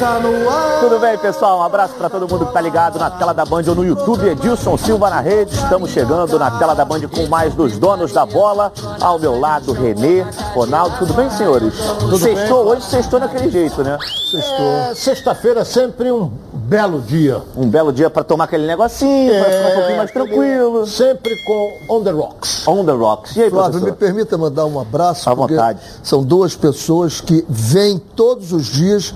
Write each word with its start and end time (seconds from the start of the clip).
está 0.00 0.18
no 0.18 0.48
ar. 0.48 0.80
Tudo 0.80 0.98
bem, 0.98 1.18
pessoal? 1.18 1.58
Um 1.58 1.62
abraço 1.62 1.92
para 1.94 2.08
todo 2.08 2.26
mundo 2.26 2.46
que 2.46 2.52
tá 2.54 2.60
ligado 2.60 2.98
na 2.98 3.10
tela 3.10 3.34
da 3.34 3.44
Band 3.44 3.64
ou 3.68 3.74
no 3.74 3.84
YouTube. 3.84 4.26
Edilson 4.26 4.78
Silva 4.78 5.10
na 5.10 5.20
rede. 5.20 5.54
Estamos 5.54 5.90
chegando 5.90 6.38
na 6.38 6.50
tela 6.52 6.74
da 6.74 6.86
Band 6.86 7.02
com 7.08 7.26
mais 7.26 7.54
dos 7.54 7.76
donos 7.78 8.10
da 8.10 8.24
bola. 8.24 8.72
Ao 8.98 9.18
meu 9.18 9.38
lado, 9.38 9.72
Renê, 9.72 10.22
Ronaldo. 10.54 10.96
Tudo 10.98 11.12
bem, 11.12 11.28
senhores? 11.28 11.74
Tudo 11.98 12.16
sextou, 12.18 12.64
bem. 12.64 12.72
hoje 12.72 12.82
sextou 12.86 13.20
daquele 13.20 13.50
jeito, 13.50 13.84
né? 13.84 13.98
É, 14.34 14.94
Sexta-feira 14.94 15.60
é 15.60 15.64
sempre 15.64 16.10
um 16.10 16.30
belo 16.54 17.00
dia. 17.02 17.42
Um 17.54 17.68
belo 17.68 17.92
dia 17.92 18.08
para 18.08 18.24
tomar 18.24 18.44
aquele 18.44 18.66
negocinho, 18.66 19.34
para 19.34 19.50
ficar 19.52 19.68
um 19.68 19.74
pouquinho 19.74 19.96
mais 19.98 20.10
aquele- 20.10 20.24
tranquilo. 20.28 20.86
Sempre 20.86 21.36
com 21.44 21.72
On 21.90 22.02
The 22.02 22.10
Rocks. 22.10 22.66
On 22.66 22.84
the 22.86 22.92
rocks. 22.92 23.36
E 23.36 23.42
aí, 23.42 23.50
Flávio, 23.50 23.74
me 23.74 23.80
professor? 23.92 23.98
permita 23.98 24.38
mandar 24.38 24.64
um 24.64 24.80
abraço. 24.80 25.28
À 25.28 25.34
vontade. 25.34 25.78
São 26.02 26.22
duas 26.22 26.54
pessoas 26.56 27.20
que 27.20 27.44
vêm 27.48 27.98
todos 27.98 28.52
os 28.52 28.66
dias 28.66 29.14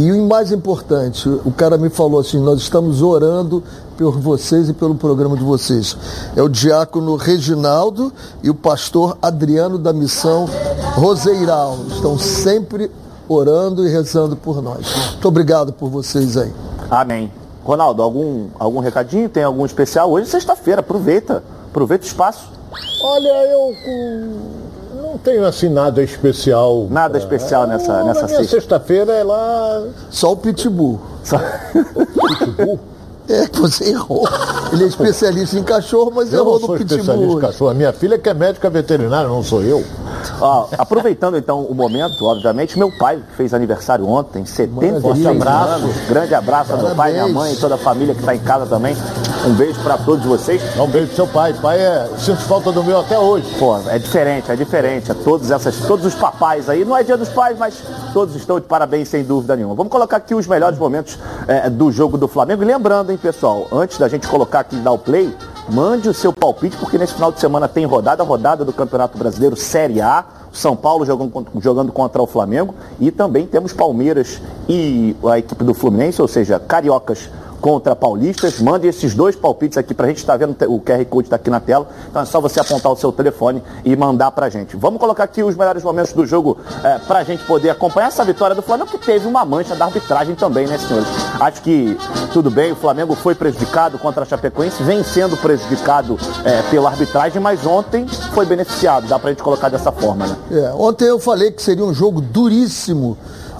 e 0.00 0.12
o 0.12 0.26
mais 0.28 0.52
importante, 0.52 1.28
o 1.28 1.50
cara 1.50 1.76
me 1.76 1.90
falou 1.90 2.20
assim, 2.20 2.38
nós 2.38 2.60
estamos 2.60 3.02
orando 3.02 3.62
por 3.96 4.16
vocês 4.18 4.68
e 4.68 4.72
pelo 4.72 4.94
programa 4.94 5.36
de 5.36 5.42
vocês. 5.42 5.96
É 6.36 6.42
o 6.42 6.48
diácono 6.48 7.16
Reginaldo 7.16 8.12
e 8.42 8.48
o 8.48 8.54
pastor 8.54 9.18
Adriano 9.20 9.76
da 9.76 9.92
Missão 9.92 10.48
Roseiral. 10.94 11.78
Estão 11.90 12.16
sempre 12.16 12.90
orando 13.28 13.84
e 13.86 13.90
rezando 13.90 14.36
por 14.36 14.62
nós. 14.62 14.86
Muito 15.12 15.26
obrigado 15.28 15.72
por 15.72 15.90
vocês 15.90 16.36
aí. 16.36 16.52
Amém. 16.88 17.32
Ronaldo, 17.64 18.00
algum, 18.00 18.46
algum 18.58 18.78
recadinho? 18.78 19.28
Tem 19.28 19.42
algum 19.42 19.66
especial? 19.66 20.10
Hoje 20.10 20.28
é 20.28 20.30
sexta-feira, 20.30 20.80
aproveita. 20.80 21.42
Aproveita 21.70 22.04
o 22.04 22.06
espaço. 22.06 22.50
Olha, 23.02 23.28
eu 23.28 23.74
com- 23.84 24.67
não 25.10 25.18
tenho 25.18 25.44
assim 25.46 25.68
nada 25.68 26.02
especial. 26.02 26.86
Nada 26.90 27.18
especial 27.18 27.66
nessa, 27.66 27.98
Não, 28.00 28.06
nessa 28.06 28.20
na 28.22 28.26
minha 28.28 28.38
sexta. 28.38 28.56
sexta-feira 28.56 29.12
é 29.12 29.22
lá. 29.24 29.82
Só 30.10 30.32
o 30.32 30.36
Pitbull. 30.36 31.00
Só- 31.24 31.38
Pitbull. 32.28 32.78
É, 33.30 33.46
você 33.46 33.90
errou. 33.90 34.26
Ele 34.72 34.84
é 34.84 34.86
especialista 34.86 35.58
em 35.58 35.62
cachorro, 35.62 36.10
mas 36.14 36.32
Eu 36.32 36.38
errou 36.40 36.54
não 36.54 36.60
no 36.60 36.66
sou 36.68 36.76
Pitbull. 36.78 36.96
especialista 36.98 37.36
em 37.36 37.40
cachorro. 37.40 37.70
A 37.70 37.74
minha 37.74 37.92
filha 37.92 38.18
que 38.18 38.26
é 38.26 38.32
médica 38.32 38.70
veterinária, 38.70 39.28
não 39.28 39.42
sou 39.42 39.62
eu. 39.62 39.84
Ó, 40.40 40.68
aproveitando 40.76 41.36
então 41.36 41.62
o 41.62 41.74
momento, 41.74 42.24
obviamente, 42.24 42.78
meu 42.78 42.90
pai 42.96 43.18
fez 43.36 43.52
aniversário 43.54 44.06
ontem, 44.08 44.44
76 44.44 45.02
Maravilha. 45.02 45.30
abraço. 45.30 45.72
anos. 45.72 45.96
Grande 46.08 46.34
abraço 46.34 46.72
ao 46.72 46.78
meu 46.78 46.94
pai, 46.94 47.12
minha 47.12 47.22
Parabéns. 47.24 47.34
mãe 47.34 47.52
e 47.52 47.56
toda 47.56 47.74
a 47.74 47.78
família 47.78 48.14
que 48.14 48.20
está 48.20 48.34
em 48.34 48.40
casa 48.40 48.66
também. 48.66 48.96
Um 49.46 49.54
beijo 49.54 49.80
para 49.82 49.96
todos 49.98 50.24
vocês. 50.24 50.62
Um 50.78 50.86
beijo 50.86 51.08
pro 51.08 51.16
seu 51.16 51.26
pai. 51.26 51.54
Pai 51.54 51.78
é. 51.78 52.08
Sinto 52.18 52.40
falta 52.42 52.72
do 52.72 52.82
meu 52.82 53.00
até 53.00 53.18
hoje. 53.18 53.46
Pô, 53.58 53.78
é 53.88 53.98
diferente, 53.98 54.50
é 54.50 54.56
diferente. 54.56 55.10
É 55.10 55.14
todos, 55.14 55.50
essas, 55.50 55.76
todos 55.86 56.04
os 56.04 56.14
papais 56.14 56.68
aí. 56.68 56.84
Não 56.84 56.96
é 56.96 57.02
dia 57.02 57.16
dos 57.16 57.28
pais, 57.28 57.56
mas 57.58 57.82
todos 58.12 58.34
estão 58.34 58.58
de 58.58 58.66
parabéns, 58.66 59.08
sem 59.08 59.24
dúvida 59.24 59.54
nenhuma. 59.56 59.74
Vamos 59.74 59.90
colocar 59.92 60.16
aqui 60.16 60.34
os 60.34 60.46
melhores 60.46 60.78
momentos 60.78 61.18
é, 61.46 61.70
do 61.70 61.90
jogo 61.92 62.18
do 62.18 62.26
Flamengo. 62.28 62.62
E 62.62 62.66
lembrando, 62.66 63.10
hein, 63.10 63.18
pessoal, 63.20 63.66
antes 63.72 63.98
da 63.98 64.08
gente 64.08 64.26
colocar 64.26 64.60
aqui 64.60 64.76
e 64.76 64.80
dar 64.80 64.92
o 64.92 64.98
play, 64.98 65.34
mande 65.70 66.08
o 66.08 66.14
seu 66.14 66.32
palpite, 66.32 66.76
porque 66.76 66.96
nesse 66.98 67.14
final 67.14 67.30
de 67.32 67.40
semana 67.40 67.68
tem 67.68 67.84
rodada, 67.84 68.22
rodada 68.22 68.64
do 68.64 68.72
Campeonato 68.72 69.18
Brasileiro 69.18 69.56
Série 69.56 70.00
A. 70.00 70.24
São 70.50 70.74
Paulo 70.74 71.04
jogando, 71.04 71.30
contra- 71.30 71.60
jogando 71.60 71.92
contra 71.92 72.22
o 72.22 72.26
Flamengo. 72.26 72.74
E 72.98 73.10
também 73.10 73.46
temos 73.46 73.72
Palmeiras 73.72 74.40
e 74.68 75.14
a 75.30 75.38
equipe 75.38 75.62
do 75.62 75.74
Fluminense, 75.74 76.20
ou 76.22 76.28
seja, 76.28 76.58
cariocas 76.58 77.28
contra 77.60 77.94
paulistas. 77.94 78.60
Mande 78.60 78.86
esses 78.86 79.14
dois 79.14 79.36
palpites 79.36 79.78
aqui 79.78 79.94
pra 79.94 80.06
gente. 80.08 80.18
Está 80.18 80.36
vendo 80.36 80.56
o 80.68 80.80
QR 80.80 81.04
Code 81.06 81.26
está 81.26 81.36
aqui 81.36 81.50
na 81.50 81.60
tela. 81.60 81.88
Então 82.08 82.22
é 82.22 82.24
só 82.24 82.40
você 82.40 82.60
apontar 82.60 82.92
o 82.92 82.96
seu 82.96 83.12
telefone 83.12 83.62
e 83.84 83.94
mandar 83.96 84.30
pra 84.30 84.48
gente. 84.48 84.76
Vamos 84.76 85.00
colocar 85.00 85.24
aqui 85.24 85.42
os 85.42 85.56
melhores 85.56 85.82
momentos 85.82 86.12
do 86.12 86.26
jogo 86.26 86.58
é, 86.82 86.98
pra 86.98 87.24
gente 87.24 87.44
poder 87.44 87.70
acompanhar 87.70 88.08
essa 88.08 88.24
vitória 88.24 88.54
do 88.54 88.62
Flamengo, 88.62 88.90
que 88.90 88.98
teve 88.98 89.26
uma 89.26 89.44
mancha 89.44 89.74
da 89.74 89.86
arbitragem 89.86 90.34
também, 90.34 90.66
né, 90.66 90.78
senhores? 90.78 91.08
Acho 91.40 91.62
que 91.62 91.96
tudo 92.32 92.50
bem, 92.50 92.72
o 92.72 92.76
Flamengo 92.76 93.14
foi 93.14 93.34
prejudicado 93.34 93.98
contra 93.98 94.22
a 94.22 94.26
Chapecoense, 94.26 94.82
vem 94.82 95.02
sendo 95.02 95.36
prejudicado 95.36 96.18
é, 96.44 96.62
pela 96.70 96.90
arbitragem, 96.90 97.40
mas 97.40 97.66
ontem 97.66 98.06
foi 98.32 98.46
beneficiado. 98.46 99.06
Dá 99.08 99.18
pra 99.18 99.30
gente 99.30 99.42
colocar 99.42 99.68
dessa 99.68 99.92
forma, 99.92 100.26
né? 100.26 100.36
É, 100.50 100.72
ontem 100.74 101.06
eu 101.06 101.18
falei 101.18 101.50
que 101.50 101.62
seria 101.62 101.84
um 101.84 101.94
jogo 101.94 102.20
duríssimo. 102.20 103.16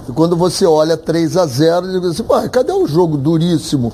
E 0.09 0.11
quando 0.11 0.35
você 0.35 0.65
olha 0.65 0.97
3 0.97 1.37
a 1.37 1.45
0 1.45 1.85
eu 1.85 1.91
digo 1.93 2.07
assim, 2.07 2.23
"Pô, 2.23 2.33
cadê 2.49 2.71
o 2.71 2.87
jogo 2.87 3.15
duríssimo? 3.15 3.93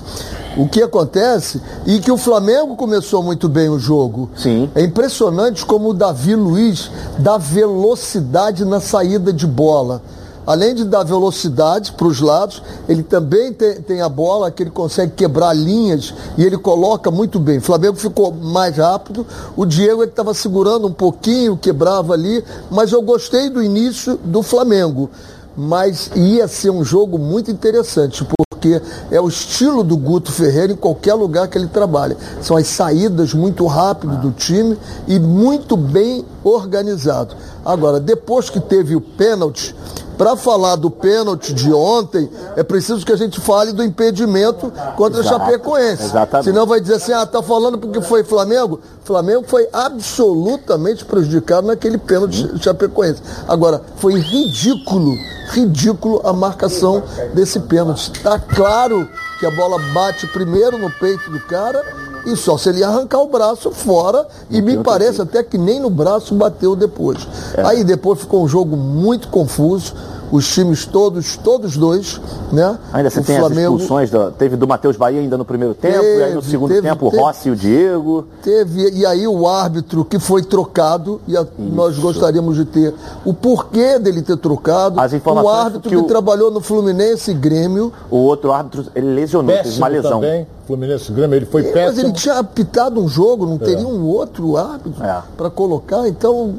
O 0.56 0.66
que 0.66 0.82
acontece? 0.82 1.60
E 1.84 1.98
que 2.00 2.10
o 2.10 2.16
Flamengo 2.16 2.74
começou 2.74 3.22
muito 3.22 3.46
bem 3.50 3.68
o 3.68 3.78
jogo. 3.78 4.30
Sim. 4.34 4.70
É 4.74 4.82
impressionante 4.82 5.66
como 5.66 5.90
o 5.90 5.94
Davi 5.94 6.34
Luiz 6.34 6.90
dá 7.18 7.36
velocidade 7.36 8.64
na 8.64 8.80
saída 8.80 9.30
de 9.30 9.46
bola. 9.46 10.00
Além 10.46 10.74
de 10.74 10.84
dar 10.84 11.02
velocidade 11.02 11.92
para 11.92 12.06
os 12.06 12.20
lados, 12.20 12.62
ele 12.88 13.02
também 13.02 13.52
tem, 13.52 13.82
tem 13.82 14.00
a 14.00 14.08
bola 14.08 14.50
que 14.50 14.62
ele 14.62 14.70
consegue 14.70 15.12
quebrar 15.12 15.52
linhas 15.52 16.14
e 16.38 16.44
ele 16.44 16.56
coloca 16.56 17.10
muito 17.10 17.40
bem. 17.40 17.58
O 17.58 17.62
Flamengo 17.62 17.96
ficou 17.96 18.32
mais 18.32 18.76
rápido, 18.76 19.26
o 19.56 19.66
Diego 19.66 20.02
ele 20.02 20.10
estava 20.10 20.32
segurando 20.32 20.86
um 20.86 20.92
pouquinho, 20.92 21.56
quebrava 21.56 22.12
ali, 22.14 22.44
mas 22.70 22.92
eu 22.92 23.02
gostei 23.02 23.50
do 23.50 23.60
início 23.60 24.18
do 24.24 24.40
Flamengo. 24.40 25.10
Mas 25.56 26.10
ia 26.14 26.46
ser 26.46 26.70
um 26.70 26.84
jogo 26.84 27.18
muito 27.18 27.50
interessante, 27.50 28.26
porque 28.38 28.80
é 29.10 29.20
o 29.20 29.28
estilo 29.28 29.82
do 29.82 29.96
Guto 29.96 30.30
Ferreira 30.30 30.72
em 30.72 30.76
qualquer 30.76 31.14
lugar 31.14 31.48
que 31.48 31.56
ele 31.56 31.68
trabalha. 31.68 32.16
São 32.42 32.56
as 32.56 32.66
saídas 32.66 33.32
muito 33.32 33.64
rápidas 33.66 34.18
do 34.18 34.30
time 34.32 34.76
e 35.06 35.18
muito 35.18 35.76
bem 35.76 36.24
organizado. 36.48 37.34
Agora, 37.64 37.98
depois 37.98 38.48
que 38.48 38.60
teve 38.60 38.94
o 38.94 39.00
pênalti, 39.00 39.74
para 40.16 40.34
falar 40.34 40.76
do 40.76 40.90
pênalti 40.90 41.52
de 41.52 41.70
ontem, 41.72 42.28
é 42.56 42.62
preciso 42.62 43.04
que 43.04 43.12
a 43.12 43.16
gente 43.16 43.38
fale 43.38 43.72
do 43.72 43.84
impedimento 43.84 44.72
contra 44.96 45.20
Exato, 45.20 45.36
a 45.36 45.38
Chapecoense. 45.46 46.04
exatamente. 46.04 46.44
Senão 46.44 46.66
vai 46.66 46.80
dizer 46.80 46.94
assim, 46.94 47.12
ah, 47.12 47.26
tá 47.26 47.42
falando 47.42 47.76
porque 47.76 48.00
foi 48.00 48.24
Flamengo? 48.24 48.80
Flamengo 49.04 49.44
foi 49.46 49.68
absolutamente 49.72 51.04
prejudicado 51.04 51.66
naquele 51.66 51.98
pênalti 51.98 52.44
de 52.44 52.64
Chapecoense. 52.64 53.20
Agora, 53.46 53.82
foi 53.96 54.18
ridículo, 54.18 55.14
ridículo 55.50 56.22
a 56.24 56.32
marcação 56.32 57.02
desse 57.34 57.60
pênalti. 57.60 58.10
Tá 58.22 58.38
claro 58.38 59.06
que 59.38 59.44
a 59.44 59.50
bola 59.50 59.78
bate 59.92 60.26
primeiro 60.28 60.78
no 60.78 60.90
peito 60.92 61.30
do 61.30 61.40
cara 61.40 61.82
e 62.26 62.36
só 62.36 62.58
se 62.58 62.68
ele 62.68 62.82
arrancar 62.82 63.20
o 63.20 63.28
braço 63.28 63.70
fora 63.70 64.26
e 64.50 64.60
me 64.60 64.78
parece 64.78 65.22
até 65.22 65.42
que 65.42 65.56
nem 65.56 65.78
no 65.78 65.88
braço 65.88 66.34
bateu 66.34 66.74
depois. 66.74 67.26
Aí 67.64 67.84
depois 67.84 68.20
ficou 68.20 68.44
um 68.44 68.48
jogo 68.48 68.76
muito 68.76 69.28
confuso. 69.28 69.94
Os 70.32 70.48
times 70.52 70.84
todos, 70.86 71.36
todos 71.36 71.76
dois, 71.76 72.20
né? 72.52 72.76
Ainda 72.92 73.08
você 73.10 73.20
o 73.20 73.24
tem 73.24 73.36
as 73.38 73.50
expulsões, 73.52 74.10
da- 74.10 74.30
teve 74.32 74.56
do 74.56 74.66
Matheus 74.66 74.96
Bahia 74.96 75.20
ainda 75.20 75.36
no 75.38 75.44
primeiro 75.44 75.72
tempo, 75.74 76.02
e 76.04 76.22
aí 76.22 76.34
no 76.34 76.40
Teve, 76.40 76.50
segundo 76.50 76.68
teve, 76.74 76.88
tempo 76.88 77.06
o 77.06 77.10
teve. 77.10 77.22
Rossi 77.22 77.48
e 77.48 77.52
o 77.52 77.56
Diego. 77.56 78.24
Teve, 78.42 78.90
e 78.90 79.06
aí 79.06 79.26
o 79.28 79.46
árbitro 79.46 80.04
que 80.04 80.18
foi 80.18 80.42
trocado, 80.42 81.20
e 81.28 81.36
a- 81.36 81.46
nós 81.58 81.96
gostaríamos 81.98 82.56
de 82.56 82.64
ter 82.64 82.92
o 83.24 83.32
porquê 83.32 83.98
dele 84.00 84.20
ter 84.20 84.36
trocado. 84.36 84.98
As 85.00 85.12
informações 85.12 85.46
o 85.54 85.56
árbitro 85.56 85.82
que 85.82 85.88
que, 85.90 85.96
o- 85.96 86.04
trabalhou 86.04 86.50
no 86.50 86.60
Fluminense 86.60 87.30
e 87.30 87.34
Grêmio. 87.34 87.92
O 88.10 88.16
outro 88.16 88.50
árbitro, 88.52 88.84
ele 88.94 89.06
lesionou, 89.14 89.52
teve 89.54 89.62
Péssimo 89.68 89.82
uma 89.84 89.88
lesão. 89.88 90.10
também. 90.20 90.46
Fluminense 90.66 91.12
Grêmio, 91.12 91.36
ele 91.36 91.46
foi 91.46 91.62
Mas 91.62 91.70
péssimo. 91.72 92.00
ele 92.08 92.12
tinha 92.12 92.34
apitado 92.40 93.00
um 93.00 93.06
jogo, 93.08 93.46
não 93.46 93.56
teria 93.58 93.86
um 93.86 94.04
outro 94.04 94.56
árbitro 94.56 95.04
É. 95.04 95.22
para 95.36 95.48
colocar. 95.48 96.08
Então, 96.08 96.54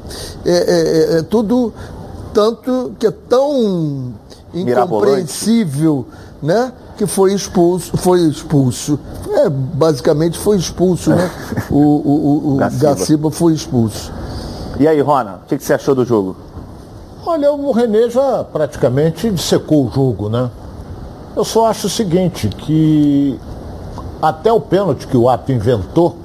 é, 0.46 0.50
é- 0.50 1.16
é- 1.16 1.18
é 1.18 1.22
tudo 1.22 1.74
tanto 2.32 2.94
que 2.98 3.06
é 3.06 3.10
tão 3.10 4.14
incompreensível, 4.52 6.06
né? 6.42 6.72
Que 6.96 7.06
foi 7.06 7.32
expulso, 7.32 7.96
foi 7.96 8.20
expulso. 8.22 8.98
É, 9.30 9.48
basicamente 9.48 10.38
foi 10.38 10.56
expulso, 10.56 11.10
né? 11.10 11.30
O, 11.70 11.76
o, 11.76 11.80
o, 11.80 12.54
o 12.54 12.56
Gaciba. 12.56 12.94
Gaciba 12.94 13.30
foi 13.30 13.52
expulso. 13.52 14.12
E 14.80 14.86
aí, 14.86 15.00
Rona, 15.00 15.40
o 15.44 15.46
que, 15.46 15.58
que 15.58 15.64
você 15.64 15.74
achou 15.74 15.94
do 15.94 16.04
jogo? 16.04 16.36
Olha, 17.26 17.52
o 17.52 17.72
René 17.72 18.08
já 18.08 18.44
praticamente 18.44 19.30
dissecou 19.30 19.86
o 19.86 19.90
jogo, 19.90 20.28
né? 20.28 20.50
Eu 21.36 21.44
só 21.44 21.66
acho 21.66 21.86
o 21.86 21.90
seguinte, 21.90 22.48
que 22.48 23.38
até 24.20 24.52
o 24.52 24.60
pênalti 24.60 25.06
que 25.06 25.16
o 25.16 25.28
Ato 25.28 25.52
inventou, 25.52 26.16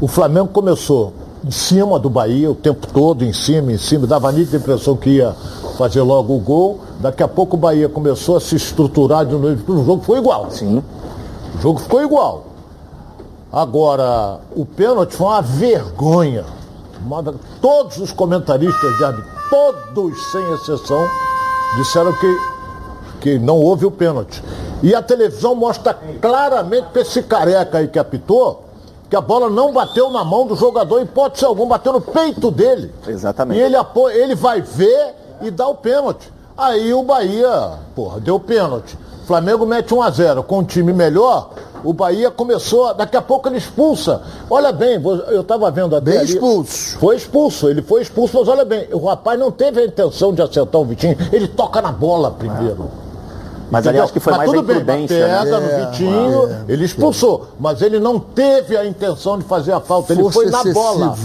o 0.00 0.06
Flamengo 0.06 0.48
começou 0.48 1.12
em 1.48 1.50
cima 1.50 1.98
do 1.98 2.10
Bahia 2.10 2.50
o 2.50 2.54
tempo 2.54 2.86
todo, 2.88 3.24
em 3.24 3.32
cima, 3.32 3.72
em 3.72 3.78
cima, 3.78 4.06
dava 4.06 4.28
a 4.28 4.32
nítida 4.32 4.58
impressão 4.58 4.94
que 4.94 5.08
ia 5.08 5.34
fazer 5.78 6.02
logo 6.02 6.36
o 6.36 6.38
gol. 6.38 6.80
Daqui 7.00 7.22
a 7.22 7.28
pouco 7.28 7.56
o 7.56 7.58
Bahia 7.58 7.88
começou 7.88 8.36
a 8.36 8.40
se 8.40 8.54
estruturar 8.54 9.24
de 9.24 9.32
novo, 9.32 9.72
o 9.72 9.84
jogo 9.84 10.02
foi 10.02 10.18
igual. 10.18 10.50
Sim. 10.50 10.82
O 11.54 11.60
jogo 11.60 11.80
ficou 11.80 12.02
igual. 12.02 12.44
Agora, 13.50 14.40
o 14.54 14.66
pênalti 14.66 15.14
foi 15.14 15.26
uma 15.26 15.40
vergonha. 15.40 16.44
Todos 17.62 17.96
os 17.96 18.12
comentaristas 18.12 18.98
de 18.98 19.04
árbitro, 19.04 19.30
todos 19.48 20.30
sem 20.30 20.52
exceção, 20.52 21.08
disseram 21.78 22.12
que, 22.12 22.38
que 23.22 23.38
não 23.38 23.56
houve 23.56 23.86
o 23.86 23.90
pênalti. 23.90 24.42
E 24.82 24.94
a 24.94 25.00
televisão 25.00 25.54
mostra 25.54 25.98
claramente 26.20 26.88
para 26.92 27.00
esse 27.00 27.22
careca 27.22 27.78
aí 27.78 27.88
que 27.88 27.98
apitou 27.98 28.67
que 29.08 29.16
a 29.16 29.20
bola 29.20 29.48
não 29.48 29.72
bateu 29.72 30.10
na 30.10 30.22
mão 30.24 30.46
do 30.46 30.54
jogador, 30.54 31.00
em 31.00 31.04
hipótese 31.04 31.44
alguma, 31.44 31.70
bateu 31.76 31.92
no 31.92 32.00
peito 32.00 32.50
dele. 32.50 32.92
Exatamente. 33.06 33.58
E 33.58 33.62
ele, 33.62 33.76
ele 34.14 34.34
vai 34.34 34.60
ver 34.60 35.14
e 35.42 35.50
dá 35.50 35.66
o 35.66 35.74
pênalti. 35.74 36.30
Aí 36.56 36.92
o 36.92 37.02
Bahia, 37.02 37.72
porra, 37.94 38.20
deu 38.20 38.38
pênalti. 38.38 38.98
Flamengo 39.26 39.64
mete 39.66 39.94
1 39.94 40.02
a 40.02 40.10
0 40.10 40.42
com 40.42 40.58
um 40.58 40.64
time 40.64 40.92
melhor. 40.92 41.50
O 41.84 41.92
Bahia 41.92 42.30
começou, 42.30 42.92
daqui 42.94 43.16
a 43.16 43.22
pouco 43.22 43.48
ele 43.48 43.58
expulsa. 43.58 44.22
Olha 44.50 44.72
bem, 44.72 45.00
eu 45.28 45.42
estava 45.42 45.70
vendo 45.70 45.94
até 45.94 46.10
Bem 46.10 46.18
ali- 46.18 46.32
expulso. 46.34 46.98
Foi 46.98 47.14
expulso, 47.16 47.68
ele 47.68 47.82
foi 47.82 48.02
expulso, 48.02 48.36
mas 48.38 48.48
olha 48.48 48.64
bem, 48.64 48.88
o 48.92 49.06
rapaz 49.06 49.38
não 49.38 49.50
teve 49.52 49.80
a 49.80 49.84
intenção 49.86 50.32
de 50.34 50.42
acertar 50.42 50.80
o 50.80 50.84
Vitinho, 50.84 51.16
ele 51.32 51.46
toca 51.46 51.80
na 51.80 51.92
bola 51.92 52.30
primeiro. 52.32 52.90
Mas 53.70 53.86
ali 53.86 53.98
acho 53.98 54.12
que 54.12 54.20
foi 54.20 54.32
Mas 54.32 54.38
mais 54.38 54.50
a 54.50 54.52
tudo 54.54 54.66
bem, 54.66 54.76
imprudência, 54.76 55.26
né? 55.28 55.38
pega 55.44 55.56
É, 55.56 55.60
no 55.60 55.90
Vitinho, 55.90 56.48
é, 56.50 56.72
ele 56.72 56.84
expulsou, 56.84 57.48
mas 57.60 57.82
ele 57.82 58.00
não 58.00 58.18
teve 58.18 58.76
a 58.76 58.86
intenção 58.86 59.38
de 59.38 59.44
fazer 59.44 59.72
a 59.72 59.80
falta, 59.80 60.12
ele 60.12 60.22
Força 60.22 60.40
foi 60.40 60.50
na 60.50 60.64
bola. 60.72 61.16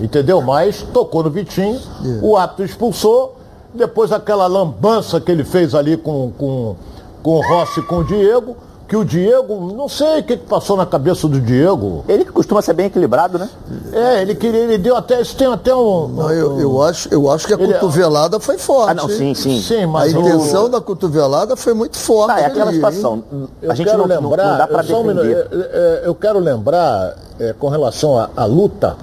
Entendeu? 0.00 0.40
Mas 0.40 0.82
tocou 0.92 1.22
no 1.22 1.30
Vitinho, 1.30 1.78
É. 2.04 2.18
o 2.22 2.36
árbitro 2.36 2.64
expulsou, 2.64 3.36
depois 3.72 4.12
aquela 4.12 4.46
lambança 4.46 5.20
que 5.20 5.30
ele 5.30 5.44
fez 5.44 5.74
ali 5.74 5.96
com, 5.96 6.32
com, 6.38 6.76
com 7.22 7.30
o 7.36 7.40
Rossi 7.46 7.80
e 7.80 7.82
com 7.82 7.98
o 7.98 8.04
Diego, 8.04 8.56
que 8.86 8.96
o 8.96 9.04
Diego, 9.04 9.72
não 9.74 9.88
sei 9.88 10.20
o 10.20 10.22
que, 10.22 10.36
que 10.36 10.46
passou 10.46 10.76
na 10.76 10.84
cabeça 10.84 11.26
do 11.26 11.40
Diego. 11.40 12.04
Ele 12.06 12.24
que 12.24 12.30
costuma 12.32 12.60
ser 12.60 12.74
bem 12.74 12.86
equilibrado, 12.86 13.38
né? 13.38 13.48
É, 13.92 14.20
ele 14.22 14.34
queria, 14.34 14.60
ele 14.60 14.76
deu 14.78 14.94
até, 14.96 15.20
isso 15.22 15.34
tem 15.36 15.46
até 15.46 15.74
um. 15.74 16.08
Não, 16.08 16.30
eu, 16.30 16.60
eu 16.60 16.82
acho, 16.82 17.08
eu 17.12 17.30
acho 17.30 17.46
que 17.46 17.54
a 17.54 17.56
Ele- 17.58 17.72
cotovelada 17.74 18.38
foi 18.38 18.58
forte. 18.58 18.90
Ah, 18.90 18.94
não, 18.94 19.08
sim, 19.08 19.34
sim. 19.34 19.60
Sim, 19.60 19.84
A 19.84 19.86
mas 19.88 20.14
o- 20.14 20.20
intenção 20.20 20.68
da 20.68 20.80
cotovelada 20.80 21.56
foi 21.56 21.72
muito 21.72 21.96
forte. 21.96 22.34
Tá, 22.34 22.40
é 22.40 22.46
aquela 22.46 22.68
ali, 22.70 22.76
hein? 22.78 22.84
situação. 22.84 23.24
Eu 23.62 23.70
A 23.70 23.74
gente 23.74 23.86
quero 23.86 23.98
não, 24.06 24.06
não- 24.06 24.22
lembrar, 24.28 24.50
não 24.50 24.58
dá 24.58 24.66
para 24.66 24.82
só 24.82 25.00
um 25.00 25.04
minuto, 25.04 25.24
defender. 25.26 25.70
é, 25.72 26.02
é, 26.04 26.08
eu 26.08 26.14
quero 26.14 26.38
lembrar 26.38 27.14
é, 27.40 27.52
com 27.54 27.68
relação 27.68 28.28
à 28.36 28.44
luta, 28.44 28.96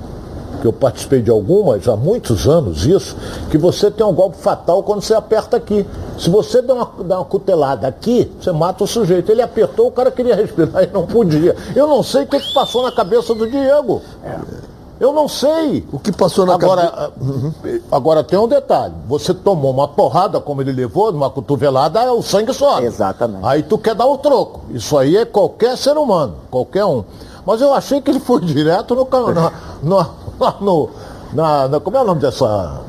que 0.61 0.67
eu 0.67 0.71
participei 0.71 1.21
de 1.21 1.31
algumas 1.31 1.87
há 1.87 1.95
muitos 1.97 2.47
anos 2.47 2.85
isso, 2.85 3.17
que 3.49 3.57
você 3.57 3.89
tem 3.89 4.05
um 4.05 4.13
golpe 4.13 4.37
fatal 4.37 4.83
quando 4.83 5.01
você 5.01 5.13
aperta 5.13 5.57
aqui. 5.57 5.85
Se 6.17 6.29
você 6.29 6.61
dá 6.61 6.73
uma, 6.75 6.89
dá 7.03 7.17
uma 7.17 7.25
cutelada 7.25 7.87
aqui, 7.87 8.31
você 8.39 8.51
mata 8.51 8.83
o 8.83 8.87
sujeito. 8.87 9.31
Ele 9.31 9.41
apertou, 9.41 9.87
o 9.87 9.91
cara 9.91 10.11
queria 10.11 10.35
respirar 10.35 10.83
e 10.85 10.87
não 10.87 11.05
podia. 11.07 11.55
Eu 11.75 11.87
não 11.87 12.03
sei 12.03 12.23
o 12.23 12.27
que, 12.27 12.39
que 12.39 12.53
passou 12.53 12.83
na 12.83 12.91
cabeça 12.91 13.33
do 13.33 13.49
Diego. 13.49 14.01
Eu 14.99 15.11
não 15.11 15.27
sei. 15.27 15.83
O 15.91 15.97
que 15.97 16.11
passou 16.11 16.45
na 16.45 16.53
agora, 16.53 16.87
cabeça. 16.87 17.81
ah, 17.91 17.95
agora 17.95 18.23
tem 18.23 18.37
um 18.37 18.47
detalhe. 18.47 18.93
Você 19.07 19.33
tomou 19.33 19.71
uma 19.71 19.87
porrada, 19.87 20.39
como 20.39 20.61
ele 20.61 20.71
levou, 20.71 21.11
numa 21.11 21.27
cotovelada, 21.27 22.13
o 22.13 22.21
sangue 22.21 22.53
sobe. 22.53 22.85
Exatamente. 22.85 23.43
Aí 23.43 23.63
tu 23.63 23.79
quer 23.79 23.95
dar 23.95 24.05
o 24.05 24.19
troco. 24.19 24.61
Isso 24.69 24.95
aí 24.95 25.17
é 25.17 25.25
qualquer 25.25 25.75
ser 25.75 25.97
humano, 25.97 26.35
qualquer 26.51 26.85
um. 26.85 27.03
Mas 27.43 27.61
eu 27.61 27.73
achei 27.73 27.99
que 27.99 28.11
ele 28.11 28.19
foi 28.19 28.41
direto 28.45 28.93
no. 28.93 29.07
Na, 29.81 30.09
no, 30.41 30.61
no, 30.61 30.89
na, 31.33 31.67
na- 31.67 31.79
como 31.79 31.97
é 31.97 32.01
o 32.01 32.05
nome 32.05 32.21
dessa. 32.21 32.81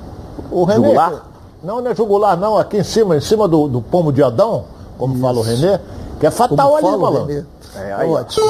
O 0.50 0.64
René. 0.64 0.86
Jugular? 0.88 1.22
Não, 1.62 1.80
não 1.80 1.90
é 1.90 1.94
jugular, 1.94 2.36
não. 2.36 2.58
Aqui 2.58 2.78
em 2.78 2.84
cima, 2.84 3.16
em 3.16 3.20
cima 3.20 3.46
do, 3.46 3.68
do 3.68 3.80
pomo 3.80 4.12
de 4.12 4.22
Adão, 4.22 4.64
como 4.98 5.18
fala 5.20 5.38
o 5.38 5.42
Renê, 5.42 5.78
que 6.18 6.26
é 6.26 6.30
Como 6.30 6.32
fatal 6.48 6.74
ali, 6.76 6.82
fala 6.82 6.96
o 6.96 7.00
malandro. 7.00 7.46
Renê. 7.74 7.88
É, 7.88 7.92
aí. 7.94 8.08
Ótimo. 8.10 8.46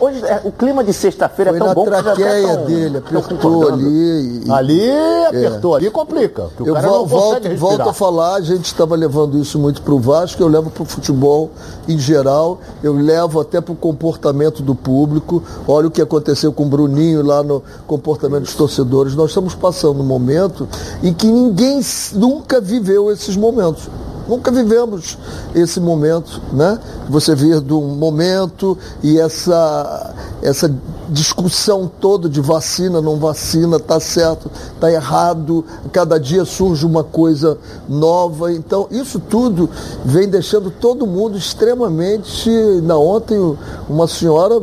Hoje, 0.00 0.24
é, 0.24 0.40
o 0.44 0.50
clima 0.52 0.82
de 0.82 0.92
sexta-feira 0.92 1.50
é 1.54 1.58
tão 1.58 1.74
bom 1.74 1.84
que 1.84 1.90
já 1.90 2.02
traqueia 2.02 2.56
tão- 2.56 2.64
dele, 2.66 2.96
apertou 2.98 3.68
ali. 3.68 4.42
e- 4.46 4.50
Ali 4.50 4.90
apertou, 5.28 5.74
ali 5.76 5.90
complica. 5.90 6.46
Eu 6.58 6.74
vol- 6.88 7.06
volto, 7.06 7.56
volto 7.56 7.88
a 7.88 7.92
falar, 7.92 8.34
a 8.36 8.40
gente 8.40 8.64
estava 8.66 8.96
levando 8.96 9.38
isso 9.38 9.58
muito 9.58 9.80
para 9.82 9.94
o 9.94 9.98
Vasco, 10.00 10.42
eu 10.42 10.48
levo 10.48 10.70
para 10.70 10.82
o 10.82 10.86
futebol 10.86 11.50
em 11.86 11.98
geral, 11.98 12.58
eu 12.82 12.94
levo 12.94 13.40
até 13.40 13.60
para 13.60 13.72
o 13.72 13.76
comportamento 13.76 14.62
do 14.62 14.74
público. 14.74 15.42
Olha 15.66 15.86
o 15.88 15.90
que 15.90 16.02
aconteceu 16.02 16.52
com 16.52 16.64
o 16.64 16.68
Bruninho 16.68 17.24
lá 17.24 17.42
no 17.42 17.62
comportamento 17.86 18.42
dos 18.42 18.54
torcedores. 18.54 19.14
Nós 19.14 19.30
estamos 19.30 19.54
passando 19.54 20.00
um 20.00 20.04
momento 20.06 20.68
em 21.02 21.12
que 21.12 21.26
ninguém 21.26 21.80
nunca 22.14 22.60
viveu 22.60 23.10
esses 23.12 23.36
momentos. 23.36 23.88
Nunca 24.28 24.50
vivemos 24.50 25.16
esse 25.54 25.80
momento, 25.80 26.42
né? 26.52 26.78
Você 27.08 27.34
vir 27.34 27.62
de 27.62 27.72
um 27.72 27.96
momento 27.96 28.76
e 29.02 29.18
essa, 29.18 30.14
essa 30.42 30.70
discussão 31.08 31.90
toda 32.00 32.28
de 32.28 32.40
vacina, 32.40 33.00
não 33.00 33.16
vacina, 33.16 33.80
tá 33.80 33.98
certo, 33.98 34.50
tá 34.78 34.92
errado, 34.92 35.64
cada 35.90 36.20
dia 36.20 36.44
surge 36.44 36.84
uma 36.84 37.02
coisa 37.02 37.56
nova. 37.88 38.52
Então, 38.52 38.86
isso 38.90 39.18
tudo 39.18 39.70
vem 40.04 40.28
deixando 40.28 40.70
todo 40.70 41.06
mundo 41.06 41.38
extremamente. 41.38 42.50
Na 42.82 42.98
ontem, 42.98 43.56
uma 43.88 44.06
senhora 44.06 44.60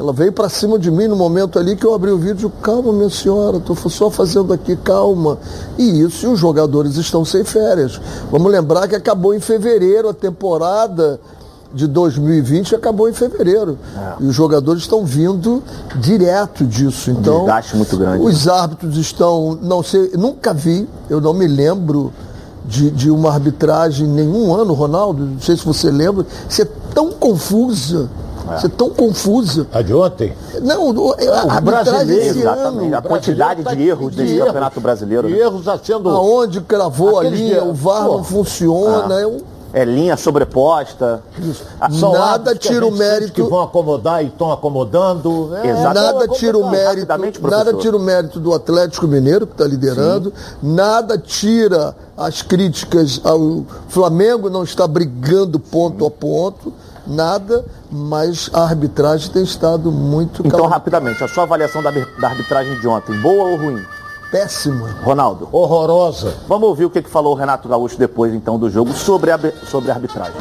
ela 0.00 0.14
veio 0.14 0.32
para 0.32 0.48
cima 0.48 0.78
de 0.78 0.90
mim 0.90 1.06
no 1.06 1.14
momento 1.14 1.58
ali 1.58 1.76
que 1.76 1.84
eu 1.84 1.92
abri 1.92 2.10
o 2.10 2.16
vídeo. 2.16 2.50
Calma, 2.62 2.90
minha 2.90 3.10
senhora, 3.10 3.58
estou 3.58 3.76
só 3.76 4.08
fazendo 4.08 4.50
aqui, 4.50 4.74
calma. 4.74 5.36
E 5.76 6.00
isso, 6.00 6.24
e 6.24 6.28
os 6.30 6.38
jogadores 6.38 6.96
estão 6.96 7.22
sem 7.22 7.44
férias. 7.44 8.00
Vamos 8.30 8.50
lembrar 8.50 8.88
que 8.88 8.96
acabou 8.96 9.34
em 9.34 9.40
fevereiro 9.40 10.08
a 10.08 10.14
temporada 10.14 11.20
de 11.72 11.86
2020 11.86 12.74
acabou 12.74 13.10
em 13.10 13.12
fevereiro. 13.12 13.78
E 14.18 14.24
os 14.24 14.34
jogadores 14.34 14.82
estão 14.82 15.04
vindo 15.04 15.62
direto 15.96 16.64
disso. 16.64 17.10
Então, 17.10 17.40
desgaste 17.40 17.76
muito 17.76 17.94
grande. 17.98 18.24
Os 18.24 18.48
árbitros 18.48 18.96
estão, 18.96 19.58
não 19.60 19.82
sei, 19.82 20.12
nunca 20.16 20.54
vi, 20.54 20.88
eu 21.10 21.20
não 21.20 21.34
me 21.34 21.46
lembro 21.46 22.10
de, 22.64 22.90
de 22.90 23.10
uma 23.10 23.30
arbitragem 23.30 24.06
em 24.06 24.10
nenhum 24.10 24.54
ano, 24.54 24.72
Ronaldo, 24.72 25.26
não 25.26 25.40
sei 25.40 25.58
se 25.58 25.64
você 25.64 25.90
lembra, 25.90 26.26
ser 26.48 26.70
tão 26.94 27.12
confusa. 27.12 28.08
Ser 28.58 28.68
tão 28.70 28.90
confusa. 28.90 29.66
A 29.72 29.82
de 29.82 29.92
ontem? 29.94 30.32
Não, 30.62 30.90
o- 30.90 31.12
a 31.12 31.52
arbitragem 31.52 31.62
brasileiro, 31.92 32.38
exatamente. 32.38 32.94
A 32.94 33.02
quantidade 33.02 33.62
de 33.64 33.82
erros 33.88 34.10
de 34.14 34.22
desse 34.24 34.38
campeonato 34.38 34.80
brasileiro. 34.80 35.28
De 35.28 35.34
né? 35.34 35.40
erros 35.40 35.68
a 35.68 35.78
sendo. 35.78 36.08
aonde 36.10 36.60
cravou 36.62 37.18
a 37.18 37.24
linha, 37.24 37.60
de- 37.60 37.68
o 37.68 37.74
VAR 37.74 38.04
Pô. 38.06 38.16
não 38.18 38.24
funciona. 38.24 39.20
é 39.20 39.26
um- 39.26 39.38
É 39.72 39.84
linha 39.84 40.16
sobreposta. 40.16 41.22
Ah, 41.80 41.88
São 41.92 42.12
Nada 42.12 42.50
a 42.50 42.56
tira 42.56 42.84
o 42.84 42.90
mérito- 42.90 43.32
Que 43.34 43.42
vão 43.42 43.60
acomodar 43.60 44.20
e 44.20 44.26
estão 44.26 44.50
acomodando. 44.50 45.50
É. 45.62 45.72
Nada 45.74 46.24
é 46.24 46.28
tira 46.28 46.58
o 46.58 46.68
mérito, 46.68 47.06
nada 47.48 47.72
tira 47.74 47.96
o 47.96 48.00
mérito 48.00 48.40
do 48.40 48.52
Atlético 48.52 49.06
Mineiro 49.06 49.46
que 49.46 49.52
está 49.52 49.64
liderando, 49.64 50.32
nada 50.60 51.16
tira 51.16 51.94
as 52.16 52.42
críticas 52.42 53.20
ao 53.22 53.62
Flamengo 53.88 54.50
não 54.50 54.64
está 54.64 54.88
brigando 54.88 55.60
ponto 55.60 56.04
a 56.04 56.10
ponto, 56.10 56.72
nada, 57.06 57.64
mas 57.90 58.48
a 58.52 58.62
arbitragem 58.62 59.30
tem 59.30 59.42
estado 59.42 59.90
muito 59.90 60.42
Então, 60.46 60.60
cal- 60.60 60.68
rapidamente, 60.68 61.22
a 61.24 61.28
sua 61.28 61.42
avaliação 61.44 61.82
da, 61.82 61.90
da 61.90 62.28
arbitragem 62.28 62.78
de 62.80 62.86
ontem, 62.88 63.18
boa 63.20 63.44
ou 63.50 63.56
ruim? 63.56 63.82
péssima. 64.30 64.88
Ronaldo, 65.02 65.48
Horrorosa. 65.50 66.32
vamos 66.46 66.68
ouvir 66.68 66.84
o 66.84 66.90
que, 66.90 67.02
que 67.02 67.10
falou 67.10 67.32
o 67.32 67.36
Renato 67.36 67.68
Gaúcho 67.68 67.98
depois, 67.98 68.32
então, 68.32 68.56
do 68.60 68.70
jogo 68.70 68.92
sobre 68.92 69.32
a, 69.32 69.38
sobre 69.68 69.90
a 69.90 69.94
arbitragem. 69.94 70.36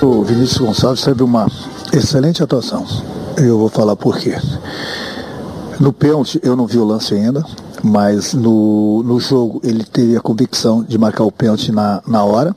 O 0.00 0.22
Vinícius 0.22 0.58
Gonçalves 0.58 1.02
teve 1.02 1.22
uma 1.24 1.48
excelente 1.92 2.42
atuação. 2.44 2.86
Eu 3.36 3.58
vou 3.58 3.68
falar 3.68 3.96
por 3.96 4.16
quê. 4.18 4.36
No 5.80 5.92
pênalti, 5.92 6.38
eu 6.44 6.54
não 6.54 6.64
vi 6.66 6.78
o 6.78 6.84
lance 6.84 7.12
ainda, 7.12 7.44
mas 7.82 8.34
no, 8.34 9.02
no 9.02 9.18
jogo 9.18 9.60
ele 9.64 9.82
teve 9.82 10.16
a 10.16 10.20
convicção 10.20 10.82
de 10.84 10.96
marcar 10.96 11.24
o 11.24 11.32
pênalti 11.32 11.72
na, 11.72 12.00
na 12.06 12.22
hora. 12.22 12.54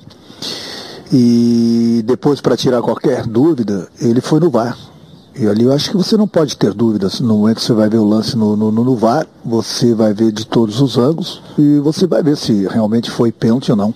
E 1.15 2.03
depois, 2.08 2.41
para 2.41 2.58
tirar 2.58 2.82
qualquer 2.82 3.27
dúvida, 3.27 3.88
ele 4.01 4.20
foi 4.20 4.39
no 4.39 4.50
VAR. 4.50 4.75
E 5.36 5.46
ali 5.48 5.63
eu 5.63 5.72
acho 5.72 5.91
que 5.91 5.98
você 5.98 6.17
não 6.17 6.27
pode 6.27 6.58
ter 6.58 6.74
dúvidas. 6.74 7.20
No 7.20 7.38
momento 7.38 7.58
que 7.58 7.63
você 7.63 7.74
vai 7.74 7.88
ver 7.88 8.00
o 8.00 8.03
lance 8.03 8.36
no, 8.36 8.55
no, 8.55 8.72
no 8.72 8.96
VAR, 8.96 9.27
você 9.46 9.93
vai 9.93 10.12
ver 10.12 10.32
de 10.32 10.46
todos 10.46 10.82
os 10.82 10.98
ângulos 10.98 11.39
e 11.55 11.77
você 11.77 12.08
vai 12.08 12.24
ver 12.24 12.36
se 12.36 12.67
realmente 12.67 13.12
foi 13.12 13.32
pênalti 13.32 13.70
ou 13.70 13.77
não. 13.77 13.93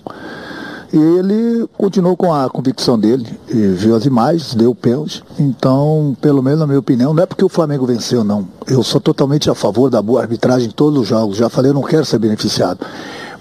E 0.92 0.96
ele 0.96 1.68
continuou 1.76 2.16
com 2.16 2.32
a 2.32 2.48
convicção 2.48 2.98
dele, 2.98 3.26
viu 3.48 3.96
as 3.96 4.06
imagens, 4.06 4.54
deu 4.54 4.70
o 4.70 4.74
pênalti. 4.74 5.22
Então, 5.38 6.16
pelo 6.20 6.40
menos 6.40 6.60
na 6.60 6.66
minha 6.68 6.78
opinião, 6.78 7.12
não 7.12 7.22
é 7.22 7.26
porque 7.26 7.44
o 7.44 7.48
Flamengo 7.48 7.84
venceu, 7.84 8.22
não. 8.22 8.46
Eu 8.66 8.82
sou 8.84 9.00
totalmente 9.00 9.50
a 9.50 9.56
favor 9.56 9.90
da 9.90 10.00
boa 10.00 10.22
arbitragem 10.22 10.68
em 10.68 10.72
todos 10.72 11.00
os 11.00 11.08
jogos. 11.08 11.36
Já 11.36 11.48
falei, 11.48 11.72
eu 11.72 11.74
não 11.74 11.82
quero 11.82 12.04
ser 12.04 12.18
beneficiado. 12.20 12.86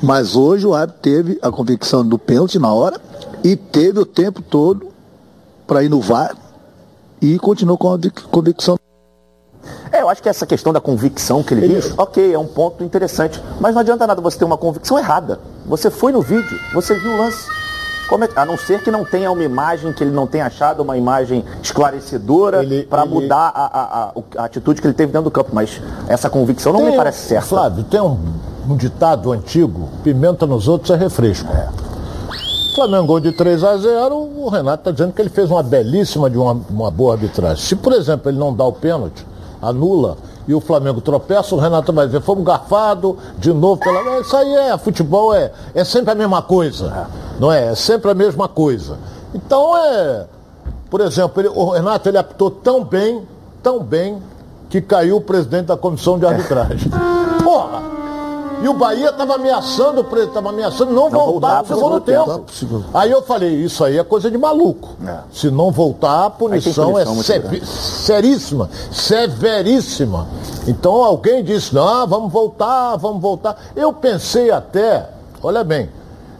Mas 0.01 0.36
hoje 0.36 0.65
o 0.65 0.74
árbitro 0.74 1.01
teve 1.01 1.39
a 1.41 1.50
convicção 1.51 2.05
do 2.05 2.17
pênalti 2.19 2.60
na 2.60 2.72
hora 2.74 3.00
e 3.44 3.56
teve 3.56 4.00
o 4.00 4.06
tempo 4.06 4.41
todo 4.41 4.88
para 5.65 5.84
ir 5.84 5.89
no 5.89 6.00
VAR 6.01 6.36
e 7.22 7.38
continuou 7.39 7.77
com 7.77 7.91
a 7.91 7.98
vic- 7.98 8.24
convicção. 8.29 8.77
É, 9.91 10.01
eu 10.01 10.10
acho 10.10 10.22
que 10.22 10.29
essa 10.29 10.46
questão 10.46 10.72
da 10.72 10.79
convicção 10.79 11.44
que 11.44 11.53
ele, 11.53 11.67
diz, 11.67 11.94
ok, 11.98 12.34
é 12.34 12.39
um 12.39 12.46
ponto 12.48 12.84
interessante. 12.84 13.41
Mas 13.60 13.74
não 13.74 13.82
adianta 13.82 14.06
nada 14.08 14.22
você 14.22 14.38
ter 14.38 14.46
uma 14.46 14.58
convicção 14.58 14.98
errada. 14.98 15.39
Você 15.65 15.89
foi 15.89 16.12
no 16.12 16.22
vídeo, 16.22 16.58
você 16.74 16.98
viu 17.00 17.12
o 17.13 17.17
lance. 17.17 17.48
Como 18.08 18.24
é- 18.24 18.29
a 18.38 18.46
não 18.46 18.58
ser 18.58 18.82
que 18.82 18.89
não 18.89 19.03
tenha 19.03 19.29
uma 19.29 19.44
imagem, 19.44 19.91
que 19.91 20.01
ele 20.01 20.12
não 20.12 20.25
tenha 20.25 20.46
achado 20.46 20.82
uma 20.82 20.96
imagem 20.98 21.44
esclarecedora 21.62 22.60
para 22.89 23.03
ele- 23.03 23.13
mudar 23.13 23.51
a, 23.53 23.65
a- 23.65 24.03
a- 24.06 24.13
a 24.38 24.46
atitude 24.46 24.79
que 24.79 24.88
ele 24.88 24.94
teve 24.94 25.12
dentro 25.12 25.25
do 25.25 25.32
campo. 25.32 25.50
Mas 25.53 25.82
essa 26.08 26.29
convicção 26.29 26.72
não 26.72 26.79
me 26.82 26.88
Tem- 26.89 26.98
parece 26.98 27.27
certa. 27.27 27.48
Flávio, 27.48 27.84
tem 27.84 28.00
um, 28.00 28.17
um 28.70 28.77
ditado 28.77 29.34
antigo, 29.34 29.89
pimenta 30.03 30.46
nos 30.46 30.70
outros 30.70 30.91
é 30.91 30.96
refresco. 30.96 31.50
Flamengo 32.77 33.07
gol 33.07 33.19
de 33.19 33.31
3 33.31 33.63
a 33.63 33.75
0 33.75 34.15
o 34.15 34.50
Renato 34.50 34.81
está 34.81 34.91
dizendo 34.91 35.12
que 35.12 35.19
ele 35.19 35.31
fez 35.31 35.50
uma 35.50 35.63
belíssima 35.63 36.29
de 36.29 36.38
uma, 36.38 36.62
uma 36.69 36.91
boa 36.91 37.13
arbitragem. 37.13 37.65
Se, 37.65 37.75
por 37.75 37.91
exemplo, 37.91 38.29
ele 38.29 38.38
não 38.38 38.53
dá 38.53 38.65
o 38.65 38.72
pênalti, 38.72 39.25
anula, 39.60 40.15
e 40.48 40.53
o 40.53 40.62
Flamengo 40.62 41.01
tropeça, 41.01 41.55
o 41.55 41.57
Renato 41.57 41.91
vai 41.91 42.05
dizer, 42.05 42.22
fomos 42.22 42.46
garfados 42.46 43.15
de 43.39 43.51
novo 43.51 43.81
pela. 43.81 44.19
Isso 44.19 44.38
aí 44.38 44.53
é 44.53 44.77
futebol, 44.77 45.34
é, 45.34 45.51
é 45.74 45.84
sempre 45.84 46.12
a 46.12 46.15
mesma 46.15 46.43
coisa. 46.43 47.07
Não 47.39 47.51
é? 47.51 47.72
É 47.72 47.75
sempre 47.75 48.12
a 48.12 48.13
mesma 48.13 48.48
coisa. 48.48 49.00
Então 49.34 49.75
é. 49.75 50.27
Por 50.88 51.01
exemplo, 51.01 51.41
ele, 51.41 51.50
o 51.50 51.72
Renato 51.72 52.07
ele 52.07 52.19
apitou 52.19 52.51
tão 52.51 52.84
bem, 52.84 53.27
tão 53.63 53.81
bem, 53.84 54.22
que 54.69 54.81
caiu 54.81 55.17
o 55.17 55.22
presidente 55.22 55.65
da 55.65 55.77
comissão 55.77 56.19
de 56.19 56.27
arbitragem. 56.27 56.91
Porra! 57.43 57.96
E 58.61 58.67
o 58.67 58.73
Bahia 58.73 59.09
estava 59.09 59.35
ameaçando, 59.35 60.01
o 60.01 60.03
presidente 60.03 60.29
estava 60.29 60.49
ameaçando 60.49 60.91
não, 60.91 61.09
não 61.09 61.25
voltar 61.25 61.61
no 61.61 61.67
segundo 61.67 62.01
tempo. 62.01 62.39
tempo. 62.39 62.85
Aí 62.93 63.11
eu 63.11 63.21
falei, 63.21 63.49
isso 63.49 63.83
aí 63.83 63.97
é 63.97 64.03
coisa 64.03 64.31
de 64.31 64.37
maluco. 64.37 64.95
É. 65.05 65.19
Se 65.31 65.51
não 65.51 65.71
voltar, 65.71 66.25
a 66.25 66.29
punição, 66.29 66.91
punição 66.93 67.29
é 67.29 67.65
seríssima, 67.65 68.69
severíssima. 68.91 70.27
Então 70.67 70.93
alguém 71.03 71.43
disse, 71.43 71.73
não, 71.73 72.07
vamos 72.07 72.31
voltar, 72.31 72.95
vamos 72.97 73.21
voltar. 73.21 73.57
Eu 73.75 73.93
pensei 73.93 74.49
até, 74.49 75.09
olha 75.41 75.63
bem, 75.63 75.89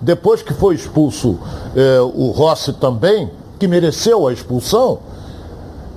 depois 0.01 0.41
que 0.41 0.53
foi 0.53 0.75
expulso 0.75 1.38
eh, 1.75 2.00
o 2.01 2.31
Rossi 2.31 2.74
também, 2.74 3.31
que 3.59 3.67
mereceu 3.67 4.27
a 4.27 4.33
expulsão, 4.33 5.00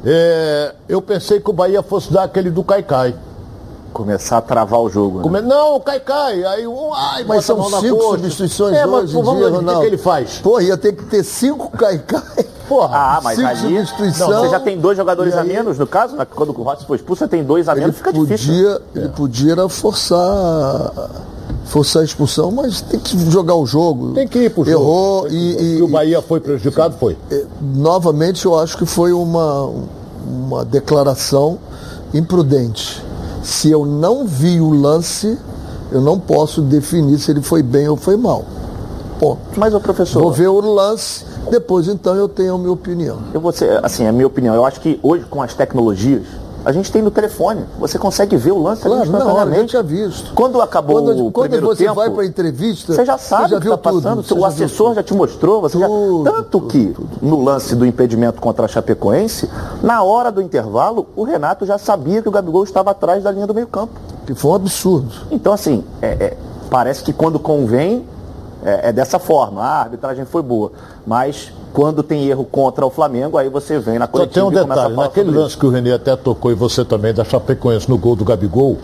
eh, 0.04 0.74
eu 0.88 1.02
pensei 1.02 1.40
que 1.40 1.50
o 1.50 1.52
Bahia 1.52 1.82
fosse 1.82 2.12
dar 2.12 2.24
aquele 2.24 2.50
do 2.50 2.62
Caicai. 2.62 3.14
Começar 3.92 4.38
a 4.38 4.40
travar 4.40 4.80
o 4.80 4.88
jogo. 4.88 5.18
Né? 5.18 5.22
Come... 5.22 5.40
Não, 5.42 5.80
cai, 5.80 6.00
cai. 6.00 6.44
Aí, 6.44 6.66
um, 6.66 6.92
ai, 6.94 7.24
mas 7.24 7.44
são 7.44 7.62
cinco 7.80 8.02
substituições 8.02 8.76
é, 8.76 8.86
hoje 8.86 9.14
mas, 9.14 9.24
vamos 9.24 9.38
ver 9.38 9.52
o 9.52 9.80
que 9.80 9.86
ele 9.86 9.98
faz. 9.98 10.38
Pô, 10.38 10.60
ia 10.60 10.76
ter 10.76 10.92
que 10.92 11.04
ter 11.04 11.24
cinco 11.24 11.70
cai, 11.76 11.98
cai. 11.98 12.46
Porra, 12.68 13.16
ah, 13.16 13.20
mas 13.20 13.36
ali 13.40 13.74
não, 14.16 14.28
você 14.28 14.48
já 14.48 14.60
tem 14.60 14.78
dois 14.78 14.96
jogadores 14.96 15.34
aí, 15.34 15.40
a 15.40 15.44
menos, 15.44 15.76
no 15.76 15.88
caso, 15.88 16.14
né? 16.14 16.24
quando 16.24 16.50
o 16.50 16.62
Rossi 16.62 16.86
foi 16.86 16.98
expulso, 16.98 17.24
você 17.24 17.28
tem 17.28 17.42
dois 17.42 17.68
a 17.68 17.74
menos, 17.74 17.96
fica 17.96 18.12
podia, 18.12 18.36
difícil. 18.36 18.80
Ele 18.94 19.06
é. 19.06 19.08
podia 19.08 19.68
forçar 19.68 20.92
forçar 21.64 22.02
a 22.02 22.04
expulsão, 22.04 22.52
mas 22.52 22.80
tem 22.80 23.00
que 23.00 23.30
jogar 23.30 23.56
o 23.56 23.66
jogo. 23.66 24.12
Tem 24.12 24.26
que 24.26 24.38
ir 24.38 24.50
pro 24.50 24.64
jogo. 24.64 24.70
Errou 24.70 25.28
e, 25.28 25.78
e, 25.78 25.82
o 25.82 25.88
Bahia 25.88 26.22
foi 26.22 26.38
prejudicado, 26.38 26.96
foi. 26.98 27.16
É, 27.30 27.44
novamente, 27.60 28.46
eu 28.46 28.58
acho 28.58 28.76
que 28.76 28.86
foi 28.86 29.12
uma, 29.12 29.72
uma 30.24 30.64
declaração 30.64 31.58
imprudente 32.14 33.02
se 33.42 33.70
eu 33.70 33.84
não 33.86 34.26
vi 34.26 34.60
o 34.60 34.70
lance, 34.70 35.38
eu 35.90 36.00
não 36.00 36.18
posso 36.18 36.62
definir 36.62 37.18
se 37.18 37.30
ele 37.30 37.42
foi 37.42 37.62
bem 37.62 37.88
ou 37.88 37.96
foi 37.96 38.16
mal. 38.16 38.44
Ponto. 39.18 39.40
Mas 39.56 39.74
o 39.74 39.80
professor. 39.80 40.22
Vou 40.22 40.32
ver 40.32 40.48
o 40.48 40.60
lance, 40.60 41.24
depois 41.50 41.88
então 41.88 42.14
eu 42.14 42.28
tenho 42.28 42.54
a 42.54 42.58
minha 42.58 42.72
opinião. 42.72 43.18
Eu 43.34 43.40
vou 43.40 43.52
ser, 43.52 43.84
assim, 43.84 44.06
a 44.06 44.12
minha 44.12 44.26
opinião. 44.26 44.54
Eu 44.54 44.64
acho 44.64 44.80
que 44.80 44.98
hoje, 45.02 45.24
com 45.28 45.42
as 45.42 45.52
tecnologias, 45.52 46.22
a 46.64 46.72
gente 46.72 46.90
tem 46.90 47.02
no 47.02 47.10
telefone. 47.10 47.64
Você 47.78 47.98
consegue 47.98 48.36
ver 48.36 48.52
o 48.52 48.62
lance 48.62 48.82
claro, 48.82 49.10
não, 49.10 49.38
a 49.38 49.50
gente 49.50 49.72
já 49.72 49.82
visto. 49.82 50.34
Quando 50.34 50.60
acabou 50.60 51.02
quando, 51.02 51.26
o 51.26 51.32
quando 51.32 51.50
primeiro 51.50 51.66
você 51.66 51.84
tempo, 51.84 51.96
vai 51.96 52.10
para 52.10 52.24
entrevista, 52.24 52.92
você 52.94 53.04
já 53.04 53.18
sabe 53.18 53.44
você 53.44 53.54
já 53.54 53.58
viu 53.58 53.74
está 53.74 53.90
passando. 53.90 54.24
o 54.38 54.44
assessor 54.44 54.94
já 54.94 55.02
te 55.02 55.14
mostrou. 55.14 55.60
Você 55.62 55.78
tudo, 55.78 56.24
já... 56.24 56.30
Tanto 56.30 56.48
tudo, 56.50 56.66
que 56.68 56.86
tudo. 56.88 57.08
no 57.22 57.42
lance 57.42 57.74
do 57.74 57.86
impedimento 57.86 58.40
contra 58.40 58.64
a 58.64 58.68
Chapecoense, 58.68 59.48
na 59.82 60.02
hora 60.02 60.30
do 60.30 60.42
intervalo, 60.42 61.06
o 61.16 61.24
Renato 61.24 61.64
já 61.64 61.78
sabia 61.78 62.22
que 62.22 62.28
o 62.28 62.32
Gabigol 62.32 62.64
estava 62.64 62.90
atrás 62.90 63.22
da 63.24 63.30
linha 63.30 63.46
do 63.46 63.54
meio 63.54 63.66
campo. 63.66 63.92
Que 64.26 64.34
foi 64.34 64.50
um 64.50 64.54
absurdo. 64.54 65.12
Então, 65.30 65.52
assim, 65.52 65.84
é, 66.00 66.08
é, 66.08 66.36
parece 66.70 67.02
que 67.02 67.12
quando 67.12 67.38
convém, 67.38 68.04
é, 68.62 68.88
é, 68.88 68.92
dessa 68.92 69.18
forma. 69.18 69.62
Ah, 69.62 69.78
a 69.78 69.80
arbitragem 69.82 70.24
foi 70.24 70.42
boa. 70.42 70.72
Mas 71.06 71.52
quando 71.72 72.02
tem 72.02 72.26
erro 72.26 72.44
contra 72.44 72.84
o 72.84 72.90
Flamengo, 72.90 73.38
aí 73.38 73.48
você 73.48 73.78
vem 73.78 73.98
na 73.98 74.06
coletiva 74.06 74.46
Só 74.46 74.50
tem 74.50 74.62
um 74.62 74.66
detalhe, 74.66 74.94
naquele 74.94 75.30
lance 75.30 75.56
que 75.56 75.66
o 75.66 75.70
Renê 75.70 75.92
até 75.92 76.16
tocou 76.16 76.50
e 76.50 76.54
você 76.54 76.84
também, 76.84 77.14
da 77.14 77.24
Chapecoense 77.24 77.88
no 77.88 77.96
gol 77.96 78.16
do 78.16 78.24
Gabigol, 78.24 78.78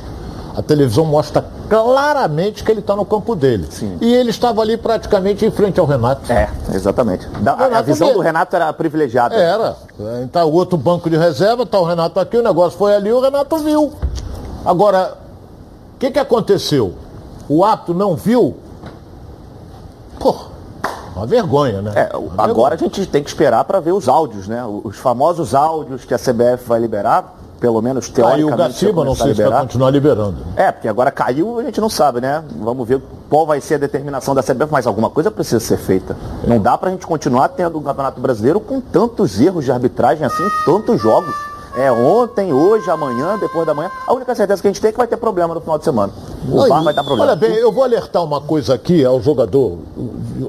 a 0.56 0.62
televisão 0.62 1.04
mostra 1.04 1.44
claramente 1.68 2.64
que 2.64 2.70
ele 2.70 2.80
está 2.80 2.96
no 2.96 3.04
campo 3.04 3.36
dele. 3.36 3.66
Sim. 3.68 3.98
E 4.00 4.14
ele 4.14 4.30
estava 4.30 4.62
ali 4.62 4.78
praticamente 4.78 5.44
em 5.44 5.50
frente 5.50 5.78
ao 5.78 5.84
Renato. 5.84 6.32
É, 6.32 6.48
exatamente. 6.72 7.28
Da, 7.40 7.52
a 7.52 7.82
visão 7.82 8.12
do 8.14 8.20
Renato 8.20 8.56
era 8.56 8.72
privilegiada. 8.72 9.34
Era. 9.34 9.76
Está 10.24 10.46
o 10.46 10.52
outro 10.52 10.78
banco 10.78 11.10
de 11.10 11.16
reserva, 11.16 11.64
está 11.64 11.78
o 11.78 11.84
Renato 11.84 12.18
aqui, 12.18 12.38
o 12.38 12.42
negócio 12.42 12.78
foi 12.78 12.94
ali, 12.94 13.12
o 13.12 13.20
Renato 13.20 13.58
viu. 13.58 13.92
Agora, 14.64 15.18
o 15.94 15.98
que, 15.98 16.10
que 16.10 16.18
aconteceu? 16.18 16.94
O 17.48 17.62
ato 17.62 17.92
não 17.92 18.16
viu? 18.16 18.56
Pô, 20.18 20.34
uma 21.16 21.26
vergonha, 21.26 21.82
né? 21.82 21.92
É, 21.94 22.16
uma 22.16 22.44
agora 22.44 22.76
vergonha. 22.76 22.90
a 22.92 22.96
gente 22.96 23.06
tem 23.06 23.22
que 23.22 23.28
esperar 23.28 23.64
para 23.64 23.80
ver 23.80 23.92
os 23.92 24.08
áudios, 24.08 24.46
né? 24.46 24.64
Os 24.84 24.98
famosos 24.98 25.54
áudios 25.54 26.04
que 26.04 26.12
a 26.12 26.18
CBF 26.18 26.66
vai 26.66 26.78
liberar, 26.78 27.34
pelo 27.58 27.80
menos 27.80 28.08
teoricamente. 28.08 28.48
Aí 28.48 28.54
o 28.54 28.56
Gaciba 28.56 29.04
não 29.04 29.14
sei 29.14 29.34
se 29.34 29.42
vai 29.42 29.60
continuar 29.62 29.90
liberando. 29.90 30.36
É, 30.54 30.70
porque 30.70 30.88
agora 30.88 31.10
caiu, 31.10 31.58
a 31.58 31.62
gente 31.62 31.80
não 31.80 31.88
sabe, 31.88 32.20
né? 32.20 32.44
Vamos 32.60 32.86
ver 32.86 33.00
qual 33.30 33.46
vai 33.46 33.60
ser 33.60 33.76
a 33.76 33.78
determinação 33.78 34.34
da 34.34 34.42
CBF, 34.42 34.70
mas 34.70 34.86
alguma 34.86 35.08
coisa 35.08 35.30
precisa 35.30 35.60
ser 35.60 35.78
feita. 35.78 36.16
Não 36.46 36.58
dá 36.58 36.76
para 36.76 36.90
a 36.90 36.92
gente 36.92 37.06
continuar 37.06 37.48
tendo 37.48 37.78
o 37.78 37.82
Campeonato 37.82 38.20
Brasileiro 38.20 38.60
com 38.60 38.80
tantos 38.80 39.40
erros 39.40 39.64
de 39.64 39.72
arbitragem 39.72 40.24
assim, 40.24 40.44
tantos 40.64 41.00
jogos. 41.00 41.34
É 41.76 41.92
ontem, 41.92 42.54
hoje, 42.54 42.90
amanhã, 42.90 43.36
depois 43.38 43.66
da 43.66 43.74
manhã. 43.74 43.90
A 44.06 44.14
única 44.14 44.34
certeza 44.34 44.62
que 44.62 44.66
a 44.66 44.70
gente 44.70 44.80
tem 44.80 44.88
é 44.88 44.92
que 44.92 44.96
vai 44.98 45.06
ter 45.06 45.18
problema 45.18 45.54
no 45.54 45.60
final 45.60 45.76
de 45.76 45.84
semana. 45.84 46.10
O 46.48 46.62
Aí, 46.62 46.70
VAR 46.70 46.82
vai 46.82 46.94
dar 46.94 47.04
problema. 47.04 47.30
Olha 47.30 47.36
bem, 47.36 47.54
eu 47.54 47.70
vou 47.70 47.84
alertar 47.84 48.24
uma 48.24 48.40
coisa 48.40 48.74
aqui 48.74 49.04
ao 49.04 49.20
jogador, 49.20 49.78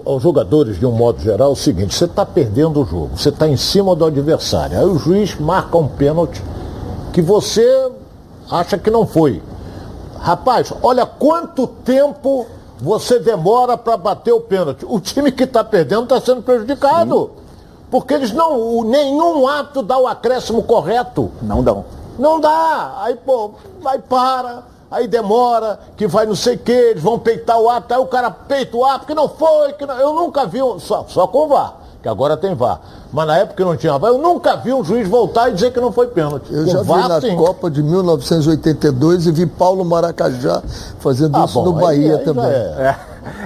aos 0.05 0.23
jogadores 0.23 0.79
de 0.79 0.85
um 0.85 0.91
modo 0.91 1.21
geral, 1.21 1.49
é 1.49 1.51
o 1.51 1.55
seguinte, 1.55 1.93
você 1.93 2.05
está 2.05 2.25
perdendo 2.25 2.81
o 2.81 2.85
jogo, 2.85 3.17
você 3.17 3.27
está 3.27 3.45
em 3.45 3.57
cima 3.57 3.93
do 3.93 4.05
adversário. 4.05 4.79
Aí 4.79 4.85
o 4.85 4.97
juiz 4.97 5.37
marca 5.37 5.77
um 5.77 5.87
pênalti 5.87 6.41
que 7.11 7.21
você 7.21 7.91
acha 8.49 8.77
que 8.77 8.89
não 8.89 9.05
foi. 9.05 9.41
Rapaz, 10.19 10.73
olha 10.81 11.05
quanto 11.05 11.67
tempo 11.67 12.45
você 12.79 13.19
demora 13.19 13.77
para 13.77 13.97
bater 13.97 14.31
o 14.31 14.39
pênalti. 14.39 14.85
O 14.87 14.99
time 14.99 15.31
que 15.31 15.43
está 15.43 15.61
perdendo 15.61 16.03
está 16.03 16.21
sendo 16.21 16.41
prejudicado. 16.41 17.31
Sim. 17.35 17.46
Porque 17.89 18.13
eles 18.13 18.33
não, 18.33 18.83
nenhum 18.83 19.47
ato 19.47 19.81
dá 19.81 19.97
o 19.97 20.07
acréscimo 20.07 20.63
correto. 20.63 21.31
Não 21.41 21.63
dão. 21.63 21.85
Não 22.19 22.39
dá. 22.39 22.95
Aí, 22.99 23.15
pô, 23.15 23.51
vai 23.81 23.99
para, 23.99 24.63
aí 24.89 25.07
demora, 25.07 25.79
que 25.95 26.07
vai 26.07 26.25
não 26.25 26.35
sei 26.35 26.55
o 26.55 26.59
que, 26.59 26.71
eles 26.71 27.03
vão 27.03 27.19
peitar 27.19 27.59
o 27.59 27.69
ato, 27.69 27.93
aí 27.93 27.99
o 27.99 28.05
cara 28.05 28.31
peita 28.31 28.75
o 28.75 28.85
ato, 28.85 29.05
que 29.05 29.13
não 29.13 29.29
foi, 29.29 29.73
que 29.73 29.85
não, 29.85 29.95
eu 29.95 30.13
nunca 30.13 30.45
vi, 30.45 30.59
só, 30.79 31.05
só 31.07 31.27
com 31.27 31.45
o 31.45 31.47
VAR, 31.47 31.75
que 32.01 32.07
agora 32.07 32.35
tem 32.35 32.55
VAR. 32.55 32.79
Mas 33.11 33.27
na 33.27 33.37
época 33.37 33.57
que 33.57 33.63
não 33.63 33.77
tinha 33.77 33.97
VAR, 33.97 34.11
eu 34.11 34.17
nunca 34.17 34.55
vi 34.55 34.73
um 34.73 34.83
juiz 34.83 35.07
voltar 35.07 35.49
e 35.49 35.53
dizer 35.53 35.71
que 35.71 35.79
não 35.79 35.91
foi 35.91 36.07
pênalti. 36.07 36.51
Eu 36.51 36.65
com 36.65 36.71
já 36.71 36.81
VAR, 36.83 37.03
vi 37.03 37.09
na 37.09 37.21
sim. 37.21 37.35
Copa 37.35 37.69
de 37.69 37.83
1982 37.83 39.27
e 39.27 39.31
vi 39.31 39.45
Paulo 39.45 39.85
Maracajá 39.85 40.61
fazendo 40.99 41.37
ah, 41.37 41.45
isso 41.45 41.53
bom, 41.53 41.65
no 41.65 41.73
Bahia 41.73 42.13
aí, 42.13 42.19
aí 42.19 42.25
também. 42.25 42.51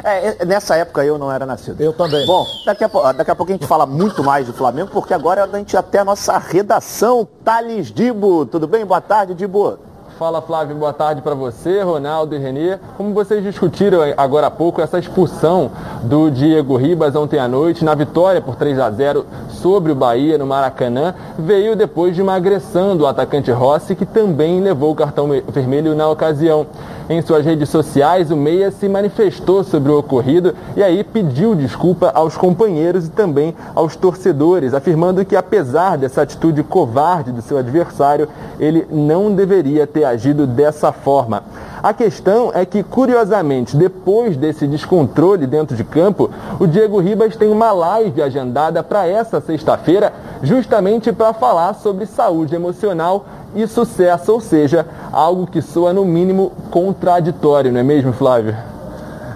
É. 0.04 0.28
É. 0.42 0.46
Nessa 0.46 0.76
época 0.76 1.04
eu 1.04 1.18
não 1.18 1.32
era 1.32 1.46
nascido. 1.46 1.82
Eu 1.82 1.94
também. 1.94 2.26
Bom, 2.26 2.46
daqui 2.66 2.84
a, 2.84 3.12
daqui 3.12 3.32
a 3.32 3.36
pouco 3.36 3.52
a 3.52 3.56
gente 3.56 3.68
fala 3.68 3.86
muito 3.86 4.24
mais 4.24 4.48
do 4.48 4.54
Flamengo, 4.54 4.90
porque 4.92 5.14
agora 5.14 5.42
é 5.42 5.48
da 5.48 5.58
gente 5.58 5.76
até 5.76 6.00
a 6.00 6.06
nossa 6.06 6.38
redação. 6.38 7.28
Thales 7.44 7.92
Dibo, 7.92 8.46
tudo 8.46 8.68
bem? 8.68 8.86
Boa 8.86 9.02
tarde, 9.02 9.34
Dibo. 9.34 9.78
Fala 10.22 10.40
Flávio, 10.40 10.76
boa 10.76 10.94
tarde 10.94 11.20
para 11.20 11.34
você, 11.34 11.82
Ronaldo 11.82 12.36
e 12.36 12.38
Renê. 12.38 12.78
Como 12.96 13.12
vocês 13.12 13.44
discutiram 13.44 14.02
agora 14.16 14.46
há 14.46 14.52
pouco, 14.52 14.80
essa 14.80 15.00
expulsão 15.00 15.72
do 16.04 16.30
Diego 16.30 16.78
Ribas 16.78 17.16
ontem 17.16 17.40
à 17.40 17.48
noite, 17.48 17.84
na 17.84 17.96
vitória 17.96 18.40
por 18.40 18.56
3 18.56 18.78
a 18.78 18.92
0 18.92 19.26
sobre 19.50 19.92
o 19.92 19.96
Bahia 19.96 20.38
no 20.38 20.46
Maracanã, 20.46 21.16
veio 21.40 21.76
depois 21.76 22.14
de 22.14 22.22
uma 22.22 22.36
agressão 22.36 22.96
do 22.96 23.08
atacante 23.08 23.50
Rossi, 23.50 23.96
que 23.96 24.06
também 24.06 24.62
levou 24.62 24.92
o 24.92 24.96
cartão 24.96 25.28
vermelho 25.52 25.96
na 25.96 26.08
ocasião. 26.08 26.68
Em 27.10 27.22
suas 27.22 27.46
redes 27.46 27.70
sociais, 27.70 28.32
o 28.32 28.38
Meia 28.38 28.72
se 28.72 28.88
manifestou 28.88 29.64
sobre 29.64 29.92
o 29.92 29.98
ocorrido 29.98 30.56
e 30.76 30.84
aí 30.84 31.04
pediu 31.04 31.56
desculpa 31.56 32.12
aos 32.14 32.38
companheiros 32.38 33.08
e 33.08 33.10
também 33.10 33.56
aos 33.76 33.96
torcedores, 33.96 34.74
afirmando 34.74 35.26
que 35.26 35.36
apesar 35.36 35.98
dessa 35.98 36.22
atitude 36.22 36.64
covarde 36.64 37.32
do 37.32 37.42
seu 37.42 37.58
adversário, 37.58 38.30
ele 38.60 38.88
não 38.90 39.34
deveria 39.34 39.86
ter 39.88 40.06
agido 40.06 40.48
dessa 40.48 40.92
forma. 40.92 41.44
A 41.84 41.94
questão 41.94 42.52
é 42.54 42.64
que, 42.64 42.84
curiosamente, 42.84 43.76
depois 43.76 44.38
desse 44.38 44.68
descontrole 44.68 45.48
dentro 45.48 45.76
de 45.76 45.84
campo, 45.84 46.30
o 46.60 46.68
Diego 46.68 47.00
Ribas 47.00 47.36
tem 47.36 47.50
uma 47.50 47.72
live 47.72 48.22
agendada 48.22 48.84
para 48.84 49.08
essa 49.08 49.42
sexta-feira, 49.42 50.14
justamente 50.44 51.12
para 51.12 51.34
falar 51.34 51.74
sobre 51.74 52.06
saúde 52.06 52.54
emocional 52.54 53.26
e 53.56 53.68
sucesso, 53.68 54.32
ou 54.32 54.42
seja, 54.42 54.86
algo 55.12 55.48
que 55.48 55.62
soa 55.62 55.94
no 55.94 56.06
mínimo 56.06 56.52
contraditório, 56.70 57.72
não 57.72 57.80
é 57.80 57.84
mesmo, 57.84 58.14
Flávio? 58.14 58.56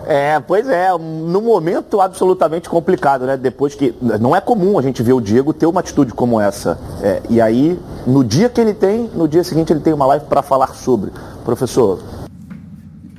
É, 0.07 0.39
pois 0.39 0.67
é, 0.69 0.91
no 0.91 1.41
momento 1.41 1.99
absolutamente 1.99 2.69
complicado, 2.69 3.25
né? 3.25 3.35
Depois 3.35 3.73
que. 3.73 3.93
Não 4.21 4.35
é 4.35 4.41
comum 4.41 4.77
a 4.77 4.81
gente 4.81 5.01
ver 5.01 5.13
o 5.13 5.19
Diego 5.19 5.51
ter 5.51 5.65
uma 5.65 5.79
atitude 5.79 6.13
como 6.13 6.39
essa. 6.39 6.77
É, 7.01 7.23
e 7.27 7.41
aí, 7.41 7.79
no 8.05 8.23
dia 8.23 8.47
que 8.47 8.61
ele 8.61 8.73
tem, 8.73 9.09
no 9.15 9.27
dia 9.27 9.43
seguinte 9.43 9.73
ele 9.73 9.79
tem 9.79 9.93
uma 9.93 10.05
live 10.05 10.25
para 10.25 10.43
falar 10.43 10.75
sobre. 10.75 11.11
Professor. 11.43 11.99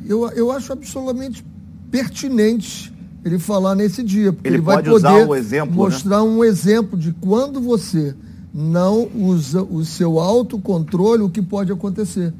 Eu, 0.06 0.28
eu 0.30 0.52
acho 0.52 0.72
absolutamente 0.72 1.44
pertinente 1.90 2.94
ele 3.24 3.40
falar 3.40 3.74
nesse 3.74 4.04
dia, 4.04 4.32
porque 4.32 4.48
ele, 4.48 4.58
ele 4.58 4.62
vai 4.62 4.80
poder 4.80 5.28
exemplo, 5.36 5.70
né? 5.70 5.76
mostrar 5.76 6.18
né? 6.18 6.22
um 6.22 6.44
exemplo 6.44 6.96
de 6.96 7.12
quando 7.12 7.60
você 7.60 8.14
não 8.58 9.06
usa 9.14 9.62
o 9.62 9.84
seu 9.84 10.18
autocontrole, 10.18 11.22
o 11.22 11.28
que 11.28 11.42
pode 11.42 11.70
acontecer. 11.70 12.32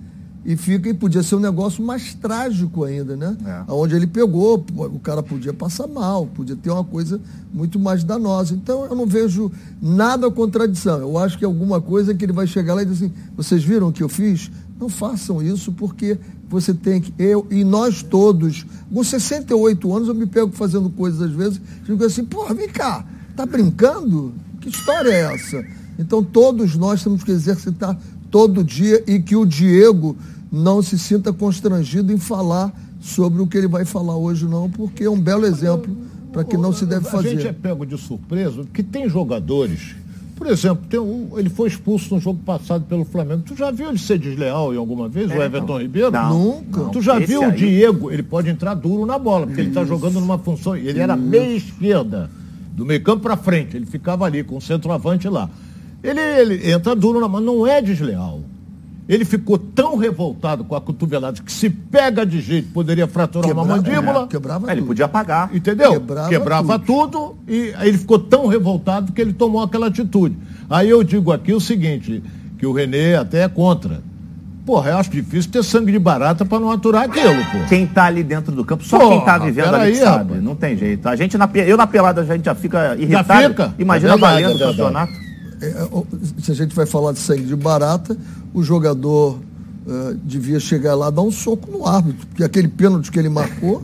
e 0.47 0.57
fica 0.57 0.89
e 0.89 0.95
podia 0.95 1.25
ser 1.25 1.35
um 1.35 1.41
negócio 1.41 1.85
mais 1.85 2.15
trágico 2.15 2.85
ainda, 2.85 3.17
né? 3.17 3.37
É. 3.45 3.65
Onde 3.73 3.97
ele 3.97 4.07
pegou, 4.07 4.65
o 4.77 4.99
cara 5.01 5.21
podia 5.21 5.53
passar 5.53 5.89
mal, 5.89 6.25
podia 6.25 6.55
ter 6.55 6.71
uma 6.71 6.85
coisa 6.85 7.21
muito 7.53 7.81
mais 7.81 8.05
danosa. 8.05 8.55
Então 8.55 8.85
eu 8.87 8.95
não 8.95 9.07
vejo 9.07 9.51
nada 9.83 10.31
contradição. 10.31 11.01
Eu 11.01 11.19
acho 11.19 11.37
que 11.37 11.45
alguma 11.45 11.81
coisa 11.81 12.15
que 12.15 12.25
ele 12.25 12.33
vai 12.33 12.47
chegar 12.47 12.75
lá 12.75 12.83
e 12.83 12.87
dizer 12.87 13.07
assim: 13.07 13.15
vocês 13.37 13.65
viram 13.65 13.89
o 13.89 13.93
que 13.93 14.05
eu 14.05 14.09
fiz? 14.09 14.49
Não 14.79 14.89
façam 14.89 15.43
isso 15.43 15.73
porque 15.73 16.17
você 16.49 16.73
tem 16.73 17.01
que. 17.01 17.13
Eu 17.19 17.45
e 17.51 17.65
nós 17.65 18.05
todos, 18.05 18.65
com 18.91 19.03
68 19.03 19.97
anos, 19.97 20.09
eu 20.09 20.15
me 20.15 20.27
pego 20.27 20.53
fazendo 20.53 20.89
coisas 20.91 21.21
às 21.23 21.33
vezes, 21.33 21.61
digo 21.85 22.03
assim: 22.05 22.25
porra, 22.25 22.55
vem 22.55 22.69
cá, 22.69 23.05
tá 23.35 23.45
brincando? 23.45 24.33
Que 24.61 24.69
história 24.69 25.11
é 25.11 25.35
essa? 25.35 25.65
Então 25.99 26.23
todos 26.23 26.77
nós 26.77 27.03
temos 27.03 27.23
que 27.23 27.31
exercitar 27.31 27.99
todo 28.31 28.63
dia 28.63 29.03
e 29.07 29.21
que 29.21 29.37
o 29.37 29.47
Diego 29.47 30.17
não 30.51 30.83
se 30.83 30.99
sinta 30.99 31.33
constrangido 31.33 32.13
em 32.13 32.19
falar 32.19 32.73
sobre 33.01 33.41
o 33.41 33.47
que 33.47 33.57
ele 33.57 33.69
vai 33.69 33.85
falar 33.85 34.17
hoje, 34.17 34.45
não, 34.45 34.69
porque 34.71 35.05
é 35.05 35.11
um 35.11 35.21
belo 35.21 35.47
exemplo 35.47 35.95
para 36.33 36.45
que 36.45 36.57
não 36.57 36.73
se 36.73 36.85
deve 36.85 37.09
fazer. 37.09 37.29
A 37.29 37.31
gente 37.33 37.47
é 37.47 37.53
pego 37.53 37.87
de 37.87 37.97
surpresa, 37.97 38.63
porque 38.63 38.83
tem 38.83 39.09
jogadores. 39.09 39.95
Por 40.37 40.47
exemplo, 40.49 40.85
tem 40.87 41.01
um, 41.01 41.39
ele 41.39 41.49
foi 41.49 41.67
expulso 41.67 42.15
no 42.15 42.21
jogo 42.21 42.41
passado 42.45 42.85
pelo 42.85 43.07
Flamengo. 43.07 43.43
Tu 43.47 43.57
já 43.57 43.71
viu 43.71 43.89
ele 43.89 43.99
ser 43.99 44.19
desleal 44.19 44.75
em 44.75 44.77
alguma 44.77 45.09
vez, 45.09 45.31
é, 45.31 45.39
o 45.39 45.43
Everton 45.43 45.73
não. 45.73 45.81
Ribeiro? 45.81 46.11
Não, 46.11 46.39
Nunca. 46.39 46.85
Tu 46.91 47.01
já 47.01 47.19
viu 47.19 47.43
aí... 47.43 47.49
o 47.49 47.53
Diego? 47.53 48.11
Ele 48.11 48.23
pode 48.23 48.51
entrar 48.51 48.75
duro 48.75 49.07
na 49.07 49.19
bola, 49.19 49.47
porque 49.47 49.63
Isso. 49.63 49.71
ele 49.71 49.81
está 49.81 49.85
jogando 49.85 50.21
numa 50.21 50.37
função. 50.37 50.77
Ele 50.77 50.99
era 50.99 51.17
meia 51.17 51.57
esquerda, 51.57 52.31
do 52.73 52.85
meio 52.85 53.03
campo 53.03 53.23
para 53.23 53.37
frente. 53.39 53.77
Ele 53.77 53.87
ficava 53.87 54.27
ali 54.27 54.45
com 54.45 54.59
o 54.59 54.61
centroavante 54.61 55.27
lá. 55.27 55.49
Ele, 56.09 56.21
ele 56.21 56.71
entra 56.71 56.95
duro 56.95 57.21
na 57.21 57.29
mão, 57.29 57.41
não 57.41 57.67
é 57.67 57.81
desleal. 57.83 58.41
Ele 59.09 59.25
ficou 59.25 59.57
tão 59.57 59.97
revoltado 59.97 60.65
com 60.65 60.75
a 60.75 60.81
cotovelada 60.81 61.41
que 61.41 61.53
se 61.53 61.71
pega 61.71 62.27
de 62.27 62.41
jeito 62.41 62.73
poderia 62.73 63.07
fraturar 63.07 63.47
Quebra, 63.47 63.63
uma 63.63 63.77
mandíbula. 63.77 64.25
É, 64.25 64.27
quebrava 64.27 64.69
é, 64.69 64.73
ele 64.73 64.83
podia 64.83 65.05
apagar. 65.05 65.55
Entendeu? 65.55 65.93
Quebrava, 65.93 66.29
quebrava 66.29 66.79
tudo. 66.79 67.11
tudo. 67.11 67.37
e 67.47 67.73
ele 67.81 67.99
ficou 67.99 68.19
tão 68.19 68.49
revoltado 68.49 69.13
que 69.13 69.21
ele 69.21 69.33
tomou 69.33 69.63
aquela 69.63 69.87
atitude. 69.87 70.37
Aí 70.69 70.91
eu 70.91 71.05
digo 71.05 71.31
aqui 71.31 71.53
o 71.53 71.61
seguinte, 71.61 72.21
que 72.59 72.67
o 72.67 72.73
Renê 72.73 73.15
até 73.15 73.43
é 73.43 73.49
contra. 73.49 74.03
Porra, 74.65 74.91
eu 74.91 74.97
acho 74.97 75.11
difícil 75.11 75.53
ter 75.53 75.63
sangue 75.63 75.93
de 75.93 75.99
barata 76.01 76.45
para 76.45 76.59
não 76.59 76.73
aturar 76.73 77.05
aquilo, 77.05 77.37
pô. 77.53 77.69
Quem 77.69 77.87
tá 77.87 78.07
ali 78.07 78.25
dentro 78.25 78.51
do 78.51 78.65
campo, 78.65 78.83
só 78.83 78.99
Porra, 78.99 79.11
quem 79.11 79.25
tá 79.25 79.39
vivendo 79.39 79.73
ali 79.73 79.91
aí, 79.91 79.95
sabe. 79.95 80.25
Rapaz. 80.25 80.43
Não 80.43 80.57
tem 80.57 80.77
jeito. 80.77 81.09
A 81.09 81.15
gente 81.15 81.39
na, 81.39 81.49
eu 81.55 81.77
na 81.77 81.87
pelada 81.87 82.23
a 82.23 82.25
gente 82.25 82.45
já 82.45 82.57
fica 82.57 82.97
irritado. 82.97 83.43
Já 83.43 83.49
fica? 83.49 83.75
Imagina 83.79 84.15
é 84.15 84.17
verdade, 84.17 84.43
valendo 84.43 84.61
é 84.61 84.67
o 84.67 84.69
campeonato. 84.71 85.26
É, 85.61 85.67
é, 85.67 86.43
se 86.43 86.51
a 86.51 86.55
gente 86.55 86.75
vai 86.75 86.87
falar 86.87 87.13
de 87.13 87.19
sangue 87.19 87.45
de 87.45 87.57
barata, 87.57 88.17
o 88.53 88.63
jogador 88.63 89.39
uh, 89.87 90.15
devia 90.23 90.61
chegar 90.61 90.95
lá 90.95 91.11
dar 91.11 91.23
um 91.23 91.31
soco 91.31 91.71
no 91.71 91.87
árbitro, 91.87 92.27
porque 92.27 92.45
aquele 92.45 92.69
pênalti 92.69 93.11
que 93.11 93.19
ele 93.19 93.29
marcou. 93.29 93.83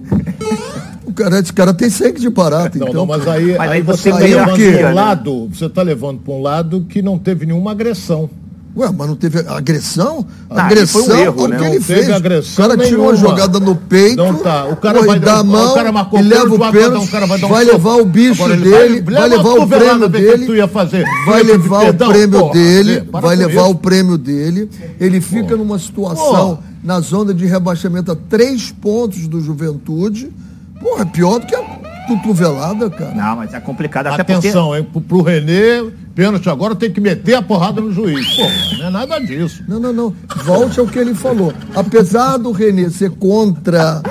o 1.05 1.13
cara, 1.13 1.39
esse 1.39 1.53
cara 1.53 1.73
tem 1.73 1.89
sangue 1.91 2.21
de 2.21 2.31
barata. 2.31 2.79
Não, 2.79 2.89
então, 2.89 3.01
não, 3.01 3.07
mas 3.07 3.27
aí, 3.27 3.57
mas 3.57 3.71
aí, 3.71 3.79
aí 3.79 3.83
você 3.83 4.11
está 4.11 4.19
levando 4.21 4.57
para 4.57 4.91
um 4.91 4.95
lado, 4.95 5.49
você 5.49 5.67
está 5.67 5.83
levando 5.83 6.21
para 6.21 6.35
um 6.35 6.43
lado 6.43 6.81
que 6.89 7.03
não 7.03 7.19
teve 7.19 7.47
nenhuma 7.47 7.71
agressão. 7.71 8.29
Ué, 8.75 8.91
mas 8.91 9.07
não 9.07 9.17
teve 9.17 9.39
agressão? 9.41 10.27
Agressão 10.49 11.05
foi 11.05 11.15
um 11.15 11.21
erro, 11.21 11.49
né? 11.49 11.59
que 11.59 11.65
ele 11.65 11.75
não 11.75 11.83
fez. 11.83 12.11
Agressão 12.11 12.65
o 12.65 12.69
cara 12.69 12.87
tirou 12.87 13.05
uma 13.07 13.17
jogada 13.17 13.61
no 13.61 13.77
peito, 13.77 14.17
não 14.17 14.35
tá. 14.35 14.65
o 14.65 14.77
cara 14.77 15.03
vai 15.03 15.19
dar 15.19 15.41
a 15.41 15.45
mão, 15.45 15.73
o 15.73 15.75
cara 15.75 15.93
marcou 15.93 16.19
e 16.19 16.23
leva 16.23 16.55
o 16.55 16.73
pênalti, 16.73 17.11
vai, 17.11 17.27
vai, 17.27 17.39
vai 17.39 17.65
levar 17.65 17.97
o 17.97 18.05
bicho 18.07 18.43
Agora, 18.43 18.59
dele, 18.59 19.03
vai, 19.03 19.15
vai 19.15 19.29
levar 19.29 19.51
o 19.51 19.67
prêmio 19.67 20.09
dele, 20.09 20.47
que 20.47 20.53
ia 20.53 20.69
fazer. 20.69 21.05
vai 21.27 21.43
levar 21.43 21.91
o 21.91 21.95
prêmio 21.95 22.51
dele, 22.51 23.09
vai 23.13 23.37
levar 23.37 23.65
o 23.65 23.75
prêmio 23.75 24.17
dele. 24.17 24.71
Ele 24.99 25.21
fica 25.21 25.55
numa 25.55 25.79
situação 25.79 26.59
na 26.83 26.99
zona 27.01 27.35
de 27.35 27.45
rebaixamento 27.45 28.11
a 28.11 28.17
três 28.17 28.73
pontos 28.73 29.29
do 29.29 29.41
Juventude. 29.41 30.33
Porra, 30.81 31.03
é 31.03 31.05
pior 31.05 31.39
do 31.39 31.47
que 31.47 31.55
a 31.55 31.63
cotovelada, 32.09 32.91
cara. 32.91 33.15
Não, 33.15 33.37
mas 33.37 33.55
é 33.55 33.61
complicado. 33.61 34.09
Até 34.09 34.23
Atenção, 34.23 34.71
porque... 34.71 34.99
hein? 34.99 35.05
Pro 35.07 35.23
Renê, 35.23 35.93
pênalti 36.15 36.49
agora 36.49 36.75
tem 36.75 36.91
que 36.91 37.01
meter 37.01 37.35
a 37.35 37.43
porrada 37.43 37.81
no 37.81 37.93
juiz. 37.93 38.37
Pô, 38.37 38.43
não 38.79 38.87
é 38.87 38.91
nada 38.91 39.19
disso. 39.19 39.63
Não, 39.69 39.81
não, 39.81 39.93
não. 39.93 40.17
Volte 40.45 40.79
ao 40.81 40.87
que 40.87 40.99
ele 40.99 41.15
falou. 41.15 41.53
Apesar 41.75 42.37
do 42.37 42.53
Renê 42.53 42.91
ser 42.91 43.11
contra, 43.11 44.03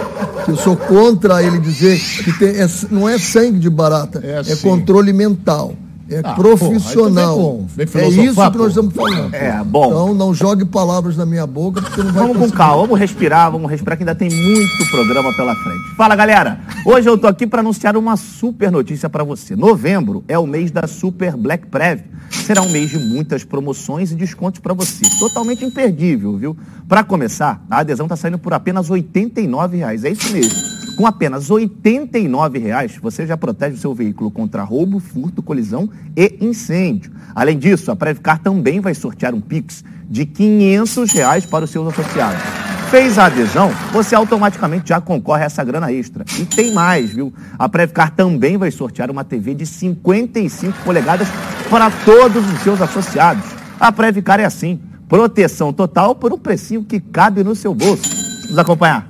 eu 0.48 0.56
sou 0.56 0.76
contra 0.76 1.44
ele 1.44 1.60
dizer 1.60 2.00
que 2.24 2.38
tem, 2.38 2.50
é, 2.50 2.68
não 2.90 3.08
é 3.08 3.18
sangue 3.18 3.60
de 3.60 3.70
barata, 3.70 4.22
é, 4.24 4.42
é 4.52 4.56
controle 4.58 5.14
mental. 5.14 5.76
É 6.12 6.20
ah, 6.24 6.34
profissional. 6.34 7.38
Pô, 7.38 7.66
é 7.78 8.08
isso 8.10 8.52
que 8.52 8.58
nós 8.58 8.68
estamos 8.68 8.94
falando. 8.94 9.34
É, 9.34 9.64
bom. 9.64 9.86
Então 9.88 10.14
não 10.14 10.34
jogue 10.34 10.66
palavras 10.66 11.16
na 11.16 11.26
minha 11.26 11.48
boca, 11.48 11.82
porque 11.82 12.04
não 12.04 12.12
vai 12.12 12.22
Vamos 12.24 12.38
conseguir. 12.38 12.52
com 12.52 12.58
calma, 12.58 12.82
vamos 12.82 13.00
respirar, 13.00 13.50
vamos 13.50 13.72
respirar, 13.72 13.98
que 13.98 14.04
ainda 14.04 14.14
tem 14.14 14.30
muito 14.30 14.92
programa 14.92 15.34
pela 15.34 15.56
frente. 15.56 15.96
Fala, 15.96 16.14
galera. 16.14 16.60
Hoje 16.86 17.08
eu 17.08 17.18
tô 17.18 17.28
aqui 17.28 17.48
para 17.48 17.62
anunciar 17.62 17.96
uma 17.96 18.18
super 18.18 18.70
notícia 18.72 19.10
para 19.10 19.24
você. 19.24 19.56
Novembro 19.56 20.24
é 20.28 20.38
o 20.38 20.46
mês 20.46 20.70
da 20.70 20.86
Super 20.86 21.38
Black 21.38 21.68
Prev. 21.68 22.02
Será 22.30 22.62
um 22.62 22.70
mês 22.70 22.90
de 22.90 22.98
muitas 22.98 23.44
promoções 23.44 24.12
e 24.12 24.16
descontos 24.16 24.60
para 24.60 24.74
você. 24.74 25.04
Totalmente 25.20 25.64
imperdível, 25.64 26.36
viu? 26.38 26.58
Para 26.88 27.04
começar, 27.04 27.64
a 27.70 27.80
adesão 27.80 28.06
está 28.06 28.18
saindo 28.18 28.38
por 28.38 28.54
apenas 28.54 28.90
R$ 28.90 29.02
89,00. 29.02 30.04
É 30.04 30.10
isso 30.10 30.34
mesmo. 30.34 30.81
Com 30.96 31.08
apenas 31.08 31.50
R$ 31.50 31.56
89,00, 31.56 33.00
você 33.02 33.26
já 33.26 33.36
protege 33.36 33.76
o 33.76 33.80
seu 33.80 33.94
veículo 33.94 34.30
contra 34.30 34.64
roubo, 34.64 35.00
furto, 35.00 35.42
colisão 35.42 35.90
e 36.16 36.38
incêndio. 36.42 37.12
Além 37.34 37.58
disso, 37.58 37.92
a 37.92 37.96
Previcar 37.96 38.40
também 38.40 38.80
vai 38.80 38.94
sortear 38.94 39.34
um 39.34 39.42
Pix 39.42 39.84
de 40.10 40.26
500 40.26 41.12
reais 41.14 41.46
para 41.46 41.66
os 41.66 41.72
seus 41.72 41.88
associados. 41.88 42.42
Fez 42.92 43.18
a 43.18 43.28
adesão, 43.28 43.72
você 43.94 44.14
automaticamente 44.14 44.90
já 44.90 45.00
concorre 45.00 45.44
a 45.44 45.46
essa 45.46 45.64
grana 45.64 45.94
extra. 45.94 46.26
E 46.38 46.46
tem 46.46 46.74
mais, 46.74 47.12
viu? 47.12 47.34
A 47.58 47.70
Previcar 47.70 48.12
também 48.14 48.58
vai 48.58 48.70
sortear 48.70 49.10
uma 49.10 49.24
TV 49.24 49.56
de 49.56 49.66
55 49.66 50.78
polegadas 50.84 51.30
para 51.70 51.90
todos 51.90 52.46
os 52.52 52.60
seus 52.60 52.82
associados. 52.82 53.46
A 53.80 53.94
Previcar 53.94 54.42
é 54.42 54.46
assim, 54.46 54.78
proteção 55.08 55.72
total 55.72 56.14
por 56.14 56.34
um 56.34 56.38
precinho 56.38 56.84
que 56.84 57.00
cabe 57.00 57.44
no 57.44 57.56
seu 57.56 57.74
bolso. 57.74 58.10
Vamos 58.44 58.60
acompanhar. 58.60 59.10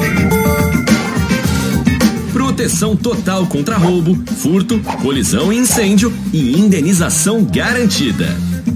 Proteção 2.51 2.97
total 2.97 3.47
contra 3.47 3.77
roubo, 3.77 4.13
furto, 4.33 4.77
colisão 5.01 5.53
e 5.53 5.57
incêndio 5.57 6.11
e 6.33 6.59
indenização 6.59 7.45
garantida. 7.45 8.27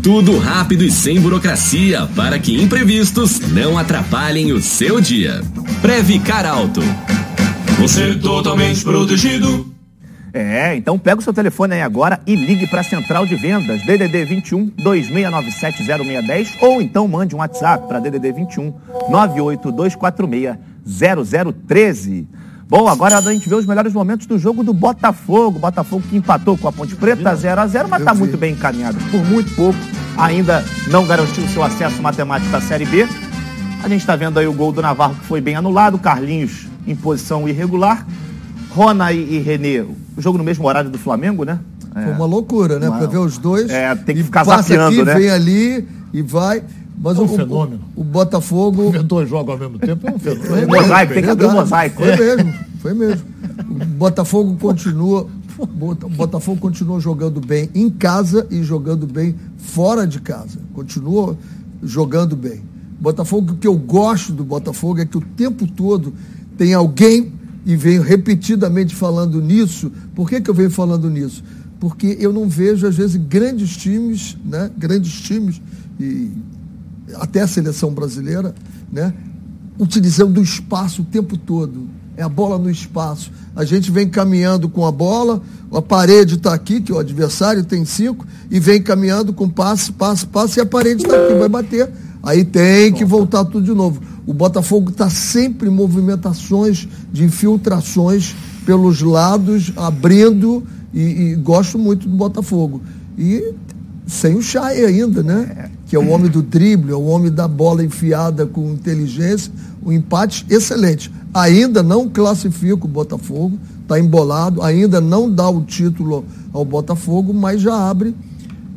Tudo 0.02 0.38
rápido 0.38 0.86
e 0.86 0.90
sem 0.90 1.20
burocracia 1.20 2.08
para 2.16 2.40
que 2.40 2.56
imprevistos 2.56 3.42
não 3.52 3.78
atrapalhem 3.78 4.54
o 4.54 4.62
seu 4.62 5.02
dia. 5.02 5.42
Previcar 5.82 6.46
Alto. 6.46 6.80
Você 7.78 8.16
totalmente 8.16 8.82
protegido. 8.82 9.70
É, 10.34 10.74
então 10.78 10.98
pega 10.98 11.20
o 11.20 11.24
seu 11.24 11.34
telefone 11.34 11.74
aí 11.74 11.82
agora 11.82 12.22
e 12.26 12.34
ligue 12.34 12.68
para 12.68 12.80
a 12.80 12.84
Central 12.84 13.26
de 13.26 13.36
Vendas, 13.36 13.82
DDD 13.86 14.24
21 14.24 14.72
2697 14.78 15.84
0610 15.84 16.58
ou 16.62 16.82
então 16.82 17.06
mande 17.10 17.36
um 17.36 17.40
WhatsApp 17.40 17.86
para 17.90 18.00
DDD 18.00 18.32
21 18.32 18.74
98246 19.10 20.58
0013. 21.68 22.26
Bom, 22.68 22.88
agora 22.88 23.18
a 23.18 23.22
gente 23.22 23.48
vê 23.48 23.56
os 23.56 23.66
melhores 23.66 23.94
momentos 23.94 24.26
do 24.26 24.40
jogo 24.40 24.64
do 24.64 24.74
Botafogo. 24.74 25.60
Botafogo 25.60 26.04
que 26.10 26.18
empatou 26.18 26.58
com 26.58 26.68
a 26.68 26.72
Ponte 26.72 26.96
Preta 26.96 27.36
0 27.36 27.62
a 27.62 27.68
0 27.68 27.90
mas 27.90 28.02
está 28.02 28.14
muito 28.14 28.38
bem 28.38 28.54
encaminhado. 28.54 28.98
Por 29.12 29.24
muito 29.24 29.54
pouco, 29.56 29.78
ainda 30.18 30.66
não 30.90 31.06
garantiu 31.06 31.44
o 31.44 31.48
seu 31.48 31.64
acesso 31.64 32.02
matemático 32.02 32.56
à 32.56 32.62
Série 32.62 32.86
B. 32.86 33.08
A 33.84 33.88
gente 33.88 34.02
está 34.02 34.16
vendo 34.16 34.40
aí 34.40 34.48
o 34.48 34.54
gol 34.54 34.72
do 34.72 34.82
Navarro 34.82 35.14
que 35.14 35.26
foi 35.26 35.42
bem 35.42 35.56
anulado, 35.56 36.00
Carlinhos 36.00 36.68
em 36.88 36.96
posição 36.96 37.48
irregular. 37.48 38.06
Rona 38.72 39.12
e, 39.14 39.36
e 39.36 39.40
Renê, 39.40 39.82
o 39.82 39.98
jogo 40.18 40.38
no 40.38 40.44
mesmo 40.44 40.68
horário 40.68 40.90
do 40.90 40.98
Flamengo, 40.98 41.46
né? 41.46 41.60
É. 41.96 42.04
Foi 42.04 42.14
uma 42.14 42.26
loucura, 42.26 42.78
né? 42.80 42.90
Para 42.90 43.06
ver 43.06 43.20
os 43.20 43.38
dois. 43.38 43.70
É, 43.70 43.96
tem 43.96 44.16
que 44.16 44.24
ficar 44.24 44.44
zapeando, 44.44 45.02
aqui, 45.02 45.04
né? 45.06 45.14
Vem 45.14 45.30
ali 45.30 45.88
e 46.12 46.22
vai. 46.22 46.64
Mas 46.98 47.18
é 47.18 47.22
um 47.22 47.26
o, 47.26 47.28
fenômeno. 47.28 47.82
O, 47.96 48.02
o 48.02 48.04
Botafogo. 48.04 48.92
Ver 48.92 49.04
dois 49.04 49.30
jogos 49.30 49.54
ao 49.54 49.60
mesmo 49.60 49.80
tempo 49.80 50.08
é 50.08 50.12
um 50.12 50.20
fenômeno. 50.20 50.56
É 50.56 50.66
mosaico, 50.66 51.14
tem 51.14 51.24
que 51.24 51.30
abrir 51.30 51.46
um 51.46 51.54
mosaico. 51.54 52.02
Foi 52.04 52.16
mesmo, 52.16 52.54
foi 52.80 52.94
mesmo. 52.94 53.26
O 53.70 53.86
Botafogo 53.86 54.58
continua. 54.58 55.28
O 55.58 56.10
Botafogo 56.10 56.60
continua 56.60 57.00
jogando 57.00 57.40
bem 57.40 57.70
em 57.74 57.90
casa 57.90 58.46
e 58.52 58.62
jogando 58.62 59.08
bem 59.08 59.36
fora 59.58 60.06
de 60.06 60.20
casa. 60.20 60.60
Continua 60.74 61.38
jogando 61.82 62.36
bem. 62.36 62.62
Botafogo, 63.00 63.54
o 63.54 63.58
que 63.58 63.68
eu 63.68 63.76
gosto 63.76 64.34
do 64.34 64.44
Botafogo 64.44 65.00
é 65.00 65.06
que 65.06 65.18
o 65.18 65.22
tempo 65.22 65.68
todo 65.68 66.14
tem 66.58 66.74
alguém, 66.74 67.32
e 67.66 67.76
venho 67.76 68.02
repetidamente 68.02 68.94
falando 68.94 69.42
nisso. 69.42 69.92
Por 70.14 70.30
que, 70.30 70.40
que 70.40 70.50
eu 70.50 70.54
venho 70.54 70.70
falando 70.70 71.10
nisso? 71.10 71.44
Porque 71.80 72.16
eu 72.20 72.32
não 72.32 72.48
vejo, 72.48 72.88
às 72.88 72.96
vezes, 72.96 73.16
grandes 73.16 73.76
times, 73.76 74.38
né? 74.46 74.70
Grandes 74.78 75.14
times, 75.22 75.62
e 76.00 76.32
até 77.16 77.42
a 77.42 77.48
seleção 77.48 77.92
brasileira, 77.92 78.54
né? 78.92 79.14
Utilizando 79.78 80.40
o 80.40 80.44
espaço 80.44 81.02
o 81.02 81.06
tempo 81.06 81.38
todo. 81.38 81.88
É 82.18 82.24
a 82.24 82.30
bola 82.30 82.58
no 82.58 82.70
espaço. 82.70 83.32
A 83.56 83.66
gente 83.66 83.92
vem 83.92 84.08
caminhando 84.08 84.70
com 84.70 84.86
a 84.86 84.92
bola, 84.92 85.42
a 85.72 85.82
parede 85.82 86.36
está 86.36 86.54
aqui, 86.54 86.80
que 86.80 86.94
o 86.94 86.98
adversário 86.98 87.64
tem 87.64 87.84
cinco, 87.84 88.26
e 88.50 88.60
vem 88.60 88.82
caminhando 88.82 89.34
com 89.34 89.50
passe, 89.50 89.92
passe, 89.92 90.26
passe, 90.26 90.60
e 90.60 90.62
a 90.62 90.66
parede 90.66 91.04
está 91.04 91.16
aqui, 91.16 91.34
vai 91.34 91.50
bater. 91.50 91.92
Aí 92.24 92.46
tem 92.46 92.94
que 92.94 93.04
voltar 93.04 93.44
tudo 93.46 93.66
de 93.66 93.74
novo. 93.74 94.02
O 94.26 94.34
Botafogo 94.34 94.90
está 94.90 95.10
sempre 95.10 95.68
em 95.68 95.72
movimentações 95.72 96.88
de 97.12 97.24
infiltrações 97.24 98.34
pelos 98.66 99.02
lados, 99.02 99.72
abrindo, 99.76 100.64
e, 100.94 101.02
e 101.02 101.36
gosto 101.36 101.78
muito 101.78 102.08
do 102.08 102.16
Botafogo. 102.16 102.82
E 103.18 103.54
sem 104.08 104.36
o 104.36 104.42
Chay 104.42 104.86
ainda, 104.86 105.22
né? 105.22 105.70
Que 105.86 105.96
é 105.96 106.00
o 106.00 106.10
homem 106.10 106.30
do 106.30 106.42
drible, 106.42 106.92
é 106.92 106.96
o 106.96 107.06
homem 107.06 107.32
da 107.32 107.48
bola 107.48 107.84
enfiada 107.84 108.46
com 108.46 108.72
inteligência. 108.72 109.52
O 109.84 109.92
empate 109.92 110.46
excelente. 110.50 111.12
Ainda 111.34 111.84
não 111.84 112.10
classifica 112.10 112.86
o 112.86 112.88
Botafogo, 112.88 113.60
está 113.82 114.00
embolado, 114.00 114.62
ainda 114.64 115.00
não 115.00 115.30
dá 115.30 115.48
o 115.48 115.62
título 115.62 116.26
ao 116.52 116.66
Botafogo, 116.66 117.34
mas 117.34 117.62
já 117.62 117.76
abre 117.76 118.16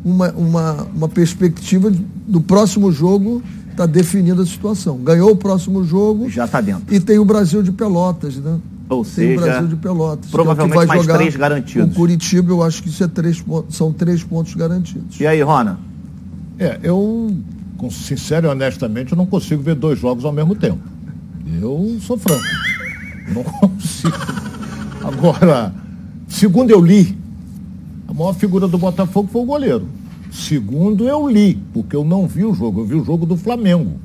uma, 0.04 0.30
uma, 0.32 0.86
uma 0.94 1.08
perspectiva 1.08 1.90
do 2.26 2.40
próximo 2.40 2.92
jogo 2.92 3.42
está 3.70 3.86
definida 3.86 4.42
a 4.42 4.46
situação. 4.46 4.98
Ganhou 4.98 5.30
o 5.30 5.36
próximo 5.36 5.84
jogo. 5.84 6.28
Já 6.28 6.46
está 6.46 6.60
dentro. 6.60 6.92
E 6.92 6.98
tem 6.98 7.18
o 7.18 7.24
Brasil 7.24 7.62
de 7.62 7.70
Pelotas, 7.70 8.36
né? 8.36 8.58
Ou 8.88 9.04
tem 9.04 9.12
seja, 9.12 9.40
o 9.40 9.44
Brasil 9.44 9.68
de 9.68 9.76
Pelotas. 9.76 10.30
provavelmente 10.30 10.72
que 10.72 10.78
é 10.78 10.78
o 10.78 10.80
que 10.80 10.86
vai 10.86 10.96
mais 10.96 11.02
jogar 11.02 11.18
três 11.18 11.36
garantidos. 11.36 11.92
O 11.92 11.94
Curitiba, 11.94 12.52
eu 12.52 12.62
acho 12.62 12.82
que 12.82 12.88
isso 12.88 13.04
é 13.04 13.08
três, 13.08 13.44
são 13.68 13.92
três 13.92 14.24
pontos 14.24 14.54
garantidos. 14.54 15.20
E 15.20 15.26
aí, 15.26 15.40
Rona? 15.42 15.78
É, 16.58 16.78
eu, 16.82 17.30
sincero 17.90 18.48
e 18.48 18.50
honestamente, 18.50 19.12
eu 19.12 19.18
não 19.18 19.26
consigo 19.26 19.62
ver 19.62 19.76
dois 19.76 19.98
jogos 19.98 20.24
ao 20.24 20.32
mesmo 20.32 20.54
tempo. 20.54 20.80
Eu 21.60 21.96
sou 22.00 22.18
franco. 22.18 22.42
Não 23.32 23.44
consigo. 23.60 24.16
Agora, 25.02 25.72
segundo 26.26 26.70
eu 26.70 26.84
li, 26.84 27.16
a 28.08 28.12
maior 28.12 28.34
figura 28.34 28.66
do 28.66 28.76
Botafogo 28.76 29.28
foi 29.32 29.42
o 29.42 29.46
goleiro. 29.46 29.88
Segundo 30.32 31.08
eu 31.08 31.28
li, 31.28 31.58
porque 31.72 31.94
eu 31.94 32.04
não 32.04 32.26
vi 32.26 32.44
o 32.44 32.52
jogo, 32.52 32.80
eu 32.80 32.84
vi 32.84 32.94
o 32.96 33.04
jogo 33.04 33.24
do 33.24 33.36
Flamengo. 33.36 33.98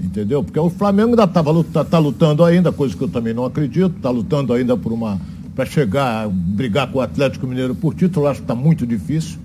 Entendeu? 0.00 0.42
Porque 0.42 0.58
o 0.58 0.68
Flamengo 0.68 1.10
ainda 1.10 1.24
estava 1.24 1.64
tá, 1.64 1.84
tá 1.84 1.98
lutando 1.98 2.44
ainda, 2.44 2.70
coisa 2.70 2.96
que 2.96 3.02
eu 3.02 3.08
também 3.08 3.32
não 3.32 3.44
acredito, 3.44 3.96
está 3.96 4.10
lutando 4.10 4.52
ainda 4.52 4.76
por 4.76 4.92
uma. 4.92 5.18
para 5.54 5.64
chegar, 5.64 6.28
brigar 6.28 6.90
com 6.90 6.98
o 6.98 7.00
Atlético 7.00 7.46
Mineiro 7.46 7.74
por 7.74 7.94
título, 7.94 8.26
acho 8.26 8.40
que 8.40 8.44
está 8.44 8.54
muito 8.54 8.86
difícil. 8.86 9.38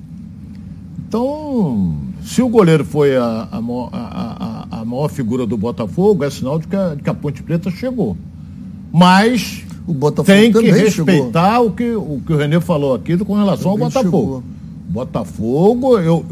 Então, 1.22 1.94
se 2.24 2.42
o 2.42 2.48
goleiro 2.48 2.86
foi 2.86 3.18
a, 3.18 3.46
a, 3.52 3.60
maior- 3.62 3.90
a- 3.92 4.66
a- 4.72 4.86
maior 4.86 5.10
figura 5.10 5.46
do 5.46 5.58
Botafogo, 5.58 6.24
é 6.24 6.30
sinal 6.30 6.58
de 6.58 6.68
que 6.68 6.76
a, 6.76 6.96
de 6.96 7.04
que 7.04 7.10
a 7.10 7.14
Ponte 7.14 7.44
Preta 7.44 7.70
chegou. 7.70 8.16
Mas 8.94 9.62
O 9.86 9.94
Botafogo 9.94 10.26
tem 10.26 10.54
que 10.54 10.72
respeitar 10.72 11.60
o 11.60 11.72
que, 11.72 11.92
o 11.94 12.22
que 12.26 12.32
o 12.32 12.38
Renê 12.38 12.62
falou 12.62 12.96
aqui 12.96 13.18
com 13.18 13.34
relação 13.36 13.74
Também 13.74 13.86
ao 13.88 13.92
Botafogo. 13.92 14.18
chegou. 14.22 14.44
Botafogo, 14.88 15.98
eu, 16.00 16.26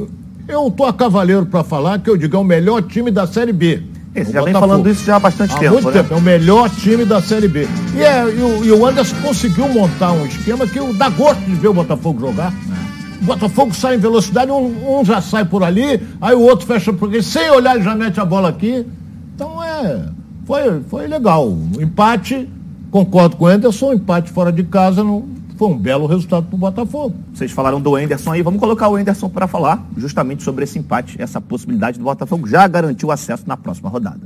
eu 0.48 0.72
tô 0.72 0.86
a 0.86 0.94
cavaleiro 0.94 1.46
para 1.46 1.62
falar 1.62 2.00
que 2.00 2.10
eu 2.10 2.16
digo 2.16 2.38
é 2.38 2.40
o 2.40 2.44
melhor 2.46 2.82
time 2.84 3.12
da 3.12 3.28
Série 3.28 3.52
B. 3.52 3.84
Esse 4.16 4.32
O 4.32 4.34
já 4.34 4.42
vem 4.44 4.54
falando 4.54 4.90
isso 4.90 5.04
já 5.06 5.18
há 5.18 5.20
bastante 5.20 5.54
Há 5.56 5.58
tempo, 5.60 5.74
muito 5.74 5.88
né? 5.88 5.94
tempo, 6.02 6.14
é 6.14 6.18
o 6.18 6.22
melhor 6.22 6.70
time 6.70 7.04
da 7.06 7.22
Série 7.22 7.48
B. 7.50 7.68
E, 7.96 8.02
é, 8.02 8.24
e, 8.34 8.42
o, 8.42 8.66
e 8.66 8.72
o 8.72 8.86
Anderson 8.86 9.16
conseguiu 9.22 9.68
montar 9.68 10.14
um 10.14 10.26
esquema 10.26 10.66
que 10.66 10.80
dá 10.94 11.10
gosto 11.10 11.42
de 11.42 11.52
ver 11.54 11.68
o 11.68 11.74
Botafogo 11.74 12.20
jogar. 12.22 12.54
O 13.22 13.26
Botafogo 13.26 13.74
sai 13.74 13.96
em 13.96 14.00
velocidade, 14.00 14.52
um, 14.52 15.00
um 15.00 15.06
já 15.06 15.22
sai 15.22 15.46
por 15.46 15.64
ali, 15.64 16.02
aí 16.22 16.36
o 16.36 16.42
outro 16.42 16.66
fecha 16.66 16.94
por 16.94 17.10
aqui, 17.10 17.22
sem 17.22 17.50
olhar 17.52 17.76
ele 17.76 17.84
já 17.84 17.96
mete 17.96 18.20
a 18.20 18.26
bola 18.26 18.50
aqui. 18.50 18.86
Então 19.36 19.64
é. 19.64 20.06
Foi, 20.46 20.82
foi 20.90 21.08
legal. 21.08 21.48
O 21.48 21.82
empate, 21.82 22.50
concordo 22.90 23.36
com 23.36 23.46
o 23.46 23.48
Anderson, 23.48 23.90
o 23.90 23.94
empate 23.94 24.32
fora 24.32 24.52
de 24.52 24.64
casa 24.64 25.04
não, 25.04 25.24
foi 25.60 25.68
um 25.68 25.78
belo 25.78 26.08
resultado 26.08 26.48
para 26.48 26.56
o 26.56 26.58
Botafogo. 26.58 27.16
Vocês 27.34 27.52
falaram 27.52 27.82
do 27.82 28.00
Enderson 28.00 28.32
aí, 28.32 28.42
vamos 28.42 28.60
colocar 28.60 28.88
o 28.88 28.98
Enderson 28.98 29.30
para 29.30 29.46
falar 29.46 29.86
justamente 29.98 30.42
sobre 30.42 30.64
esse 30.64 30.80
empate, 30.80 31.22
essa 31.22 31.42
possibilidade 31.42 32.00
do 32.00 32.04
Botafogo 32.06 32.48
já 32.48 32.66
garantiu 32.66 33.12
acesso 33.12 33.44
na 33.46 33.58
próxima 33.58 33.90
rodada. 33.90 34.22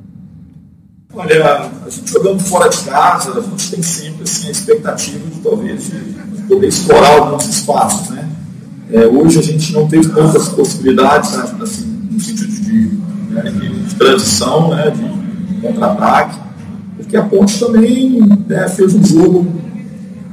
Olha, 1.16 1.72
a 1.86 1.90
gente 1.90 2.12
jogando 2.12 2.40
fora 2.40 2.70
de 2.70 2.78
casa, 2.84 3.38
a 3.38 3.42
gente 3.42 3.72
tem 3.72 3.84
sempre 3.84 4.24
assim, 4.24 4.48
a 4.48 4.52
expectativa 4.52 5.28
de 5.28 5.40
talvez 5.42 5.88
de 5.88 6.42
poder 6.48 6.68
explorar 6.68 7.20
alguns 7.20 7.48
espaços, 7.48 8.10
né? 8.10 8.30
É, 8.94 9.08
hoje 9.08 9.40
a 9.40 9.42
gente 9.42 9.74
não 9.74 9.88
teve 9.88 10.08
tantas 10.10 10.50
possibilidades, 10.50 11.36
né, 11.36 11.50
assim, 11.64 12.08
no 12.12 12.20
sentido 12.20 12.48
de, 12.48 13.00
né, 13.34 13.42
de, 13.88 13.96
transição, 13.96 14.70
né, 14.70 14.92
de 14.92 15.62
contra-ataque, 15.62 16.40
porque 16.96 17.18
a 17.18 17.24
Ponte 17.24 17.60
também 17.60 18.22
né, 18.48 18.70
fez 18.70 18.94
um 18.94 19.04
jogo 19.04 19.48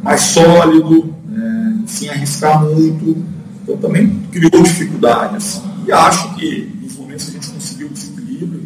mais 0.02 0.20
sólido, 0.20 1.14
né, 1.26 1.78
sem 1.86 2.10
arriscar 2.10 2.62
muito, 2.62 3.24
então 3.62 3.78
também 3.78 4.20
criou 4.30 4.62
dificuldades. 4.62 5.62
E 5.86 5.90
acho 5.90 6.34
que 6.34 6.70
nos 6.82 6.98
momentos 6.98 7.30
que 7.30 7.38
a 7.38 7.40
gente 7.40 7.52
conseguiu 7.52 7.86
o 7.86 7.90
desequilíbrio, 7.90 8.62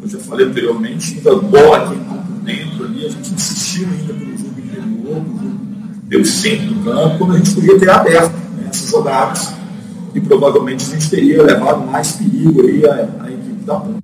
eu 0.00 0.08
já 0.08 0.18
falei 0.18 0.46
anteriormente, 0.46 1.14
ainda 1.18 1.36
bola 1.42 1.76
aqui 1.76 1.94
por 1.94 2.42
dentro 2.42 2.84
ali, 2.86 3.04
a 3.04 3.10
gente 3.10 3.34
insistiu 3.34 3.86
ainda 3.86 4.14
pelo 4.14 4.38
jogo 4.38 4.54
interior, 4.58 5.22
pelo, 5.22 5.42
jogo, 5.42 5.60
pelo 6.08 6.24
centro 6.24 6.68
do 6.68 6.84
campo, 6.84 7.18
quando 7.18 7.34
a 7.34 7.36
gente 7.36 7.54
podia 7.54 7.78
ter 7.78 7.90
aberto 7.90 8.45
essas 8.76 8.90
jogadas 8.90 9.52
e 10.14 10.20
provavelmente 10.20 10.84
a 10.86 10.94
gente 10.94 11.10
teria 11.10 11.42
levado 11.42 11.86
mais 11.86 12.12
perigo 12.12 12.62
aí 12.62 12.86
à, 12.86 13.24
à 13.24 13.30
equipe 13.30 13.64
da 13.64 13.74
ponta. 13.76 13.98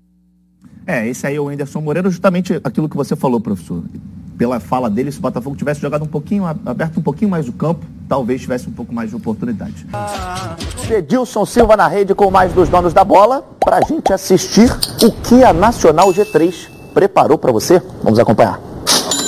É, 0.87 1.08
esse 1.08 1.26
aí 1.26 1.37
é 1.37 1.40
o 1.40 1.50
Enderson 1.50 1.80
Moreira, 1.80 2.11
justamente 2.11 2.61
aquilo 2.64 2.88
que 2.88 2.96
você 2.96 3.14
falou, 3.14 3.40
professor. 3.40 3.82
Pela 4.37 4.58
fala 4.58 4.90
dele, 4.90 5.12
se 5.12 5.18
o 5.18 5.22
Botafogo 5.22 5.54
tivesse 5.54 5.80
jogado 5.80 6.02
um 6.02 6.08
pouquinho, 6.08 6.44
aberto 6.44 6.98
um 6.98 7.02
pouquinho 7.02 7.30
mais 7.30 7.48
o 7.48 7.52
campo, 7.52 7.87
talvez 8.08 8.40
tivesse 8.40 8.68
um 8.68 8.72
pouco 8.72 8.92
mais 8.92 9.11
de 9.11 9.16
oportunidade. 9.16 9.87
Edilson 10.90 11.46
Silva 11.46 11.76
na 11.76 11.87
rede 11.87 12.14
com 12.14 12.30
mais 12.30 12.52
dos 12.52 12.68
donos 12.68 12.92
da 12.92 13.04
bola, 13.04 13.42
para 13.61 13.76
a 13.76 13.80
gente 13.82 14.12
assistir 14.12 14.68
o 15.02 15.12
que 15.22 15.44
a 15.44 15.52
Nacional 15.52 16.12
G3 16.12 16.68
preparou 16.92 17.38
para 17.38 17.52
você. 17.52 17.80
Vamos 18.02 18.18
acompanhar. 18.18 18.71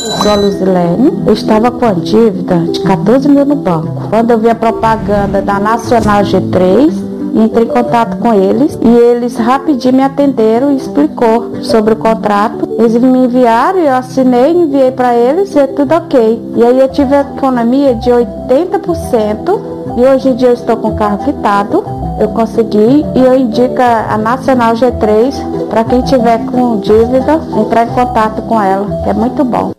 Sou 0.05 0.31
a 0.31 0.35
Luzilene. 0.35 1.25
Eu 1.27 1.33
estava 1.33 1.71
com 1.71 1.87
a 1.87 1.93
dívida 1.93 2.59
de 2.59 2.81
14 2.81 3.27
mil 3.27 3.47
no 3.47 3.55
banco. 3.55 4.09
Quando 4.11 4.33
eu 4.33 4.39
vi 4.39 4.51
a 4.51 4.55
propaganda 4.55 5.41
da 5.41 5.59
Nacional 5.59 6.23
G3, 6.23 6.93
entrei 7.35 7.65
em 7.65 7.69
contato 7.69 8.19
com 8.19 8.35
eles 8.35 8.79
e 8.83 8.87
eles 8.87 9.37
rapidinho 9.37 9.97
me 9.97 10.03
atenderam 10.03 10.73
e 10.73 10.77
explicou 10.77 11.57
sobre 11.63 11.95
o 11.95 11.97
contrato. 11.97 12.69
Eles 12.79 12.95
me 12.97 13.25
enviaram, 13.25 13.79
eu 13.79 13.95
assinei, 13.95 14.53
enviei 14.53 14.91
para 14.91 15.15
eles 15.15 15.55
e 15.55 15.59
é 15.59 15.67
tudo 15.67 15.95
ok. 15.95 16.53
E 16.55 16.63
aí 16.63 16.81
eu 16.81 16.89
tive 16.89 17.15
a 17.15 17.23
economia 17.23 17.95
de 17.95 18.11
80% 18.11 19.61
e 19.97 20.05
hoje 20.05 20.29
em 20.29 20.37
dia 20.37 20.49
eu 20.49 20.55
estou 20.55 20.77
com 20.77 20.89
o 20.89 20.97
carro 20.97 21.25
quitado. 21.25 21.83
Eu 22.21 22.29
consegui 22.29 23.05
e 23.15 23.21
eu 23.21 23.35
indico 23.35 23.81
a 23.81 24.19
Nacional 24.19 24.75
G3 24.75 25.67
para 25.69 25.83
quem 25.83 26.03
tiver 26.03 26.45
com 26.47 26.79
dívida, 26.79 27.41
entrar 27.59 27.85
em 27.85 27.91
contato 27.91 28.43
com 28.43 28.61
ela, 28.61 29.03
que 29.03 29.11
é 29.11 29.15
muito 29.15 29.43
bom. 29.43 29.74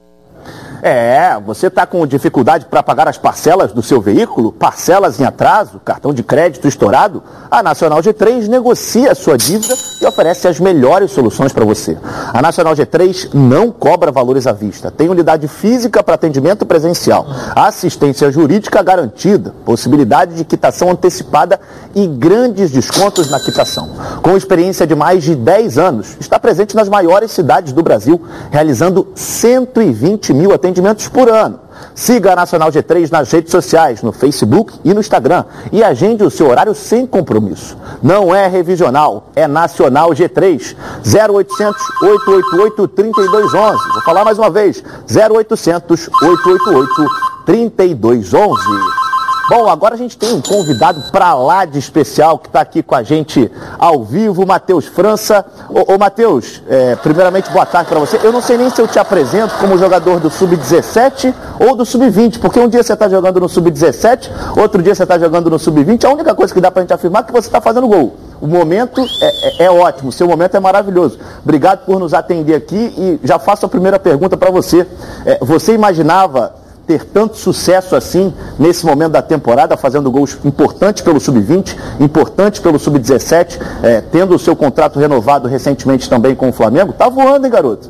É, 0.88 1.40
você 1.44 1.66
está 1.66 1.84
com 1.88 2.06
dificuldade 2.06 2.68
para 2.68 2.84
pagar 2.84 3.08
as 3.08 3.18
parcelas 3.18 3.74
do 3.74 3.82
seu 3.82 4.00
veículo? 4.00 4.52
Parcelas 4.52 5.20
em 5.20 5.24
atraso? 5.24 5.82
Cartão 5.84 6.14
de 6.14 6.22
crédito 6.22 6.68
estourado? 6.68 7.24
A 7.50 7.64
Nacional 7.64 8.02
G3 8.02 8.48
negocia 8.48 9.12
a 9.12 9.16
sua 9.16 9.36
dívida 9.36 9.74
e 10.00 10.06
oferece 10.06 10.48
as 10.48 10.60
melhores 10.60 11.10
soluções 11.10 11.52
para 11.52 11.66
você. 11.66 11.98
A 12.32 12.40
Nacional 12.40 12.76
G3 12.76 13.34
não 13.34 13.72
cobra 13.72 14.12
valores 14.12 14.46
à 14.46 14.52
vista. 14.52 14.92
Tem 14.92 15.10
unidade 15.10 15.48
física 15.48 16.04
para 16.04 16.14
atendimento 16.14 16.68
presencial, 16.68 17.26
assistência 17.56 18.32
jurídica 18.32 18.84
garantida, 18.84 19.56
possibilidade 19.66 20.36
de 20.36 20.46
quitação 20.46 20.92
antecipada 20.92 21.60
e 21.96 22.06
grandes 22.06 22.70
descontos 22.72 23.32
na 23.32 23.40
quitação. 23.40 23.90
Com 24.22 24.36
experiência 24.36 24.86
de 24.86 24.94
mais 24.94 25.24
de 25.24 25.34
10 25.34 25.78
anos, 25.78 26.18
está 26.20 26.38
presente 26.38 26.76
nas 26.76 26.90
maiores 26.90 27.32
cidades 27.32 27.72
do 27.72 27.82
Brasil, 27.82 28.22
realizando 28.52 29.08
120 29.16 30.34
mil 30.34 30.54
atendimentos 30.54 31.08
por 31.08 31.30
ano. 31.30 31.62
Siga 31.94 32.34
a 32.34 32.36
Nacional 32.36 32.70
G3 32.72 33.10
nas 33.12 33.32
redes 33.32 33.52
sociais, 33.52 34.02
no 34.02 34.12
Facebook 34.12 34.74
e 34.84 34.94
no 34.94 35.00
Instagram 35.00 35.46
e 35.72 35.84
agende 35.84 36.24
o 36.24 36.30
seu 36.30 36.50
horário 36.50 36.76
sem 36.76 37.06
compromisso. 37.06 37.78
Não 38.04 38.34
é 38.34 38.48
revisional, 38.48 39.30
é 39.36 39.48
Nacional 39.48 40.10
G3. 40.10 40.76
0800 41.06 41.82
888 42.02 42.88
3211. 42.90 43.94
Vou 43.94 44.02
falar 44.04 44.26
mais 44.26 44.38
uma 44.38 44.50
vez. 44.50 44.84
0800 45.10 46.10
888 46.22 47.46
3211. 47.46 49.05
Bom, 49.48 49.70
agora 49.70 49.94
a 49.94 49.98
gente 49.98 50.18
tem 50.18 50.34
um 50.34 50.42
convidado 50.42 51.12
para 51.12 51.32
lá 51.36 51.66
de 51.66 51.78
especial 51.78 52.40
que 52.40 52.48
está 52.48 52.62
aqui 52.62 52.82
com 52.82 52.96
a 52.96 53.04
gente 53.04 53.52
ao 53.78 54.04
vivo, 54.04 54.44
Matheus 54.44 54.88
França. 54.88 55.46
Ô, 55.70 55.94
ô 55.94 55.98
Matheus, 56.00 56.64
é, 56.68 56.96
primeiramente 56.96 57.52
boa 57.52 57.66
tarde 57.66 57.88
para 57.88 58.00
você. 58.00 58.20
Eu 58.24 58.32
não 58.32 58.42
sei 58.42 58.58
nem 58.58 58.72
se 58.72 58.82
eu 58.82 58.88
te 58.88 58.98
apresento 58.98 59.54
como 59.60 59.78
jogador 59.78 60.20
do 60.20 60.32
Sub-17 60.32 61.32
ou 61.60 61.76
do 61.76 61.86
Sub-20, 61.86 62.40
porque 62.40 62.60
um 62.60 62.68
dia 62.68 62.82
você 62.82 62.94
está 62.94 63.08
jogando 63.08 63.40
no 63.40 63.48
Sub-17, 63.48 64.32
outro 64.58 64.82
dia 64.82 64.96
você 64.96 65.04
está 65.04 65.20
jogando 65.20 65.48
no 65.48 65.60
Sub-20. 65.60 66.06
A 66.06 66.10
única 66.10 66.34
coisa 66.34 66.52
que 66.52 66.60
dá 66.60 66.72
para 66.72 66.82
a 66.82 66.84
gente 66.84 66.94
afirmar 66.94 67.22
é 67.22 67.26
que 67.28 67.32
você 67.32 67.48
está 67.48 67.62
fazendo 67.62 67.88
gol. 67.88 68.16
O 68.42 68.48
momento 68.48 69.00
é, 69.22 69.64
é, 69.64 69.66
é 69.66 69.72
ótimo, 69.72 70.12
seu 70.12 70.28
momento 70.28 70.58
é 70.58 70.60
maravilhoso. 70.60 71.20
Obrigado 71.44 71.86
por 71.86 72.00
nos 72.00 72.16
atender 72.16 72.56
aqui 72.56 72.94
e 72.98 73.20
já 73.24 73.38
faço 73.38 73.64
a 73.68 73.70
primeira 73.70 74.00
pergunta 74.00 74.36
para 74.36 74.50
você. 74.50 74.88
É, 75.24 75.38
você 75.40 75.72
imaginava 75.74 76.65
ter 76.86 77.04
tanto 77.06 77.38
sucesso 77.38 77.96
assim 77.96 78.34
nesse 78.60 78.86
momento 78.86 79.14
da 79.14 79.22
temporada, 79.22 79.76
fazendo 79.76 80.12
gols 80.12 80.38
importantes 80.46 81.02
pelo 81.02 81.20
sub-20, 81.20 81.76
importantes 82.00 82.60
pelo 82.60 82.78
sub-17, 82.78 83.60
é, 83.84 84.02
tendo 84.02 84.36
o 84.36 84.40
seu 84.40 84.56
contrato 84.56 85.00
renovado 85.00 85.48
recentemente 85.48 86.10
também 86.10 86.36
com 86.36 86.50
o 86.50 86.54
Flamengo. 86.54 86.94
Tá 86.94 87.10
voando, 87.10 87.46
hein, 87.46 87.52
garoto? 87.52 87.90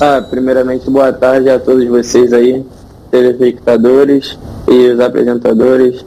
Ah, 0.00 0.24
primeiramente, 0.28 0.88
boa 0.90 1.12
tarde 1.12 1.48
a 1.48 1.58
todos 1.58 1.86
vocês 1.86 2.32
aí, 2.32 2.64
telespectadores 3.10 4.38
e 4.68 4.88
os 4.88 5.00
apresentadores. 5.00 6.04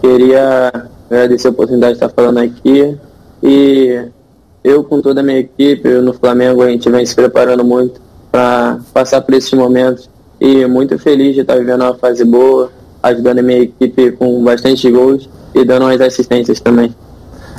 Queria 0.00 0.72
agradecer 1.10 1.48
a 1.48 1.50
oportunidade 1.50 1.94
de 1.94 2.04
estar 2.04 2.14
falando 2.14 2.38
aqui 2.38 2.96
e 3.42 4.08
eu 4.62 4.84
com 4.84 5.00
toda 5.00 5.20
a 5.20 5.22
minha 5.22 5.38
equipe 5.38 5.88
no 6.00 6.12
Flamengo 6.12 6.62
a 6.62 6.68
gente 6.68 6.90
vem 6.90 7.04
se 7.06 7.14
preparando 7.14 7.64
muito 7.64 8.00
para 8.30 8.78
passar 8.92 9.20
por 9.20 9.34
esses 9.34 9.52
momentos 9.52 10.08
e 10.40 10.66
muito 10.66 10.98
feliz 10.98 11.34
de 11.34 11.40
estar 11.40 11.56
vivendo 11.56 11.82
uma 11.82 11.94
fase 11.94 12.24
boa, 12.24 12.70
ajudando 13.02 13.38
a 13.38 13.42
minha 13.42 13.60
equipe 13.60 14.12
com 14.12 14.42
bastante 14.42 14.90
gols 14.90 15.28
e 15.54 15.64
dando 15.64 15.84
umas 15.84 16.00
assistências 16.00 16.60
também. 16.60 16.94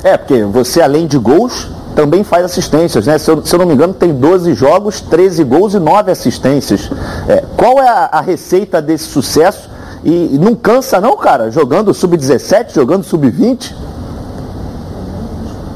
É, 0.02 0.16
porque 0.16 0.44
você 0.44 0.80
além 0.80 1.06
de 1.06 1.18
gols 1.18 1.68
também 1.94 2.22
faz 2.22 2.44
assistências, 2.44 3.06
né? 3.06 3.18
Se 3.18 3.28
eu, 3.28 3.44
se 3.44 3.52
eu 3.52 3.58
não 3.58 3.66
me 3.66 3.74
engano, 3.74 3.92
tem 3.92 4.14
12 4.14 4.54
jogos, 4.54 5.00
13 5.00 5.42
gols 5.42 5.74
e 5.74 5.80
9 5.80 6.12
assistências. 6.12 6.88
É, 7.28 7.42
qual 7.56 7.80
é 7.80 7.88
a, 7.88 8.08
a, 8.12 8.20
receita 8.20 8.80
desse 8.80 9.06
sucesso? 9.06 9.68
E, 10.04 10.34
e 10.34 10.38
não 10.38 10.54
cansa 10.54 11.00
não, 11.00 11.16
cara? 11.16 11.50
Jogando 11.50 11.92
sub-17, 11.92 12.72
jogando 12.72 13.02
sub-20? 13.02 13.74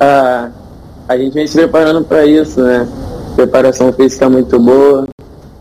Ah, 0.01 0.51
a 1.09 1.17
gente 1.17 1.35
vem 1.35 1.47
se 1.47 1.59
preparando 1.59 2.05
para 2.05 2.25
isso, 2.25 2.61
né? 2.61 2.87
Preparação 3.35 3.93
física 3.93 4.31
muito 4.31 4.61
boa, 4.61 5.09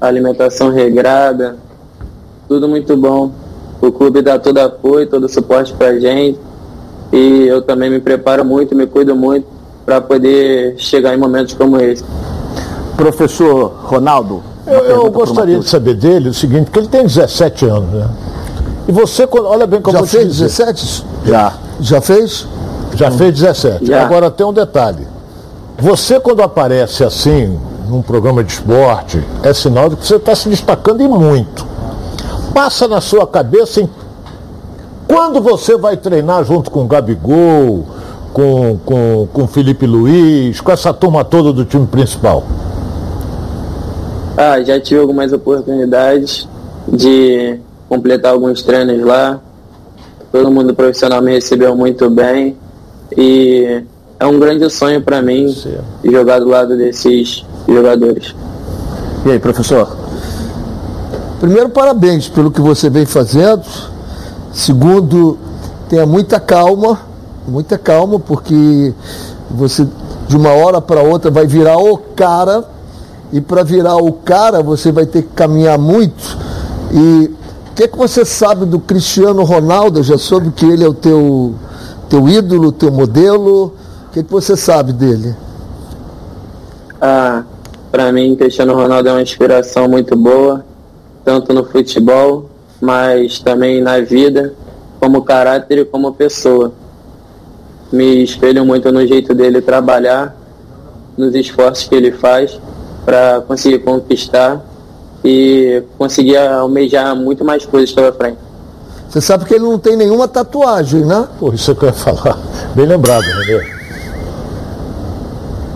alimentação 0.01 0.71
regrada, 0.71 1.57
tudo 2.47 2.67
muito 2.67 2.97
bom. 2.97 3.31
O 3.79 3.91
clube 3.91 4.21
dá 4.21 4.37
todo 4.37 4.57
apoio, 4.57 5.07
todo 5.07 5.29
suporte 5.29 5.73
pra 5.73 5.97
gente. 5.99 6.39
E 7.13 7.47
eu 7.47 7.61
também 7.61 7.89
me 7.89 7.99
preparo 7.99 8.43
muito, 8.43 8.75
me 8.75 8.87
cuido 8.87 9.15
muito 9.15 9.45
para 9.85 10.01
poder 10.01 10.75
chegar 10.77 11.13
em 11.13 11.17
momentos 11.17 11.53
como 11.53 11.79
esse. 11.79 12.03
Professor 12.95 13.71
Ronaldo, 13.83 14.43
eu, 14.67 14.83
eu 14.83 15.11
gostaria 15.11 15.59
de 15.59 15.67
saber 15.67 15.95
dele 15.95 16.29
o 16.29 16.33
seguinte, 16.33 16.65
porque 16.65 16.79
ele 16.79 16.87
tem 16.87 17.03
17 17.03 17.65
anos, 17.65 17.89
né? 17.93 18.09
E 18.87 18.91
você, 18.91 19.27
olha 19.31 19.65
bem 19.67 19.81
como 19.81 19.97
Já 19.97 20.05
fez 20.05 20.37
17? 20.37 21.05
Já. 21.25 21.53
Já 21.79 22.01
fez? 22.01 22.47
Já 22.95 23.09
hum. 23.09 23.17
fez 23.17 23.39
17. 23.39 23.85
Já. 23.85 24.03
Agora 24.03 24.29
tem 24.29 24.45
um 24.45 24.53
detalhe. 24.53 25.07
Você 25.79 26.19
quando 26.19 26.41
aparece 26.41 27.03
assim, 27.03 27.57
num 27.87 28.01
programa 28.01 28.43
de 28.43 28.53
esporte, 28.53 29.23
é 29.43 29.53
sinal 29.53 29.89
de 29.89 29.95
que 29.95 30.05
você 30.05 30.15
está 30.15 30.35
se 30.35 30.49
destacando 30.49 31.01
e 31.01 31.07
muito. 31.07 31.65
Passa 32.53 32.87
na 32.87 33.01
sua 33.01 33.25
cabeça 33.25 33.81
em 33.81 33.89
quando 35.07 35.41
você 35.41 35.77
vai 35.77 35.97
treinar 35.97 36.43
junto 36.43 36.71
com 36.71 36.83
o 36.83 36.87
Gabigol, 36.87 37.85
com, 38.33 38.79
com, 38.85 39.27
com 39.31 39.47
Felipe 39.47 39.85
Luiz, 39.85 40.61
com 40.61 40.71
essa 40.71 40.93
turma 40.93 41.23
toda 41.23 41.51
do 41.51 41.65
time 41.65 41.85
principal? 41.85 42.43
Ah, 44.37 44.61
já 44.63 44.79
tive 44.79 45.01
algumas 45.01 45.33
oportunidades 45.33 46.47
de 46.87 47.59
completar 47.89 48.31
alguns 48.31 48.63
treinos 48.63 49.05
lá. 49.05 49.39
Todo 50.31 50.49
mundo 50.49 50.73
profissional 50.73 51.21
me 51.21 51.33
recebeu 51.33 51.75
muito 51.75 52.09
bem 52.09 52.55
e 53.17 53.83
é 54.17 54.25
um 54.25 54.39
grande 54.39 54.69
sonho 54.69 55.01
para 55.01 55.21
mim 55.21 55.49
Sim. 55.49 55.77
jogar 56.05 56.39
do 56.39 56.47
lado 56.47 56.77
desses 56.77 57.45
jogadores. 57.73 58.35
E 59.25 59.31
aí, 59.31 59.39
professor? 59.39 59.97
Primeiro, 61.39 61.69
parabéns 61.69 62.27
pelo 62.27 62.51
que 62.51 62.61
você 62.61 62.89
vem 62.89 63.05
fazendo. 63.05 63.63
Segundo, 64.53 65.37
tenha 65.89 66.05
muita 66.05 66.39
calma, 66.39 66.99
muita 67.47 67.77
calma, 67.77 68.19
porque 68.19 68.93
você 69.49 69.87
de 70.27 70.37
uma 70.37 70.51
hora 70.51 70.79
para 70.79 71.01
outra 71.01 71.29
vai 71.29 71.45
virar 71.45 71.77
o 71.77 71.97
cara, 71.97 72.63
e 73.31 73.39
para 73.39 73.63
virar 73.63 73.95
o 73.97 74.11
cara 74.11 74.61
você 74.61 74.91
vai 74.91 75.05
ter 75.05 75.23
que 75.23 75.29
caminhar 75.29 75.77
muito. 75.77 76.37
E 76.91 77.31
o 77.69 77.73
que, 77.73 77.83
é 77.83 77.87
que 77.87 77.97
você 77.97 78.25
sabe 78.25 78.65
do 78.65 78.79
Cristiano 78.79 79.43
Ronaldo? 79.43 79.99
Eu 79.99 80.03
já 80.03 80.17
soube 80.17 80.51
que 80.51 80.65
ele 80.65 80.83
é 80.83 80.87
o 80.87 80.93
teu, 80.93 81.55
teu 82.09 82.27
ídolo, 82.27 82.71
teu 82.71 82.91
modelo. 82.91 83.73
O 84.07 84.11
que, 84.11 84.23
que 84.23 84.31
você 84.31 84.57
sabe 84.57 84.91
dele? 84.91 85.33
Ah, 87.01 87.43
para 87.91 88.11
mim, 88.11 88.35
Cristiano 88.35 88.73
Ronaldo 88.73 89.09
é 89.09 89.11
uma 89.11 89.21
inspiração 89.21 89.87
muito 89.87 90.15
boa, 90.15 90.65
tanto 91.25 91.53
no 91.53 91.65
futebol, 91.65 92.49
mas 92.79 93.39
também 93.39 93.81
na 93.81 93.99
vida, 93.99 94.53
como 94.99 95.23
caráter 95.23 95.79
e 95.79 95.85
como 95.85 96.13
pessoa. 96.13 96.71
Me 97.91 98.23
espelho 98.23 98.65
muito 98.65 98.91
no 98.91 99.05
jeito 99.05 99.33
dele 99.33 99.61
trabalhar, 99.61 100.35
nos 101.17 101.35
esforços 101.35 101.89
que 101.89 101.93
ele 101.93 102.13
faz 102.13 102.57
para 103.03 103.41
conseguir 103.41 103.79
conquistar 103.79 104.61
e 105.23 105.83
conseguir 105.97 106.37
almejar 106.37 107.13
muito 107.15 107.43
mais 107.43 107.65
coisas 107.65 107.91
pela 107.91 108.13
frente. 108.13 108.37
Você 109.09 109.19
sabe 109.19 109.43
que 109.43 109.53
ele 109.53 109.65
não 109.65 109.77
tem 109.77 109.97
nenhuma 109.97 110.25
tatuagem, 110.25 111.01
né? 111.05 111.27
Pô, 111.37 111.51
isso 111.51 111.71
é 111.71 111.75
que 111.75 111.83
eu 111.83 111.89
ia 111.89 111.93
falar. 111.93 112.39
Bem 112.73 112.85
lembrado, 112.85 113.23
Renê. 113.23 113.81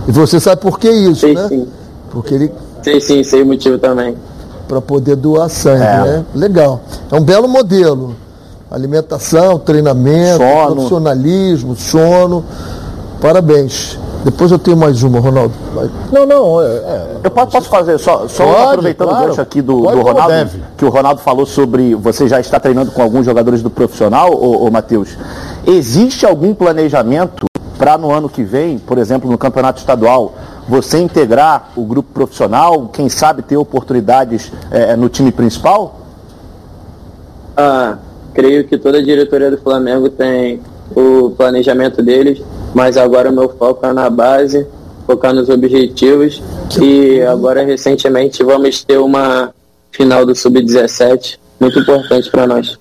E 0.08 0.12
você 0.12 0.40
sabe 0.40 0.62
por 0.62 0.80
que 0.80 0.90
isso, 0.90 1.22
sei, 1.22 1.34
né? 1.34 1.48
Sim. 1.50 1.68
Porque 2.16 2.34
ele. 2.34 2.52
Sei 2.82 3.02
sim, 3.02 3.24
sei 3.26 3.42
o 3.42 3.46
motivo 3.46 3.78
também. 3.78 4.16
Para 4.70 4.80
poder 4.80 5.18
doar 5.18 5.50
sangue, 5.50 5.84
é. 5.84 6.02
né? 6.02 6.26
Legal. 6.34 6.80
É 7.12 7.16
um 7.16 7.22
belo 7.22 7.46
modelo. 7.46 8.16
Alimentação, 8.72 9.60
treinamento, 9.60 10.38
sono. 10.38 10.76
profissionalismo, 10.76 11.76
sono. 11.76 12.46
Parabéns. 13.20 14.00
Depois 14.24 14.50
eu 14.50 14.58
tenho 14.58 14.78
mais 14.78 15.04
uma, 15.04 15.20
Ronaldo. 15.20 15.54
Vai. 15.74 15.92
Não, 16.12 16.26
não. 16.26 16.62
É, 16.62 16.66
é, 16.66 17.18
eu 17.26 17.30
posso, 17.30 17.52
posso, 17.52 17.70
fazer, 17.70 18.00
só, 18.00 18.28
só 18.30 18.46
pode, 18.46 18.70
aproveitando 18.70 19.10
claro. 19.10 19.24
o 19.24 19.28
gancho 19.28 19.42
aqui 19.42 19.62
do, 19.62 19.82
do 19.82 20.02
Ronaldo, 20.02 20.52
que 20.78 20.86
o 20.86 20.90
Ronaldo 20.90 21.22
falou 21.22 21.46
sobre 21.46 21.94
você 21.96 22.28
já 22.30 22.40
está 22.40 22.60
treinando 22.60 22.92
com 22.92 23.02
alguns 23.02 23.26
jogadores 23.26 23.62
do 23.62 23.70
profissional, 23.70 24.32
ô, 24.34 24.66
ô 24.66 24.72
Matheus. 24.72 25.18
Existe 25.68 26.26
algum 26.26 26.56
planejamento 26.56 27.46
para 27.78 27.98
no 27.98 28.12
ano 28.12 28.30
que 28.30 28.42
vem, 28.42 28.80
por 28.80 28.98
exemplo, 28.98 29.30
no 29.30 29.38
campeonato 29.38 29.80
estadual, 29.80 30.34
você 30.68 31.00
integrar 31.00 31.72
o 31.76 31.84
grupo 31.84 32.12
profissional, 32.14 32.88
quem 32.88 33.08
sabe 33.10 33.42
ter 33.42 33.58
oportunidades 33.58 34.52
é, 34.72 34.96
no 34.96 35.10
time 35.10 35.32
principal? 35.32 36.02
Ah, 37.56 37.98
creio 38.34 38.66
que 38.66 38.78
toda 38.78 38.98
a 38.98 39.04
diretoria 39.04 39.52
do 39.52 39.58
Flamengo 39.58 40.10
tem 40.10 40.60
o 40.96 41.32
planejamento 41.32 42.02
deles, 42.02 42.42
mas 42.74 42.98
agora 42.98 43.30
o 43.30 43.34
meu 43.34 43.50
foco 43.50 43.86
é 43.86 43.94
na 43.94 44.10
base, 44.10 44.68
focar 45.06 45.34
nos 45.34 45.50
objetivos 45.50 46.42
e 46.82 47.22
agora 47.22 47.64
recentemente 47.64 48.44
vamos 48.44 48.84
ter 48.84 48.98
uma 48.98 49.54
final 49.92 50.26
do 50.26 50.36
Sub-17 50.36 51.38
muito 51.60 51.80
importante 51.80 52.30
para 52.30 52.46
nós. 52.46 52.78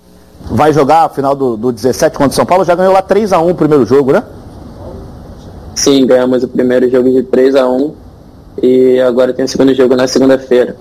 Vai 0.50 0.72
jogar 0.72 1.04
a 1.04 1.08
final 1.08 1.34
do, 1.34 1.56
do 1.56 1.72
17 1.72 2.16
contra 2.16 2.32
o 2.32 2.34
São 2.34 2.44
Paulo? 2.44 2.64
Já 2.64 2.74
ganhou 2.74 2.92
lá 2.92 3.00
3 3.00 3.32
a 3.32 3.40
1 3.40 3.50
o 3.50 3.54
primeiro 3.54 3.86
jogo, 3.86 4.12
né? 4.12 4.22
Sim, 5.74 6.06
ganhamos 6.06 6.42
o 6.42 6.48
primeiro 6.48 6.88
jogo 6.90 7.10
de 7.10 7.22
3 7.22 7.56
a 7.56 7.68
1 7.68 7.92
e 8.62 9.00
agora 9.00 9.32
tem 9.32 9.44
o 9.44 9.48
segundo 9.48 9.74
jogo 9.74 9.96
na 9.96 10.06
segunda-feira. 10.06 10.76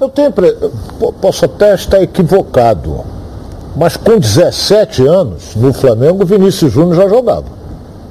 Eu 0.00 0.08
tenho 0.08 0.32
posso 1.20 1.44
até 1.44 1.74
estar 1.74 2.02
equivocado, 2.02 3.04
mas 3.76 3.96
com 3.96 4.18
17 4.18 5.06
anos 5.06 5.54
no 5.54 5.72
Flamengo, 5.72 6.22
o 6.22 6.26
Vinícius 6.26 6.72
Júnior 6.72 6.96
já 6.96 7.08
jogava. 7.08 7.60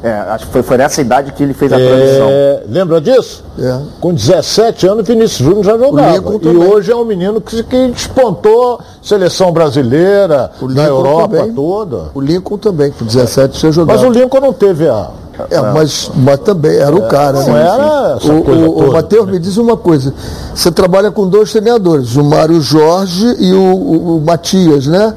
É, 0.02 0.12
acho 0.12 0.46
que 0.46 0.54
foi, 0.54 0.64
foi 0.64 0.78
nessa 0.78 1.02
idade 1.02 1.34
que 1.34 1.44
ele 1.44 1.54
fez 1.54 1.74
a 1.74 1.80
é, 1.80 1.88
transição. 1.88 2.30
Lembra 2.70 3.02
disso? 3.02 3.44
É. 3.60 3.80
Com 4.00 4.14
17 4.14 4.88
anos, 4.88 5.06
Vinícius 5.06 5.40
Júnior 5.40 5.64
já 5.66 5.78
jogava. 5.78 6.40
E 6.42 6.48
hoje 6.48 6.92
é 6.92 6.96
um 6.96 7.04
menino 7.04 7.42
que, 7.42 7.62
que 7.64 7.88
despontou 7.90 8.80
seleção 9.02 9.52
brasileira, 9.52 10.52
na 10.62 10.86
Europa 10.86 11.38
também. 11.38 11.54
toda. 11.54 12.12
O 12.14 12.22
Lincoln 12.22 12.58
também, 12.58 12.92
com 12.92 13.04
17 13.04 13.60
já 13.60 13.72
jogava. 13.72 14.00
Mas 14.00 14.10
o 14.10 14.14
Lincoln 14.14 14.40
não 14.40 14.54
teve 14.54 14.88
a, 14.88 15.10
é, 15.50 15.62
mas, 15.74 16.12
mas 16.16 16.40
também 16.40 16.76
era 16.78 16.96
o 16.96 17.06
é, 17.06 17.08
cara, 17.08 17.40
não 17.40 17.54
né? 17.54 17.62
era 17.62 18.18
essa 18.18 18.34
o, 18.34 18.44
coisa 18.44 18.68
o, 18.68 18.90
o 18.90 18.92
Matheus 18.92 19.30
me 19.30 19.40
diz 19.40 19.58
uma 19.58 19.78
coisa. 19.78 20.14
Você 20.54 20.72
trabalha 20.72 21.12
com 21.12 21.28
dois 21.28 21.52
treinadores, 21.52 22.16
o 22.16 22.24
Mário 22.24 22.60
Jorge 22.60 23.36
e 23.40 23.54
o, 23.54 23.74
o, 23.74 24.18
o 24.18 24.22
Matias, 24.22 24.88
né? 24.88 25.16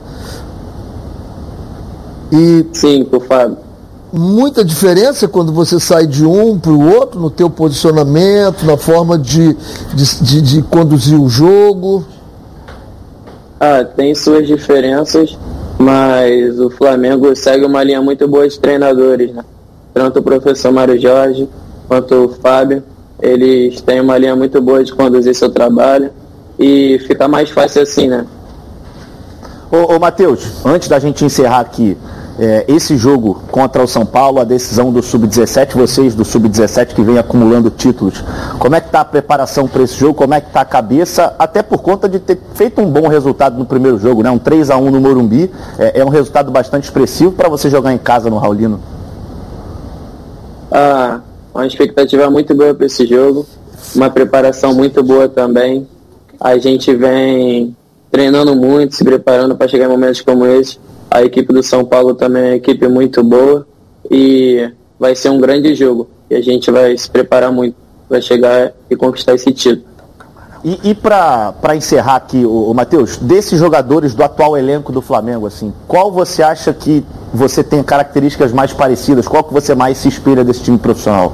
E 2.31 2.67
Sim, 2.73 3.05
por 3.05 3.25
Fábio. 3.27 3.59
muita 4.13 4.65
diferença 4.65 5.29
quando 5.29 5.53
você 5.53 5.79
sai 5.79 6.07
de 6.07 6.25
um 6.25 6.59
para 6.59 6.73
o 6.73 6.95
outro 6.95 7.21
no 7.21 7.29
teu 7.29 7.51
posicionamento, 7.51 8.65
na 8.65 8.77
forma 8.77 9.19
de, 9.19 9.55
de, 9.95 10.23
de, 10.23 10.41
de 10.41 10.63
conduzir 10.63 11.21
o 11.21 11.29
jogo. 11.29 12.05
Ah, 13.61 13.85
tem 13.85 14.15
suas 14.15 14.47
diferenças, 14.47 15.39
mas 15.79 16.59
o 16.59 16.71
Flamengo 16.71 17.35
segue 17.37 17.65
uma 17.65 17.83
linha 17.85 18.01
muito 18.01 18.27
boa 18.27 18.49
de 18.49 18.59
treinadores, 18.59 19.33
né? 19.35 19.45
Tanto 19.93 20.21
o 20.21 20.23
professor 20.23 20.73
Mário 20.73 21.01
Jorge 21.01 21.49
quanto 21.89 22.15
o 22.15 22.29
Fábio, 22.29 22.83
eles 23.21 23.81
têm 23.83 24.01
uma 24.01 24.17
linha 24.17 24.35
muito 24.35 24.61
boa 24.61 24.83
de 24.83 24.93
conduzir 24.93 25.35
seu 25.35 25.51
trabalho 25.51 26.11
e 26.59 26.99
fica 27.07 27.29
mais 27.29 27.51
fácil 27.51 27.83
assim, 27.83 28.09
né? 28.09 28.27
Ô, 29.71 29.95
ô 29.95 29.99
Matheus, 29.99 30.65
antes 30.65 30.89
da 30.89 30.99
gente 30.99 31.25
encerrar 31.25 31.61
aqui, 31.61 31.97
é, 32.39 32.65
esse 32.67 32.97
jogo 32.97 33.43
contra 33.51 33.83
o 33.83 33.87
São 33.87 34.07
Paulo, 34.07 34.41
a 34.41 34.45
decisão 34.45 34.91
do 34.91 35.03
Sub-17, 35.03 35.75
vocês 35.75 36.15
do 36.15 36.25
Sub-17 36.25 36.95
que 36.95 37.03
vem 37.03 37.19
acumulando 37.19 37.71
títulos, 37.71 38.25
como 38.59 38.75
é 38.75 38.81
que 38.81 38.89
está 38.89 39.01
a 39.01 39.05
preparação 39.05 39.69
para 39.69 39.83
esse 39.83 39.97
jogo? 39.97 40.15
Como 40.15 40.35
é 40.35 40.41
que 40.41 40.49
está 40.49 40.63
a 40.63 40.65
cabeça? 40.65 41.35
Até 41.39 41.63
por 41.63 41.79
conta 41.79 42.09
de 42.09 42.19
ter 42.19 42.39
feito 42.55 42.81
um 42.81 42.91
bom 42.91 43.07
resultado 43.09 43.59
no 43.59 43.65
primeiro 43.65 43.99
jogo, 43.99 44.23
né? 44.23 44.31
Um 44.31 44.39
3 44.39 44.71
a 44.71 44.77
1 44.77 44.91
no 44.91 45.01
Morumbi, 45.01 45.51
é, 45.79 46.01
é 46.01 46.05
um 46.05 46.09
resultado 46.09 46.51
bastante 46.51 46.85
expressivo 46.85 47.33
para 47.33 47.49
você 47.49 47.69
jogar 47.69 47.93
em 47.93 47.99
casa 47.99 48.31
no 48.31 48.39
Raulino. 48.39 48.81
Ah, 50.73 51.21
uma 51.55 51.67
expectativa 51.67 52.31
muito 52.31 52.55
boa 52.55 52.75
para 52.75 52.87
esse 52.87 53.07
jogo, 53.07 53.47
uma 53.95 54.09
preparação 54.09 54.75
muito 54.75 55.03
boa 55.03 55.29
também. 55.29 55.87
A 56.41 56.57
gente 56.57 56.95
vem 56.95 57.77
treinando 58.11 58.57
muito, 58.57 58.95
se 58.95 59.05
preparando 59.05 59.55
para 59.55 59.69
chegar 59.69 59.85
em 59.85 59.89
momentos 59.89 60.23
como 60.23 60.47
esse. 60.47 60.79
A 61.11 61.23
equipe 61.23 61.53
do 61.53 61.63
São 61.63 61.85
Paulo 61.85 62.15
também 62.15 62.43
é 62.43 62.47
uma 62.47 62.57
equipe 62.57 62.89
muito 62.89 63.23
boa 63.23 63.67
e 64.11 64.71
vai 64.99 65.15
ser 65.15 65.29
um 65.29 65.39
grande 65.39 65.75
jogo. 65.75 66.09
E 66.31 66.35
a 66.35 66.41
gente 66.41 66.71
vai 66.71 66.97
se 66.97 67.09
preparar 67.11 67.53
muito 67.53 67.77
para 68.09 68.21
chegar 68.21 68.73
e 68.89 68.97
conquistar 68.97 69.35
esse 69.35 69.53
título. 69.53 69.92
E, 70.64 70.90
e 70.90 70.94
para 70.94 71.75
encerrar 71.75 72.16
aqui, 72.16 72.44
o, 72.46 72.70
o 72.70 72.75
Matheus, 72.75 73.16
desses 73.16 73.59
jogadores 73.59 74.14
do 74.14 74.22
atual 74.22 74.57
elenco 74.57 74.92
do 74.92 75.03
Flamengo, 75.03 75.46
assim, 75.46 75.72
qual 75.88 76.12
você 76.12 76.42
acha 76.42 76.72
que 76.72 77.05
você 77.35 77.64
tem 77.64 77.83
características 77.83 78.53
mais 78.53 78.72
parecidas? 78.72 79.27
Qual 79.27 79.42
que 79.42 79.53
você 79.53 79.75
mais 79.75 79.98
se 79.98 80.09
espelha 80.09 80.44
desse 80.44 80.62
time 80.62 80.79
profissional? 80.79 81.33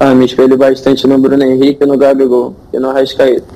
Ah, 0.00 0.14
me 0.14 0.26
espelho 0.26 0.56
bastante 0.58 1.06
no 1.06 1.16
Bruno 1.18 1.42
Henrique, 1.44 1.86
no 1.86 1.96
Gabigol 1.96 2.54
e 2.72 2.78
no 2.78 2.90
Arrascaeta. 2.90 3.54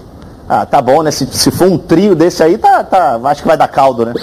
Ah, 0.48 0.64
tá 0.64 0.80
bom, 0.80 1.02
né? 1.02 1.10
Se, 1.10 1.26
se 1.26 1.50
for 1.50 1.66
um 1.68 1.76
trio 1.78 2.14
desse 2.14 2.42
aí, 2.42 2.56
tá, 2.56 2.82
tá, 2.84 3.20
acho 3.24 3.42
que 3.42 3.48
vai 3.48 3.56
dar 3.56 3.68
caldo, 3.68 4.06
né? 4.06 4.14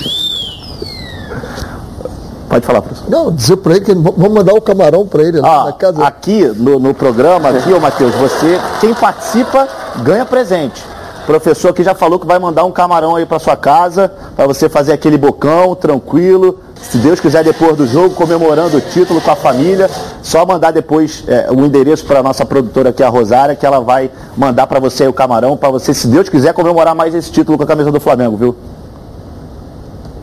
Pode 2.50 2.66
falar, 2.66 2.82
professor. 2.82 3.10
Não, 3.10 3.32
dizer 3.32 3.58
para 3.58 3.76
ele 3.76 3.86
que 3.86 3.94
vamos 3.94 4.32
mandar 4.34 4.54
o 4.54 4.62
camarão 4.62 5.06
para 5.06 5.22
ele 5.24 5.42
lá 5.42 5.62
Ah, 5.62 5.66
na 5.66 5.74
casa. 5.74 6.04
aqui 6.08 6.46
no, 6.56 6.80
no 6.80 6.94
programa, 6.94 7.50
aqui, 7.50 7.74
ô 7.74 7.80
Matheus, 7.80 8.16
você, 8.16 8.58
quem 8.80 8.94
participa, 8.94 9.68
ganha 10.04 10.26
presente. 10.26 10.84
Professor 11.26 11.70
aqui 11.70 11.84
já 11.84 11.94
falou 11.94 12.18
que 12.18 12.26
vai 12.26 12.40
mandar 12.40 12.64
um 12.64 12.72
camarão 12.72 13.18
aí 13.18 13.26
para 13.26 13.38
sua 13.38 13.58
casa, 13.58 14.10
para 14.34 14.48
você 14.48 14.70
fazer 14.70 14.94
aquele 14.94 15.18
bocão, 15.18 15.76
tranquilo. 15.76 16.60
Se 16.82 16.98
Deus 17.00 17.20
quiser, 17.20 17.44
depois 17.44 17.76
do 17.76 17.86
jogo, 17.86 18.16
comemorando 18.16 18.78
o 18.78 18.82
título 18.82 19.20
com 19.20 19.32
a 19.32 19.36
família, 19.36 19.90
só 20.24 20.46
mandar 20.46 20.72
depois 20.72 21.26
é, 21.28 21.50
o 21.52 21.66
endereço 21.66 22.06
para 22.06 22.24
nossa 22.24 22.46
produtora 22.46 22.92
aqui, 22.92 23.04
a 23.04 23.10
Rosária, 23.10 23.56
que 23.56 23.66
ela 23.66 23.82
vai 23.82 24.10
mandar 24.38 24.68
para 24.68 24.80
você 24.80 25.06
o 25.06 25.12
camarão, 25.12 25.58
para 25.58 25.70
você, 25.70 25.94
se 25.94 26.08
Deus 26.08 26.30
quiser, 26.30 26.54
comemorar 26.54 26.96
mais 26.96 27.14
esse 27.14 27.30
título 27.30 27.58
com 27.58 27.66
a 27.66 27.68
camisa 27.68 27.92
do 27.92 28.00
Flamengo, 28.00 28.38
viu? 28.38 28.56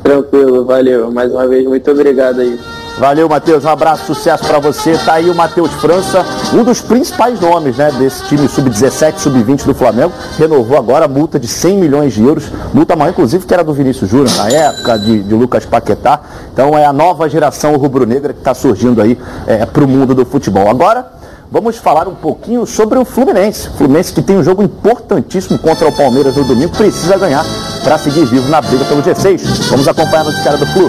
Tranquilo, 0.02 0.64
valeu. 0.64 1.10
Mais 1.10 1.30
uma 1.30 1.46
vez, 1.46 1.66
muito 1.66 1.90
obrigado 1.90 2.40
aí. 2.40 2.58
Valeu, 2.98 3.28
Matheus. 3.28 3.64
Um 3.64 3.68
abraço, 3.68 4.06
sucesso 4.06 4.44
para 4.46 4.60
você. 4.60 4.96
Tá 4.98 5.14
aí 5.14 5.28
o 5.28 5.34
Matheus 5.34 5.72
França, 5.72 6.24
um 6.52 6.62
dos 6.62 6.80
principais 6.80 7.40
nomes 7.40 7.76
né, 7.76 7.90
desse 7.98 8.22
time 8.24 8.48
sub-17, 8.48 9.18
sub-20 9.18 9.64
do 9.64 9.74
Flamengo. 9.74 10.12
Renovou 10.38 10.78
agora 10.78 11.06
a 11.06 11.08
multa 11.08 11.38
de 11.38 11.48
100 11.48 11.76
milhões 11.76 12.12
de 12.12 12.22
euros. 12.22 12.44
Multa 12.72 12.94
maior, 12.94 13.10
inclusive, 13.10 13.44
que 13.44 13.52
era 13.52 13.64
do 13.64 13.72
Vinícius 13.74 14.08
Júnior 14.08 14.30
na 14.36 14.48
época, 14.48 14.98
de, 14.98 15.22
de 15.24 15.34
Lucas 15.34 15.66
Paquetá. 15.66 16.20
Então 16.52 16.78
é 16.78 16.86
a 16.86 16.92
nova 16.92 17.28
geração 17.28 17.76
rubro-negra 17.76 18.32
que 18.32 18.38
está 18.38 18.54
surgindo 18.54 19.02
aí 19.02 19.18
é, 19.46 19.66
para 19.66 19.84
o 19.84 19.88
mundo 19.88 20.14
do 20.14 20.24
futebol. 20.24 20.68
Agora. 20.68 21.14
Vamos 21.52 21.76
falar 21.76 22.08
um 22.08 22.16
pouquinho 22.16 22.66
sobre 22.66 22.98
o 22.98 23.04
Fluminense. 23.04 23.68
Fluminense 23.76 24.12
que 24.12 24.20
tem 24.20 24.36
um 24.36 24.42
jogo 24.42 24.60
importantíssimo 24.60 25.56
contra 25.56 25.86
o 25.86 25.92
Palmeiras 25.92 26.34
no 26.34 26.42
domingo, 26.42 26.76
precisa 26.76 27.16
ganhar 27.16 27.44
para 27.84 27.96
seguir 27.96 28.24
vivo 28.24 28.48
na 28.48 28.60
briga 28.60 28.84
pelo 28.86 29.00
G6. 29.02 29.68
Vamos 29.68 29.86
acompanhar 29.86 30.22
a 30.22 30.24
noticiária 30.24 30.58
do 30.58 30.66
Flu. 30.66 30.88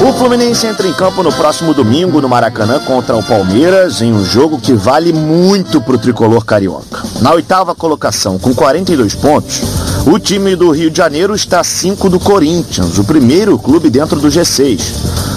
O 0.00 0.12
Fluminense 0.12 0.64
entra 0.64 0.86
em 0.86 0.92
campo 0.92 1.24
no 1.24 1.32
próximo 1.32 1.74
domingo 1.74 2.20
no 2.20 2.28
Maracanã 2.28 2.78
contra 2.78 3.16
o 3.16 3.22
Palmeiras 3.22 4.00
em 4.00 4.12
um 4.12 4.24
jogo 4.24 4.60
que 4.60 4.72
vale 4.72 5.12
muito 5.12 5.80
para 5.80 5.96
o 5.96 5.98
tricolor 5.98 6.44
carioca. 6.44 7.02
Na 7.20 7.32
oitava 7.32 7.74
colocação, 7.74 8.38
com 8.38 8.54
42 8.54 9.16
pontos, 9.16 9.60
o 10.06 10.16
time 10.16 10.54
do 10.54 10.70
Rio 10.70 10.88
de 10.88 10.96
Janeiro 10.96 11.34
está 11.34 11.60
a 11.60 11.64
5 11.64 12.08
do 12.08 12.20
Corinthians, 12.20 12.96
o 12.96 13.02
primeiro 13.02 13.58
clube 13.58 13.90
dentro 13.90 14.20
do 14.20 14.28
G6. 14.28 14.80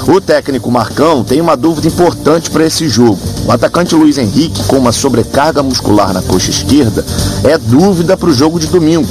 O 0.08 0.22
técnico 0.22 0.70
Marcão 0.70 1.24
tem 1.24 1.42
uma 1.42 1.58
dúvida 1.58 1.88
importante 1.88 2.52
para 2.52 2.66
esse 2.66 2.88
jogo. 2.88 3.20
O 3.48 3.52
atacante 3.52 3.96
Luiz 3.96 4.20
Henrique, 4.20 4.64
com 4.66 4.78
uma 4.78 4.92
sobrecarga 4.92 5.64
muscular 5.64 6.14
na 6.14 6.22
coxa 6.22 6.52
esquerda, 6.52 7.04
é 7.44 7.58
dúvida 7.58 8.16
para 8.16 8.30
o 8.30 8.34
jogo 8.34 8.60
de 8.60 8.68
domingo. 8.68 9.10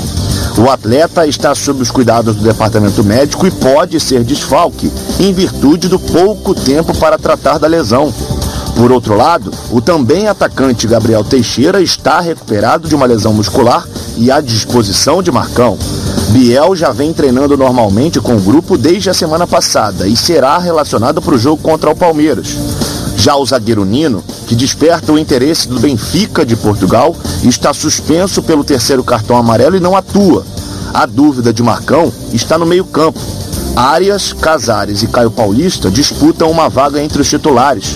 O 0.61 0.69
atleta 0.69 1.27
está 1.27 1.55
sob 1.55 1.81
os 1.81 1.91
cuidados 1.91 2.37
do 2.37 2.43
departamento 2.43 3.03
médico 3.03 3.47
e 3.47 3.51
pode 3.51 3.99
ser 3.99 4.23
desfalque, 4.23 4.93
em 5.19 5.33
virtude 5.33 5.89
do 5.89 5.99
pouco 5.99 6.55
tempo 6.55 6.95
para 6.99 7.17
tratar 7.17 7.57
da 7.57 7.67
lesão. 7.67 8.13
Por 8.77 8.93
outro 8.93 9.17
lado, 9.17 9.51
o 9.71 9.81
também 9.81 10.29
atacante 10.29 10.87
Gabriel 10.87 11.25
Teixeira 11.25 11.81
está 11.81 12.21
recuperado 12.21 12.87
de 12.87 12.95
uma 12.95 13.07
lesão 13.07 13.33
muscular 13.33 13.89
e 14.19 14.31
à 14.31 14.43
disposição 14.43 15.23
de 15.23 15.33
Marcão. 15.33 15.79
Biel 16.29 16.77
já 16.77 16.93
vem 16.93 17.15
treinando 17.15 17.57
normalmente 17.57 18.21
com 18.21 18.37
o 18.37 18.41
grupo 18.41 18.77
desde 18.77 19.09
a 19.09 19.15
semana 19.15 19.47
passada 19.47 20.07
e 20.07 20.15
será 20.15 20.59
relacionado 20.59 21.23
para 21.23 21.35
o 21.35 21.39
jogo 21.39 21.63
contra 21.63 21.91
o 21.91 21.97
Palmeiras. 21.97 22.49
Já 23.21 23.37
o 23.37 23.45
zagueiro 23.45 23.85
Nino, 23.85 24.25
que 24.47 24.55
desperta 24.55 25.13
o 25.13 25.19
interesse 25.19 25.69
do 25.69 25.79
Benfica 25.79 26.43
de 26.43 26.57
Portugal, 26.57 27.15
está 27.43 27.71
suspenso 27.75 28.43
pelo 28.43 28.65
terceiro 28.65 29.05
cartão 29.05 29.37
amarelo 29.37 29.77
e 29.77 29.81
não 29.81 29.95
atua. 29.95 30.43
A 30.95 31.05
dúvida 31.05 31.53
de 31.53 31.63
Marcão 31.63 32.11
está 32.33 32.57
no 32.57 32.65
meio-campo. 32.65 33.21
Arias, 33.77 34.33
Casares 34.33 35.03
e 35.03 35.07
Caio 35.07 35.31
Paulista 35.31 35.91
disputam 35.91 36.51
uma 36.51 36.71
vaga 36.71 37.03
entre 37.03 37.21
os 37.21 37.29
titulares. 37.29 37.95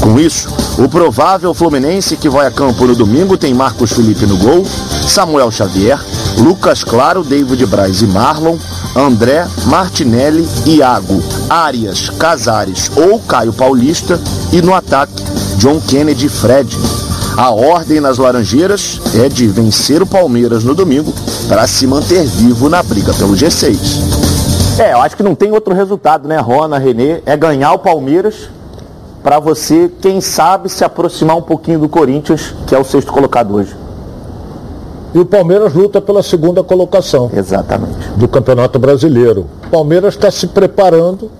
Com 0.00 0.18
isso, 0.18 0.48
o 0.78 0.88
provável 0.88 1.52
Fluminense 1.52 2.16
que 2.16 2.30
vai 2.30 2.46
a 2.46 2.50
campo 2.50 2.86
no 2.86 2.96
domingo 2.96 3.36
tem 3.36 3.52
Marcos 3.52 3.92
Felipe 3.92 4.24
no 4.24 4.38
gol, 4.38 4.64
Samuel 5.06 5.50
Xavier, 5.50 6.02
Lucas 6.38 6.82
Claro, 6.82 7.22
David 7.22 7.66
Braz 7.66 8.00
e 8.00 8.06
Marlon, 8.06 8.56
André, 8.96 9.46
Martinelli, 9.66 10.48
Iago, 10.64 11.22
Arias, 11.48 12.10
Casares 12.10 12.90
ou 12.96 13.18
Caio 13.20 13.52
Paulista 13.52 14.20
e 14.52 14.60
no 14.62 14.74
ataque, 14.74 15.22
John 15.56 15.80
Kennedy 15.80 16.28
Fred. 16.28 16.76
A 17.36 17.50
ordem 17.50 18.00
nas 18.00 18.18
Laranjeiras 18.18 19.00
é 19.14 19.28
de 19.28 19.46
vencer 19.46 20.02
o 20.02 20.06
Palmeiras 20.06 20.64
no 20.64 20.74
domingo 20.74 21.12
para 21.48 21.66
se 21.66 21.86
manter 21.86 22.24
vivo 22.24 22.68
na 22.68 22.82
briga 22.82 23.14
pelo 23.14 23.34
G6. 23.34 23.76
É, 24.78 24.92
eu 24.92 25.00
acho 25.00 25.16
que 25.16 25.22
não 25.22 25.34
tem 25.34 25.52
outro 25.52 25.74
resultado, 25.74 26.28
né, 26.28 26.38
Rona, 26.38 26.78
Renê? 26.78 27.22
É 27.24 27.36
ganhar 27.36 27.72
o 27.72 27.78
Palmeiras 27.78 28.50
para 29.22 29.38
você, 29.38 29.90
quem 30.00 30.20
sabe, 30.20 30.68
se 30.68 30.84
aproximar 30.84 31.36
um 31.36 31.42
pouquinho 31.42 31.78
do 31.78 31.88
Corinthians, 31.88 32.54
que 32.66 32.74
é 32.74 32.78
o 32.78 32.84
sexto 32.84 33.12
colocado 33.12 33.54
hoje. 33.54 33.81
E 35.14 35.18
o 35.18 35.26
Palmeiras 35.26 35.74
luta 35.74 36.00
pela 36.00 36.22
segunda 36.22 36.62
colocação 36.62 37.30
Exatamente. 37.34 38.08
do 38.16 38.26
Campeonato 38.26 38.78
Brasileiro. 38.78 39.46
O 39.66 39.70
Palmeiras 39.70 40.14
está 40.14 40.30
se 40.30 40.46
preparando 40.46 41.30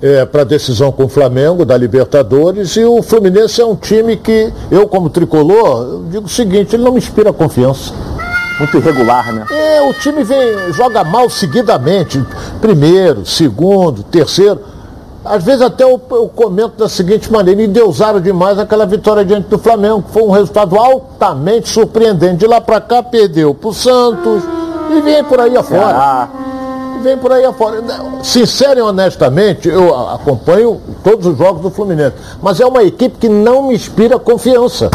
é, 0.00 0.24
para 0.24 0.42
a 0.42 0.44
decisão 0.44 0.92
com 0.92 1.04
o 1.04 1.08
Flamengo 1.08 1.64
da 1.64 1.76
Libertadores 1.76 2.76
e 2.76 2.84
o 2.84 3.02
Fluminense 3.02 3.60
é 3.60 3.64
um 3.64 3.74
time 3.74 4.16
que, 4.16 4.52
eu 4.70 4.86
como 4.86 5.08
tricolor, 5.08 6.02
digo 6.10 6.26
o 6.26 6.28
seguinte, 6.28 6.76
ele 6.76 6.84
não 6.84 6.92
me 6.92 6.98
inspira 6.98 7.32
confiança. 7.32 7.92
Muito 8.58 8.76
irregular, 8.76 9.32
né? 9.32 9.46
É, 9.50 9.82
o 9.82 9.92
time 9.94 10.22
vem, 10.22 10.72
joga 10.72 11.02
mal 11.02 11.28
seguidamente, 11.28 12.22
primeiro, 12.60 13.26
segundo, 13.26 14.02
terceiro. 14.04 14.60
Às 15.24 15.42
vezes 15.42 15.62
até 15.62 15.84
eu, 15.84 16.00
eu 16.10 16.28
comento 16.28 16.76
da 16.76 16.88
seguinte 16.88 17.32
maneira, 17.32 17.62
endeusaram 17.62 18.20
demais 18.20 18.58
aquela 18.58 18.84
vitória 18.84 19.24
diante 19.24 19.48
do 19.48 19.58
Flamengo, 19.58 20.02
que 20.02 20.12
foi 20.12 20.22
um 20.22 20.30
resultado 20.30 20.76
altamente 20.78 21.68
surpreendente. 21.68 22.36
De 22.36 22.46
lá 22.46 22.60
para 22.60 22.80
cá 22.80 23.02
perdeu 23.02 23.54
pro 23.54 23.72
Santos 23.72 24.42
e 24.90 25.00
vem 25.00 25.24
por 25.24 25.40
aí 25.40 25.56
afora. 25.56 25.96
Ah, 25.96 26.28
E 26.98 27.02
vem 27.02 27.16
por 27.16 27.32
aí 27.32 27.44
afora. 27.44 27.82
Sincero 28.22 28.80
e 28.80 28.82
honestamente, 28.82 29.66
eu 29.68 29.94
acompanho 30.10 30.78
todos 31.02 31.26
os 31.26 31.38
jogos 31.38 31.62
do 31.62 31.70
Fluminense. 31.70 32.14
Mas 32.42 32.60
é 32.60 32.66
uma 32.66 32.82
equipe 32.82 33.16
que 33.18 33.28
não 33.28 33.68
me 33.68 33.74
inspira 33.74 34.18
confiança. 34.18 34.90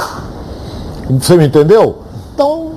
Você 1.09 1.35
me 1.37 1.47
entendeu? 1.47 1.97
Então, 2.35 2.71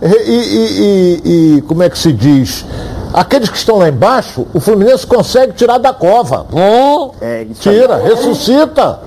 e- 0.00 0.06
e- 0.06 1.20
e- 1.24 1.56
e 1.58 1.62
como 1.62 1.82
é 1.82 1.90
que 1.90 1.98
se 1.98 2.12
diz? 2.12 2.64
Aqueles 3.12 3.48
que 3.48 3.56
estão 3.56 3.78
lá 3.78 3.88
embaixo, 3.88 4.46
o 4.54 4.60
Fluminense 4.60 5.06
consegue 5.06 5.52
tirar 5.52 5.78
da 5.78 5.92
cova. 5.92 6.46
É, 7.20 7.42
isso 7.44 7.60
Tira, 7.62 7.96
ressuscita. 7.96 9.00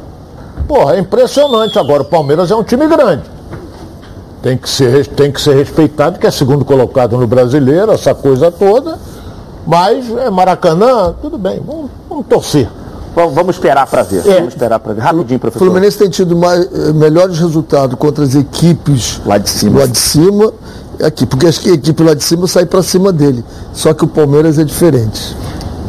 Porra, 0.67 0.95
é 0.95 0.99
impressionante. 0.99 1.77
Agora, 1.79 2.03
o 2.03 2.05
Palmeiras 2.05 2.51
é 2.51 2.55
um 2.55 2.63
time 2.63 2.87
grande. 2.87 3.23
Tem 4.41 4.57
que 4.57 4.69
ser, 4.69 5.07
tem 5.07 5.31
que 5.31 5.41
ser 5.41 5.55
respeitado, 5.55 6.19
que 6.19 6.27
é 6.27 6.31
segundo 6.31 6.63
colocado 6.63 7.17
no 7.17 7.25
brasileiro, 7.25 7.91
essa 7.91 8.13
coisa 8.13 8.51
toda. 8.51 8.97
Mas 9.65 10.05
é 10.17 10.29
Maracanã, 10.29 11.15
tudo 11.19 11.37
bem, 11.39 11.59
vamos, 11.65 11.89
vamos 12.07 12.27
torcer. 12.27 12.69
Vamos, 13.15 13.33
vamos 13.33 13.55
esperar 13.55 13.87
para 13.87 14.03
ver. 14.03 14.27
É. 14.27 14.35
Vamos 14.35 14.53
esperar 14.53 14.77
para 14.79 14.93
ver. 14.93 15.01
Rapidinho, 15.01 15.37
O 15.37 15.39
professor. 15.39 15.65
Fluminense 15.65 15.97
tem 15.97 16.09
tido 16.09 16.35
mais, 16.35 16.65
eh, 16.65 16.91
melhores 16.93 17.39
resultados 17.39 17.97
contra 17.97 18.23
as 18.23 18.35
equipes 18.35 19.19
Lá 19.25 19.37
de 19.37 19.49
cima. 19.49 19.79
lá 19.79 19.85
de 19.87 19.97
cima, 19.97 20.53
aqui, 21.03 21.25
porque 21.25 21.47
a 21.47 21.49
equipe 21.49 22.03
lá 22.03 22.13
de 22.13 22.23
cima 22.23 22.47
sai 22.47 22.65
para 22.65 22.81
cima 22.83 23.11
dele. 23.11 23.43
Só 23.73 23.93
que 23.93 24.03
o 24.03 24.07
Palmeiras 24.07 24.59
é 24.59 24.63
diferente. 24.63 25.35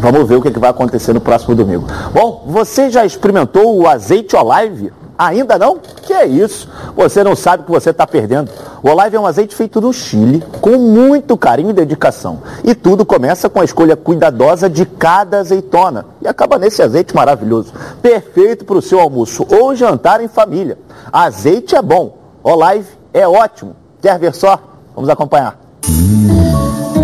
Vamos 0.01 0.29
ver 0.29 0.37
o 0.37 0.43
que, 0.43 0.51
que 0.51 0.59
vai 0.59 0.71
acontecer 0.71 1.13
no 1.13 1.21
próximo 1.21 1.55
domingo. 1.55 1.87
Bom, 2.13 2.45
você 2.47 2.91
já 2.91 3.05
experimentou 3.05 3.79
o 3.79 3.89
azeite 3.89 4.37
Olive? 4.37 4.93
Ainda 5.19 5.59
não? 5.59 5.79
Que 6.03 6.13
é 6.13 6.27
isso? 6.27 6.69
Você 6.95 7.25
não 7.25 7.35
sabe 7.35 7.63
o 7.63 7.67
que 7.67 7.73
você 7.73 7.91
está 7.91 8.07
perdendo. 8.07 8.51
O 8.83 8.91
Olive 8.91 9.17
é 9.17 9.21
um 9.21 9.27
azeite 9.27 9.57
feito 9.57 9.81
no 9.81 9.93
Chile, 9.93 10.45
com 10.61 10.77
muito 10.77 11.39
carinho 11.39 11.71
e 11.71 11.73
dedicação. 11.73 12.43
E 12.63 12.75
tudo 12.75 13.07
começa 13.07 13.49
com 13.49 13.61
a 13.61 13.65
escolha 13.65 13.97
cuidadosa 13.97 14.69
de 14.69 14.85
cada 14.85 15.39
azeitona. 15.39 16.05
E 16.21 16.29
acaba 16.29 16.59
nesse 16.59 16.83
azeite 16.83 17.15
maravilhoso. 17.15 17.73
Perfeito 18.03 18.67
para 18.67 18.77
o 18.77 18.83
seu 18.83 19.01
almoço 19.01 19.47
ou 19.51 19.75
jantar 19.75 20.23
em 20.23 20.29
família. 20.29 20.79
Azeite 21.11 21.75
é 21.75 21.81
bom. 21.81 22.19
Olive 22.43 22.89
é 23.15 23.27
ótimo. 23.27 23.75
Quer 24.03 24.19
ver 24.19 24.35
só? 24.35 24.76
Vamos 24.97 25.11
acompanhar. 25.11 25.59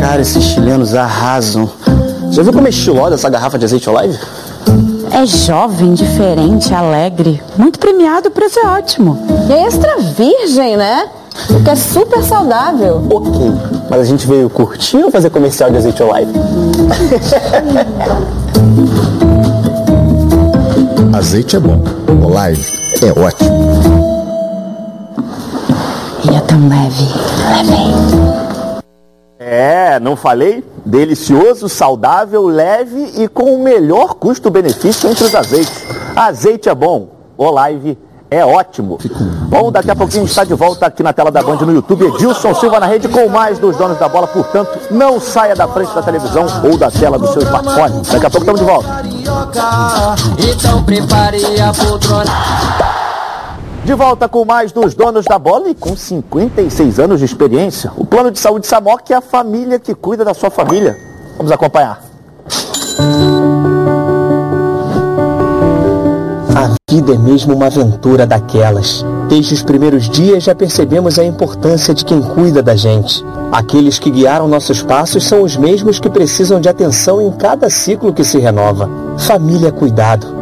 Cara, 0.01 0.23
esses 0.23 0.43
chilenos 0.43 0.95
arrasam. 0.95 1.71
Já 2.31 2.43
viu 2.43 2.53
como 2.53 2.67
é 2.67 2.71
estilosa 2.71 3.15
essa 3.17 3.29
garrafa 3.29 3.59
de 3.59 3.67
azeite 3.67 3.89
olive? 3.91 4.19
É 5.13 5.27
jovem, 5.27 5.93
diferente, 5.93 6.73
alegre. 6.73 7.43
Muito 7.57 7.79
premiado, 7.79 8.29
o 8.29 8.31
preço 8.31 8.59
é 8.59 8.67
ótimo. 8.67 9.19
E 9.47 9.53
é 9.53 9.67
extra 9.67 9.99
virgem, 9.99 10.79
né? 10.79 11.07
Porque 11.47 11.69
é 11.69 11.77
super 11.77 12.23
saudável. 12.25 13.07
Ok, 13.11 13.53
mas 13.91 14.01
a 14.01 14.05
gente 14.05 14.27
veio 14.27 14.49
curtir 14.49 15.05
ou 15.05 15.11
fazer 15.11 15.29
comercial 15.29 15.71
de 15.71 15.77
azeite 15.77 16.03
olive? 16.03 16.33
Azeite 21.13 21.57
é 21.57 21.61
bom, 21.61 21.79
o 22.25 22.29
live 22.29 22.67
é 23.03 23.21
ótimo. 23.21 24.12
E 26.25 26.35
é 26.35 26.41
tão 26.41 26.69
leve, 26.69 27.09
leve. 27.49 28.83
É, 29.39 29.99
não 30.01 30.15
falei? 30.15 30.65
Delicioso, 30.85 31.69
saudável, 31.69 32.47
leve 32.47 33.23
e 33.23 33.29
com 33.29 33.55
o 33.55 33.63
melhor 33.63 34.15
custo-benefício 34.15 35.11
entre 35.11 35.25
os 35.25 35.35
azeites. 35.35 35.85
Azeite 36.15 36.69
é 36.69 36.75
bom, 36.75 37.09
Olive 37.37 37.99
é 38.33 38.47
ótimo. 38.47 38.99
Bom, 39.49 39.71
daqui 39.71 39.91
a 39.91 39.97
pouquinho 39.97 40.23
a 40.23 40.25
gente 40.25 40.31
está 40.31 40.45
de 40.45 40.55
volta 40.55 40.87
aqui 40.87 41.03
na 41.03 41.13
tela 41.13 41.31
da 41.31 41.43
Band 41.43 41.57
no 41.57 41.75
YouTube. 41.75 42.07
Edilson 42.07 42.55
Silva 42.55 42.81
na 42.81 42.87
rede 42.87 43.07
com 43.07 43.29
mais 43.29 43.59
dos 43.59 43.77
donos 43.77 43.99
da 43.99 44.09
bola. 44.09 44.27
Portanto, 44.27 44.79
não 44.91 45.21
saia 45.21 45.55
da 45.55 45.69
frente 45.69 45.95
da 45.95 46.03
televisão 46.03 46.47
ou 46.65 46.79
da 46.79 46.91
tela 46.91 47.19
do 47.19 47.27
seu 47.27 47.43
smartphone. 47.43 48.03
Daqui 48.11 48.27
a 48.27 48.31
pouco 48.31 48.39
estamos 48.39 48.61
de 48.61 48.67
volta. 48.67 49.03
Então 50.39 50.83
prepare 50.85 51.61
a 51.61 51.73
poltrona. 51.75 53.02
De 53.93 53.97
volta 53.97 54.27
com 54.27 54.43
mais 54.43 54.73
dos 54.73 54.95
donos 54.95 55.27
da 55.27 55.39
bola 55.39 55.69
e 55.69 55.75
com 55.75 55.95
56 55.95 56.99
anos 56.99 57.19
de 57.19 57.27
experiência. 57.27 57.93
O 57.95 58.07
plano 58.07 58.31
de 58.31 58.39
saúde 58.39 58.67
Samok 58.67 59.13
é 59.13 59.17
a 59.17 59.21
família 59.21 59.79
que 59.79 59.95
cuida 59.95 60.25
da 60.25 60.33
sua 60.33 60.51
família. 60.51 60.97
Vamos 61.37 61.53
acompanhar. 61.53 62.03
A 66.57 66.75
vida 66.91 67.15
é 67.15 67.19
mesmo 67.19 67.55
uma 67.55 67.67
aventura 67.67 68.27
daquelas. 68.27 69.05
Desde 69.29 69.53
os 69.53 69.63
primeiros 69.63 70.09
dias 70.09 70.45
já 70.45 70.55
percebemos 70.55 71.19
a 71.19 71.25
importância 71.27 71.93
de 71.93 72.03
quem 72.03 72.23
cuida 72.23 72.63
da 72.63 72.75
gente. 72.75 73.23
Aqueles 73.53 73.99
que 73.99 74.11
guiaram 74.11 74.49
nossos 74.49 74.83
passos 74.83 75.23
são 75.23 75.43
os 75.43 75.55
mesmos 75.55 76.01
que 76.01 76.09
precisam 76.09 76.63
de 76.63 76.69
atenção 76.71 77.21
em 77.21 77.31
cada 77.33 77.69
ciclo 77.69 78.15
que 78.15 78.25
se 78.25 78.39
renova. 78.39 78.89
Família 79.19 79.71
cuidado. 79.71 80.42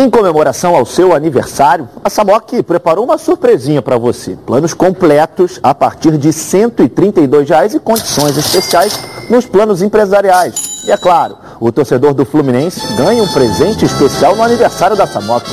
Em 0.00 0.08
comemoração 0.08 0.74
ao 0.74 0.86
seu 0.86 1.14
aniversário, 1.14 1.86
a 2.02 2.08
Samok 2.08 2.62
preparou 2.62 3.04
uma 3.04 3.18
surpresinha 3.18 3.82
para 3.82 3.98
você. 3.98 4.34
Planos 4.46 4.72
completos 4.72 5.60
a 5.62 5.74
partir 5.74 6.16
de 6.16 6.32
132 6.32 7.46
reais 7.46 7.74
e 7.74 7.78
condições 7.78 8.34
especiais 8.38 8.98
nos 9.28 9.44
planos 9.44 9.82
empresariais. 9.82 10.86
E 10.86 10.90
é 10.90 10.96
claro, 10.96 11.36
o 11.60 11.70
torcedor 11.70 12.14
do 12.14 12.24
Fluminense 12.24 12.80
ganha 12.94 13.22
um 13.22 13.28
presente 13.30 13.84
especial 13.84 14.34
no 14.34 14.42
aniversário 14.42 14.96
da 14.96 15.06
Samok. 15.06 15.44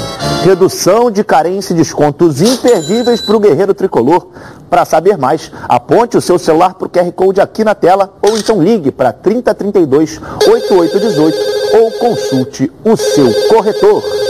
Redução 0.46 1.12
de 1.12 1.26
carência 1.26 1.74
e 1.74 1.76
descontos 1.76 2.42
imperdíveis 2.42 3.20
para 3.20 3.36
o 3.36 3.42
guerreiro 3.42 3.74
tricolor. 3.74 4.28
Para 4.70 4.86
saber 4.86 5.18
mais, 5.18 5.52
aponte 5.68 6.16
o 6.16 6.22
seu 6.22 6.40
celular 6.40 6.76
para 6.76 6.88
o 6.88 6.90
QR 6.90 7.12
Code 7.12 7.42
aqui 7.42 7.66
na 7.66 7.76
tela 7.76 8.14
ou 8.22 8.38
então 8.38 8.64
ligue 8.64 8.92
para 8.92 9.12
3032 9.12 10.22
8818 10.48 11.38
ou 11.74 11.92
consulte 12.00 12.72
o 12.86 12.96
seu 12.96 13.30
corretor. 13.50 14.27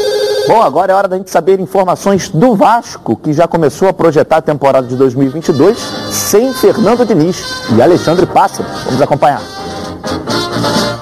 Bom, 0.48 0.62
agora 0.62 0.94
é 0.94 0.96
hora 0.96 1.08
da 1.10 1.18
gente 1.18 1.30
saber 1.30 1.60
informações 1.60 2.30
do 2.30 2.56
Vasco, 2.56 3.18
que 3.18 3.34
já 3.34 3.48
começou 3.50 3.90
a 3.90 3.94
projetar 3.94 4.38
a 4.38 4.42
temporada 4.42 4.88
de 4.88 4.96
2022 4.96 5.78
sem 6.10 6.54
Fernando 6.54 7.06
Diniz 7.06 7.66
e 7.76 7.82
Alexandre 7.82 8.26
Pássaro. 8.26 8.68
Vamos 8.86 9.02
acompanhar. 9.02 9.57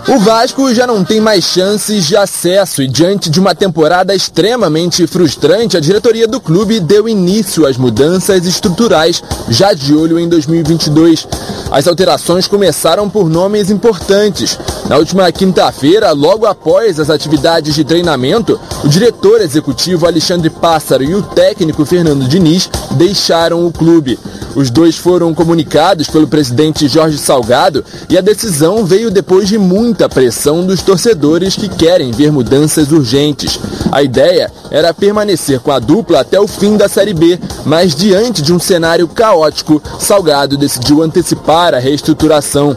O 0.07 0.19
Vasco 0.19 0.71
já 0.71 0.85
não 0.85 1.03
tem 1.03 1.19
mais 1.19 1.45
chances 1.45 2.05
de 2.05 2.15
acesso 2.15 2.83
e 2.83 2.87
diante 2.87 3.27
de 3.27 3.39
uma 3.39 3.55
temporada 3.55 4.13
extremamente 4.13 5.07
frustrante, 5.07 5.75
a 5.75 5.79
diretoria 5.79 6.27
do 6.27 6.39
clube 6.39 6.79
deu 6.79 7.09
início 7.09 7.65
às 7.65 7.75
mudanças 7.75 8.45
estruturais 8.45 9.23
já 9.49 9.73
de 9.73 9.95
olho 9.95 10.19
em 10.19 10.29
2022. 10.29 11.27
As 11.71 11.87
alterações 11.87 12.47
começaram 12.47 13.09
por 13.09 13.27
nomes 13.27 13.71
importantes. 13.71 14.59
Na 14.87 14.97
última 14.97 15.31
quinta-feira, 15.31 16.11
logo 16.11 16.45
após 16.45 16.99
as 16.99 17.09
atividades 17.09 17.73
de 17.73 17.83
treinamento, 17.83 18.59
o 18.83 18.87
diretor 18.87 19.41
executivo 19.41 20.05
Alexandre 20.05 20.51
Pássaro 20.51 21.03
e 21.03 21.15
o 21.15 21.23
técnico 21.23 21.83
Fernando 21.83 22.27
Diniz 22.27 22.69
deixaram 22.91 23.65
o 23.65 23.71
clube. 23.71 24.19
Os 24.55 24.69
dois 24.69 24.95
foram 24.95 25.33
comunicados 25.33 26.07
pelo 26.07 26.27
presidente 26.27 26.87
Jorge 26.87 27.17
Salgado 27.17 27.83
e 28.09 28.17
a 28.17 28.21
decisão 28.21 28.85
veio 28.85 29.11
depois 29.11 29.49
de 29.49 29.57
muita 29.95 30.09
pressão 30.09 30.65
dos 30.65 30.81
torcedores 30.81 31.55
que 31.55 31.69
querem 31.69 32.11
ver 32.11 32.29
mudanças 32.29 32.91
urgentes. 32.91 33.57
A 33.89 34.03
ideia 34.03 34.51
era 34.69 34.93
permanecer 34.93 35.61
com 35.61 35.71
a 35.71 35.79
dupla 35.79 36.19
até 36.19 36.37
o 36.37 36.49
fim 36.49 36.75
da 36.75 36.89
Série 36.89 37.13
B, 37.13 37.39
mas 37.63 37.95
diante 37.95 38.41
de 38.41 38.51
um 38.51 38.59
cenário 38.59 39.07
caótico, 39.07 39.81
Salgado 39.97 40.57
decidiu 40.57 41.01
antecipar 41.01 41.73
a 41.73 41.79
reestruturação. 41.79 42.75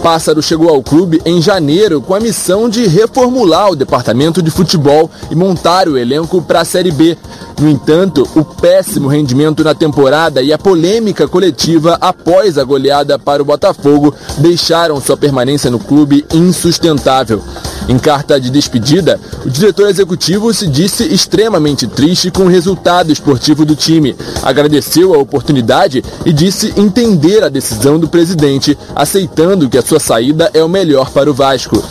Pássaro 0.00 0.42
chegou 0.42 0.70
ao 0.70 0.82
clube 0.82 1.20
em 1.26 1.42
janeiro 1.42 2.00
com 2.00 2.14
a 2.14 2.20
missão 2.20 2.70
de 2.70 2.86
reformular 2.86 3.70
o 3.70 3.76
departamento 3.76 4.40
de 4.42 4.50
futebol 4.50 5.10
e 5.30 5.34
montar 5.34 5.88
o 5.88 5.98
elenco 5.98 6.40
para 6.40 6.62
a 6.62 6.64
Série 6.64 6.90
B. 6.90 7.18
No 7.60 7.68
entanto, 7.68 8.26
o 8.34 8.42
péssimo 8.42 9.08
rendimento 9.08 9.62
na 9.62 9.74
temporada 9.74 10.40
e 10.40 10.52
a 10.52 10.58
polêmica 10.58 11.28
coletiva 11.28 11.98
após 12.00 12.56
a 12.56 12.64
goleada 12.64 13.18
para 13.18 13.42
o 13.42 13.44
Botafogo 13.44 14.14
deixaram 14.38 15.00
sua 15.00 15.16
permanência 15.16 15.70
no 15.70 15.78
clube 15.78 16.24
insustentável. 16.32 17.42
Em 17.90 17.98
carta 17.98 18.40
de 18.40 18.50
despedida, 18.50 19.18
o 19.44 19.50
diretor 19.50 19.88
executivo 19.88 20.54
se 20.54 20.68
disse 20.68 21.02
extremamente 21.12 21.88
triste 21.88 22.30
com 22.30 22.44
o 22.44 22.48
resultado 22.48 23.10
esportivo 23.10 23.64
do 23.64 23.74
time. 23.74 24.14
Agradeceu 24.42 25.12
a 25.12 25.18
oportunidade 25.18 26.04
e 26.24 26.32
disse 26.32 26.72
entender 26.76 27.42
a 27.42 27.48
decisão 27.48 27.98
do 27.98 28.06
presidente, 28.06 28.78
aceitando 28.94 29.68
que 29.68 29.76
a 29.76 29.82
sua 29.90 29.98
saída 29.98 30.48
é 30.54 30.62
o 30.62 30.68
melhor 30.68 31.10
para 31.10 31.28
o 31.28 31.34
Vasco. 31.34 31.82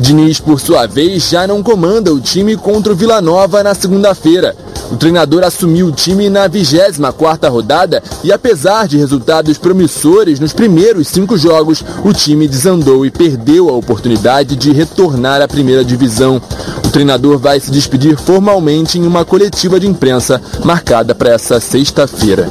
Diniz, 0.00 0.40
por 0.40 0.58
sua 0.58 0.88
vez, 0.88 1.30
já 1.30 1.46
não 1.46 1.62
comanda 1.62 2.12
o 2.12 2.20
time 2.20 2.56
contra 2.56 2.92
o 2.92 2.96
Vila 2.96 3.20
Nova 3.20 3.62
na 3.62 3.72
segunda-feira. 3.76 4.56
O 4.90 4.96
treinador 4.96 5.44
assumiu 5.44 5.86
o 5.86 5.92
time 5.92 6.28
na 6.28 6.48
24ª 6.48 7.48
rodada 7.48 8.02
e 8.24 8.32
apesar 8.32 8.88
de 8.88 8.98
resultados 8.98 9.56
promissores 9.56 10.40
nos 10.40 10.52
primeiros 10.52 11.06
cinco 11.06 11.36
jogos, 11.36 11.84
o 12.04 12.12
time 12.12 12.48
desandou 12.48 13.06
e 13.06 13.10
perdeu 13.10 13.68
a 13.68 13.72
oportunidade 13.72 14.56
de 14.56 14.72
retornar 14.72 15.40
à 15.40 15.46
primeira 15.46 15.84
divisão. 15.84 16.42
O 16.84 16.90
treinador 16.90 17.38
vai 17.38 17.60
se 17.60 17.70
despedir 17.70 18.18
formalmente 18.18 18.98
em 18.98 19.06
uma 19.06 19.24
coletiva 19.24 19.78
de 19.78 19.86
imprensa 19.86 20.42
marcada 20.64 21.14
para 21.14 21.30
essa 21.30 21.60
sexta-feira. 21.60 22.50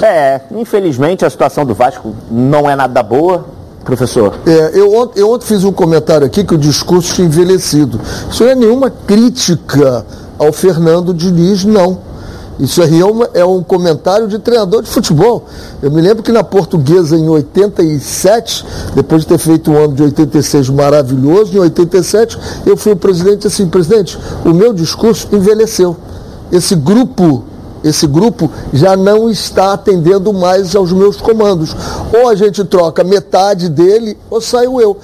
É, 0.00 0.40
infelizmente 0.54 1.24
a 1.24 1.30
situação 1.30 1.64
do 1.66 1.74
Vasco 1.74 2.14
não 2.30 2.70
é 2.70 2.76
nada 2.76 3.02
boa. 3.02 3.53
Professor. 3.84 4.34
É, 4.46 4.70
eu, 4.74 5.12
eu 5.14 5.30
ontem 5.30 5.46
fiz 5.46 5.62
um 5.62 5.72
comentário 5.72 6.26
aqui 6.26 6.42
que 6.42 6.54
o 6.54 6.58
discurso 6.58 7.14
tinha 7.14 7.26
envelhecido. 7.26 8.00
Isso 8.30 8.42
não 8.42 8.50
é 8.50 8.54
nenhuma 8.54 8.90
crítica 8.90 10.04
ao 10.38 10.52
Fernando 10.52 11.12
Diniz, 11.12 11.64
não. 11.64 11.98
Isso 12.58 12.80
aí 12.82 13.00
é, 13.00 13.04
uma, 13.04 13.28
é, 13.34 13.44
um 13.44 13.62
comentário 13.62 14.28
de 14.28 14.38
treinador 14.38 14.82
de 14.82 14.88
futebol. 14.88 15.44
Eu 15.82 15.90
me 15.90 16.00
lembro 16.00 16.22
que 16.22 16.30
na 16.30 16.44
portuguesa, 16.44 17.16
em 17.16 17.28
87, 17.28 18.64
depois 18.94 19.22
de 19.22 19.28
ter 19.28 19.38
feito 19.38 19.70
um 19.70 19.76
ano 19.76 19.92
de 19.92 20.02
86 20.04 20.70
maravilhoso, 20.70 21.54
em 21.54 21.58
87, 21.58 22.38
eu 22.64 22.76
fui 22.76 22.92
o 22.92 22.96
presidente 22.96 23.46
assim, 23.46 23.68
presidente, 23.68 24.18
o 24.44 24.54
meu 24.54 24.72
discurso 24.72 25.28
envelheceu. 25.32 25.96
Esse 26.52 26.76
grupo 26.76 27.44
esse 27.84 28.06
grupo 28.06 28.50
já 28.72 28.96
não 28.96 29.28
está 29.28 29.74
atendendo 29.74 30.32
mais 30.32 30.74
aos 30.74 30.90
meus 30.90 31.18
comandos. 31.18 31.76
Ou 32.12 32.28
a 32.28 32.34
gente 32.34 32.64
troca 32.64 33.04
metade 33.04 33.68
dele, 33.68 34.18
ou 34.30 34.40
saio 34.40 34.80
eu. 34.80 34.96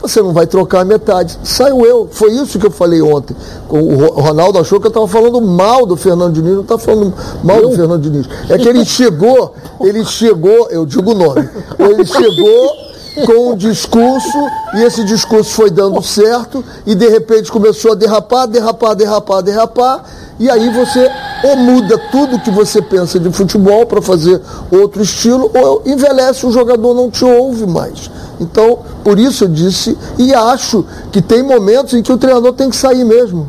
Você 0.00 0.20
não 0.20 0.32
vai 0.32 0.48
trocar 0.48 0.80
a 0.80 0.84
metade, 0.84 1.38
saio 1.44 1.86
eu. 1.86 2.08
Foi 2.10 2.32
isso 2.32 2.58
que 2.58 2.66
eu 2.66 2.70
falei 2.70 3.00
ontem. 3.00 3.36
O 3.68 4.20
Ronaldo 4.20 4.58
achou 4.58 4.80
que 4.80 4.86
eu 4.86 4.88
estava 4.88 5.06
falando 5.06 5.40
mal 5.40 5.86
do 5.86 5.96
Fernando 5.96 6.32
Diniz, 6.32 6.54
não 6.54 6.62
está 6.62 6.78
falando 6.78 7.14
mal 7.44 7.58
eu? 7.58 7.68
do 7.68 7.76
Fernando 7.76 8.00
Diniz. 8.00 8.26
É 8.48 8.58
que 8.58 8.68
ele 8.68 8.82
chegou, 8.86 9.54
ele 9.80 10.04
chegou, 10.04 10.68
eu 10.70 10.84
digo 10.84 11.12
o 11.12 11.14
nome, 11.14 11.48
ele 11.78 12.04
chegou 12.04 12.91
com 13.26 13.52
um 13.52 13.56
discurso 13.56 14.38
e 14.74 14.82
esse 14.82 15.04
discurso 15.04 15.52
foi 15.52 15.70
dando 15.70 16.02
certo 16.02 16.64
e 16.86 16.94
de 16.94 17.08
repente 17.08 17.52
começou 17.52 17.92
a 17.92 17.94
derrapar, 17.94 18.46
derrapar, 18.46 18.94
derrapar, 18.94 19.42
derrapar 19.42 20.04
e 20.38 20.48
aí 20.50 20.70
você 20.70 21.10
ou 21.44 21.56
muda 21.56 21.98
tudo 22.10 22.38
que 22.38 22.50
você 22.50 22.80
pensa 22.80 23.20
de 23.20 23.30
futebol 23.30 23.84
para 23.86 24.00
fazer 24.00 24.40
outro 24.70 25.02
estilo 25.02 25.50
ou 25.54 25.82
envelhece 25.84 26.46
o 26.46 26.50
jogador 26.50 26.94
não 26.94 27.10
te 27.10 27.24
ouve 27.24 27.66
mais. 27.66 28.10
Então, 28.40 28.78
por 29.04 29.18
isso 29.18 29.44
eu 29.44 29.48
disse 29.48 29.96
e 30.18 30.34
acho 30.34 30.84
que 31.10 31.20
tem 31.20 31.42
momentos 31.42 31.94
em 31.94 32.02
que 32.02 32.12
o 32.12 32.16
treinador 32.16 32.52
tem 32.54 32.70
que 32.70 32.76
sair 32.76 33.04
mesmo 33.04 33.48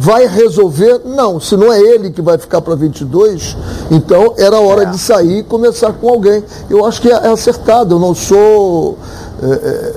vai 0.00 0.28
resolver? 0.28 1.00
Não, 1.04 1.40
se 1.40 1.56
não 1.56 1.72
é 1.72 1.80
ele 1.80 2.10
que 2.10 2.22
vai 2.22 2.38
ficar 2.38 2.60
para 2.60 2.76
22, 2.76 3.56
então 3.90 4.32
era 4.38 4.60
hora 4.60 4.82
é. 4.82 4.84
de 4.86 4.96
sair 4.96 5.38
e 5.38 5.42
começar 5.42 5.92
com 5.92 6.08
alguém. 6.08 6.44
Eu 6.70 6.86
acho 6.86 7.02
que 7.02 7.10
é, 7.10 7.14
é 7.14 7.28
acertado, 7.28 7.96
eu 7.96 7.98
não 7.98 8.14
sou 8.14 8.96
é, 9.42 9.46
é, 9.46 9.94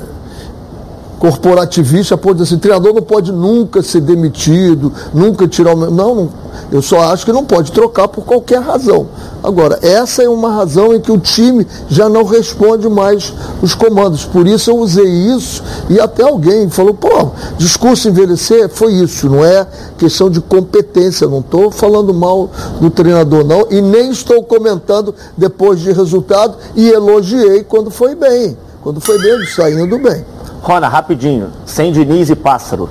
corporativista, 1.22 2.18
pode 2.18 2.40
dizer 2.40 2.56
assim, 2.56 2.60
treinador 2.60 2.96
não 2.96 3.02
pode 3.04 3.32
nunca 3.32 3.84
ser 3.84 4.02
demitido, 4.02 4.92
nunca 5.14 5.48
tirar 5.48 5.76
o. 5.76 5.92
Não, 5.92 6.16
não 6.16 6.30
eu 6.72 6.82
só 6.82 7.00
acho 7.12 7.26
que 7.26 7.32
não 7.32 7.46
pode 7.46 7.72
trocar 7.72 8.08
por 8.08 8.26
qualquer 8.26 8.60
razão. 8.60 9.08
Agora, 9.44 9.78
essa 9.84 10.24
é 10.24 10.28
uma 10.28 10.52
razão 10.52 10.96
em 10.96 11.00
que 11.00 11.12
o 11.12 11.20
time 11.20 11.68
já 11.88 12.10
não 12.10 12.24
responde 12.24 12.90
mais 12.90 13.36
os 13.62 13.76
comandos. 13.76 14.26
Por 14.26 14.48
isso 14.48 14.72
eu 14.72 14.78
usei 14.80 15.06
isso 15.06 15.62
e 15.92 16.00
até 16.00 16.24
alguém 16.24 16.68
falou, 16.72 16.96
pô, 16.96 17.30
discurso 17.56 18.10
envelhecer 18.10 18.68
foi 18.70 18.94
isso, 18.94 19.30
não 19.30 19.46
é 19.46 19.68
questão 20.00 20.28
de 20.28 20.42
competência. 20.42 21.28
Não 21.28 21.42
estou 21.42 21.70
falando 21.70 22.16
mal 22.16 22.50
do 22.80 22.90
treinador, 22.90 23.46
não, 23.46 23.68
e 23.70 23.80
nem 23.80 24.10
estou 24.10 24.42
comentando 24.44 25.14
depois 25.38 25.80
de 25.80 25.92
resultado 25.92 26.58
e 26.76 26.90
elogiei 26.90 27.64
quando 27.64 27.92
foi 27.92 28.16
bem. 28.16 28.58
Quando 28.82 29.00
foi 29.00 29.22
bem, 29.22 29.46
saindo 29.46 30.00
bem. 30.00 30.26
Rona, 30.62 30.88
rapidinho, 30.88 31.50
sem 31.66 31.92
Diniz 31.92 32.30
e 32.30 32.36
Pássaro. 32.36 32.90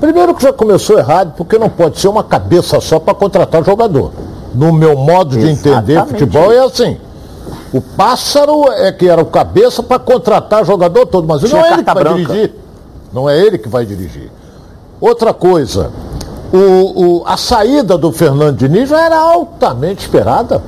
Primeiro 0.00 0.34
que 0.34 0.42
já 0.42 0.52
começou 0.52 0.98
errado, 0.98 1.34
porque 1.36 1.58
não 1.58 1.68
pode 1.68 1.98
ser 1.98 2.08
uma 2.08 2.22
cabeça 2.22 2.80
só 2.80 2.98
para 2.98 3.14
contratar 3.14 3.64
jogador. 3.64 4.12
No 4.54 4.72
meu 4.72 4.96
modo 4.96 5.36
de 5.36 5.48
entender 5.48 6.04
futebol 6.06 6.52
é 6.52 6.64
assim. 6.64 6.96
O 7.72 7.80
pássaro 7.80 8.70
é 8.70 8.92
que 8.92 9.08
era 9.08 9.20
o 9.20 9.26
cabeça 9.26 9.82
para 9.82 9.98
contratar 9.98 10.64
jogador 10.64 11.06
todo, 11.06 11.26
mas 11.26 11.42
não 11.42 11.64
é 11.64 11.72
ele 11.72 11.82
que 11.82 11.94
vai 11.94 12.04
branca. 12.04 12.18
dirigir. 12.18 12.54
Não 13.12 13.30
é 13.30 13.38
ele 13.38 13.58
que 13.58 13.68
vai 13.68 13.84
dirigir. 13.84 14.30
Outra 15.00 15.34
coisa, 15.34 15.90
o, 16.52 17.20
o, 17.20 17.22
a 17.26 17.36
saída 17.36 17.98
do 17.98 18.12
Fernando 18.12 18.56
Diniz 18.56 18.88
já 18.88 19.04
era 19.04 19.18
altamente 19.18 20.02
esperada. 20.02 20.62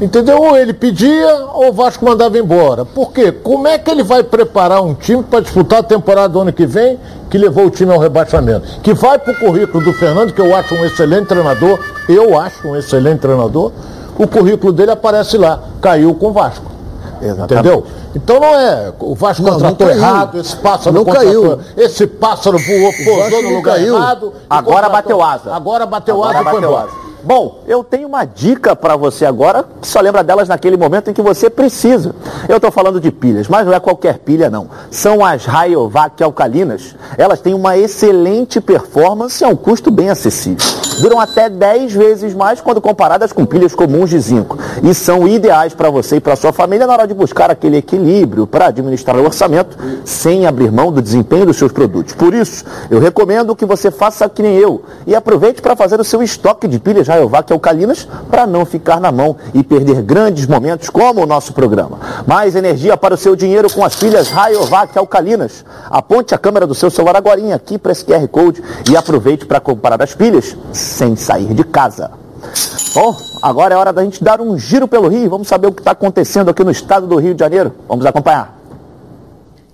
Entendeu? 0.00 0.42
Ou 0.42 0.58
ele 0.58 0.74
pedia 0.74 1.34
ou 1.54 1.70
o 1.70 1.72
Vasco 1.72 2.04
mandava 2.04 2.38
embora. 2.38 2.84
Por 2.84 3.12
quê? 3.12 3.32
Como 3.32 3.66
é 3.66 3.78
que 3.78 3.90
ele 3.90 4.02
vai 4.02 4.22
preparar 4.22 4.82
um 4.82 4.92
time 4.92 5.22
para 5.22 5.40
disputar 5.40 5.78
a 5.78 5.82
temporada 5.82 6.28
do 6.28 6.40
ano 6.40 6.52
que 6.52 6.66
vem, 6.66 6.98
que 7.30 7.38
levou 7.38 7.66
o 7.66 7.70
time 7.70 7.92
ao 7.92 7.98
rebaixamento? 7.98 8.80
Que 8.82 8.92
vai 8.92 9.18
para 9.18 9.32
o 9.32 9.36
currículo 9.38 9.82
do 9.82 9.92
Fernando, 9.94 10.34
que 10.34 10.40
eu 10.40 10.54
acho 10.54 10.74
um 10.74 10.84
excelente 10.84 11.28
treinador, 11.28 11.78
eu 12.08 12.38
acho 12.38 12.68
um 12.68 12.76
excelente 12.76 13.20
treinador, 13.20 13.72
o 14.18 14.26
currículo 14.26 14.70
dele 14.70 14.90
aparece 14.90 15.38
lá, 15.38 15.60
caiu 15.80 16.14
com 16.14 16.28
o 16.28 16.32
Vasco. 16.32 16.76
Exatamente. 17.20 17.54
Entendeu? 17.54 17.86
Então 18.14 18.38
não 18.38 18.54
é. 18.54 18.92
O 19.00 19.14
Vasco 19.14 19.42
não, 19.42 19.54
contratou 19.54 19.86
não 19.86 19.94
errado, 19.94 20.38
esse 20.38 20.56
pássaro 20.56 20.94
não 20.94 21.04
caiu. 21.06 21.58
Esse 21.74 22.06
pássaro 22.06 22.58
voou, 22.58 22.92
pousou 23.02 23.42
no 23.42 23.56
lugar 23.56 23.76
caiu. 23.76 23.96
errado. 23.96 24.32
Agora 24.48 24.90
bateu 24.90 25.22
asa. 25.22 25.54
Agora 25.54 25.86
bateu 25.86 26.22
Agora 26.22 26.38
asa 26.38 26.44
bateu 26.44 26.58
e 26.58 26.60
foi 26.60 26.68
embora. 26.68 26.84
Asa. 26.84 27.05
Bom, 27.26 27.64
eu 27.66 27.82
tenho 27.82 28.06
uma 28.06 28.24
dica 28.24 28.76
para 28.76 28.94
você 28.94 29.26
agora, 29.26 29.64
que 29.82 29.88
só 29.88 30.00
lembra 30.00 30.22
delas 30.22 30.46
naquele 30.46 30.76
momento 30.76 31.10
em 31.10 31.12
que 31.12 31.20
você 31.20 31.50
precisa. 31.50 32.14
Eu 32.48 32.58
estou 32.58 32.70
falando 32.70 33.00
de 33.00 33.10
pilhas, 33.10 33.48
mas 33.48 33.66
não 33.66 33.74
é 33.74 33.80
qualquer 33.80 34.18
pilha 34.18 34.48
não. 34.48 34.70
São 34.92 35.24
as 35.24 35.44
Rayovac 35.44 36.22
alcalinas. 36.22 36.94
Elas 37.18 37.40
têm 37.40 37.52
uma 37.52 37.76
excelente 37.76 38.60
performance 38.60 39.44
a 39.44 39.48
um 39.48 39.56
custo 39.56 39.90
bem 39.90 40.08
acessível. 40.08 40.64
Duram 41.00 41.20
até 41.20 41.48
10 41.48 41.92
vezes 41.92 42.34
mais 42.34 42.60
quando 42.60 42.80
comparadas 42.80 43.32
com 43.32 43.44
pilhas 43.44 43.74
comuns 43.74 44.10
de 44.10 44.18
zinco. 44.18 44.58
E 44.82 44.94
são 44.94 45.28
ideais 45.28 45.74
para 45.74 45.90
você 45.90 46.16
e 46.16 46.20
para 46.20 46.36
sua 46.36 46.52
família 46.52 46.86
na 46.86 46.92
hora 46.92 47.06
de 47.06 47.14
buscar 47.14 47.50
aquele 47.50 47.76
equilíbrio 47.76 48.46
para 48.46 48.66
administrar 48.66 49.16
o 49.16 49.24
orçamento 49.24 49.76
sem 50.04 50.46
abrir 50.46 50.72
mão 50.72 50.90
do 50.90 51.02
desempenho 51.02 51.46
dos 51.46 51.56
seus 51.56 51.70
produtos. 51.70 52.14
Por 52.14 52.34
isso, 52.34 52.64
eu 52.90 52.98
recomendo 52.98 53.54
que 53.54 53.64
você 53.64 53.90
faça 53.90 54.28
que 54.28 54.42
nem 54.42 54.56
eu 54.56 54.82
e 55.06 55.14
aproveite 55.14 55.62
para 55.62 55.76
fazer 55.76 56.00
o 56.00 56.04
seu 56.04 56.22
estoque 56.22 56.66
de 56.66 56.78
pilhas 56.78 57.08
Rayovac 57.08 57.52
alcalinas 57.52 58.08
para 58.30 58.46
não 58.46 58.64
ficar 58.64 59.00
na 59.00 59.12
mão 59.12 59.36
e 59.54 59.62
perder 59.62 60.02
grandes 60.02 60.46
momentos 60.46 60.90
como 60.90 61.22
o 61.22 61.26
nosso 61.26 61.52
programa. 61.52 61.98
Mais 62.26 62.56
energia 62.56 62.96
para 62.96 63.14
o 63.14 63.18
seu 63.18 63.36
dinheiro 63.36 63.70
com 63.72 63.84
as 63.84 63.94
pilhas 63.96 64.28
Rayovac 64.30 64.96
alcalinas. 64.98 65.64
Aponte 65.90 66.34
a 66.34 66.38
câmera 66.38 66.66
do 66.66 66.74
seu 66.74 66.90
celular 66.90 67.16
agora 67.16 67.36
aqui 67.54 67.76
para 67.76 67.92
esse 67.92 68.04
QR 68.04 68.26
Code 68.28 68.62
e 68.90 68.96
aproveite 68.96 69.44
para 69.44 69.60
comparar 69.60 70.02
as 70.02 70.14
pilhas 70.14 70.56
sem 70.86 71.16
sair 71.16 71.52
de 71.52 71.64
casa. 71.64 72.10
Bom, 72.94 73.16
agora 73.42 73.74
é 73.74 73.76
hora 73.76 73.92
da 73.92 74.02
gente 74.02 74.22
dar 74.22 74.40
um 74.40 74.58
giro 74.58 74.88
pelo 74.88 75.08
Rio. 75.08 75.28
Vamos 75.28 75.48
saber 75.48 75.66
o 75.66 75.72
que 75.72 75.80
está 75.80 75.90
acontecendo 75.90 76.50
aqui 76.50 76.64
no 76.64 76.70
estado 76.70 77.06
do 77.06 77.16
Rio 77.16 77.34
de 77.34 77.40
Janeiro. 77.40 77.74
Vamos 77.88 78.06
acompanhar. 78.06 78.56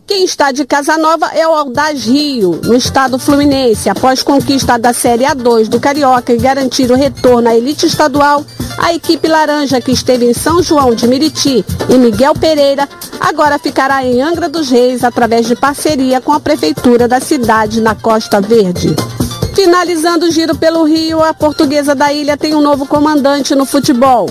Quem 0.05 0.25
está 0.25 0.51
de 0.51 0.67
casa 0.67 0.99
nova 0.99 1.31
é 1.33 1.47
o 1.47 1.53
Aldaz 1.53 2.05
Rio, 2.05 2.61
no 2.65 2.75
estado 2.75 3.19
fluminense. 3.19 3.89
Após 3.89 4.23
conquista 4.23 4.77
da 4.77 4.93
Série 4.93 5.25
A2 5.25 5.69
do 5.69 5.79
Carioca 5.79 6.33
e 6.33 6.37
garantir 6.37 6.91
o 6.91 6.97
retorno 6.97 7.49
à 7.49 7.55
elite 7.55 7.87
estadual, 7.87 8.45
a 8.79 8.93
equipe 8.93 9.29
laranja 9.29 9.81
que 9.81 9.93
esteve 9.93 10.29
em 10.29 10.35
São 10.35 10.63
João 10.63 10.95
de 10.95 11.07
Miriti 11.07 11.65
e 11.89 11.95
Miguel 11.97 12.35
Pereira 12.35 12.89
agora 13.21 13.59
ficará 13.59 14.05
em 14.05 14.21
Angra 14.21 14.49
dos 14.49 14.69
Reis 14.69 15.05
através 15.05 15.47
de 15.47 15.55
parceria 15.55 16.21
com 16.21 16.33
a 16.33 16.41
prefeitura 16.41 17.07
da 17.07 17.21
cidade 17.21 17.81
na 17.81 17.95
Costa 17.95 18.41
Verde. 18.41 18.97
Finalizando 19.55 20.27
o 20.27 20.31
giro 20.31 20.57
pelo 20.57 20.85
Rio, 20.85 21.23
a 21.23 21.35
portuguesa 21.35 21.95
da 21.95 22.13
ilha 22.13 22.37
tem 22.37 22.55
um 22.55 22.61
novo 22.61 22.87
comandante 22.87 23.55
no 23.55 23.67
futebol. 23.67 24.29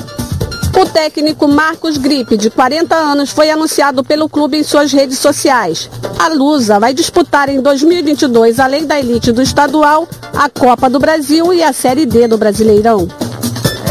O 0.80 0.86
técnico 0.86 1.48
Marcos 1.48 1.98
Gripe, 1.98 2.36
de 2.36 2.50
40 2.50 2.96
anos, 2.96 3.30
foi 3.30 3.52
anunciado 3.52 4.04
pelo 4.04 4.28
clube 4.28 4.58
em 4.58 4.64
suas 4.64 4.92
redes 4.92 5.20
sociais. 5.20 5.90
A 6.18 6.28
Lusa 6.30 6.80
vai 6.80 6.94
disputar 6.94 7.50
em 7.50 7.62
2022, 7.62 8.60
além 8.60 8.86
da 8.86 9.00
elite 9.00 9.32
do 9.32 9.42
estadual, 9.42 10.08
a 10.34 10.50
Copa 10.50 10.90
do 10.90 11.00
Brasil 11.00 11.54
e 11.54 11.62
a 11.62 11.72
Série 11.72 12.06
D 12.06 12.28
do 12.28 12.38
Brasileirão. 12.38 13.08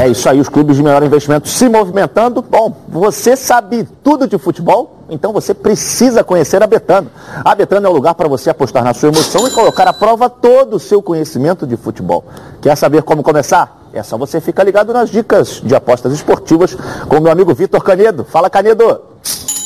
É 0.01 0.09
isso 0.09 0.27
aí, 0.31 0.41
os 0.41 0.49
clubes 0.49 0.77
de 0.77 0.83
menor 0.83 1.03
investimento 1.03 1.47
se 1.47 1.69
movimentando. 1.69 2.41
Bom, 2.41 2.75
você 2.89 3.37
sabe 3.37 3.87
tudo 4.03 4.27
de 4.27 4.39
futebol? 4.39 5.05
Então 5.11 5.31
você 5.31 5.53
precisa 5.53 6.25
conhecer 6.25 6.63
a 6.63 6.67
Betano. 6.67 7.11
A 7.45 7.55
Betano 7.55 7.87
é 7.87 7.91
o 7.91 7.93
lugar 7.93 8.15
para 8.15 8.27
você 8.27 8.49
apostar 8.49 8.83
na 8.83 8.95
sua 8.95 9.11
emoção 9.11 9.47
e 9.47 9.51
colocar 9.51 9.87
à 9.87 9.93
prova 9.93 10.31
todo 10.31 10.77
o 10.77 10.81
seu 10.81 11.03
conhecimento 11.03 11.67
de 11.67 11.77
futebol. 11.77 12.25
Quer 12.63 12.79
saber 12.79 13.03
como 13.03 13.23
começar? 13.23 13.91
É 13.93 14.03
só 14.03 14.17
você 14.17 14.41
ficar 14.41 14.65
ligado 14.65 14.91
nas 14.91 15.11
dicas 15.11 15.61
de 15.63 15.75
apostas 15.75 16.15
esportivas 16.15 16.75
com 17.07 17.21
meu 17.21 17.31
amigo 17.31 17.53
Vitor 17.53 17.85
Canedo. 17.85 18.25
Fala, 18.25 18.49
Canedo! 18.49 19.03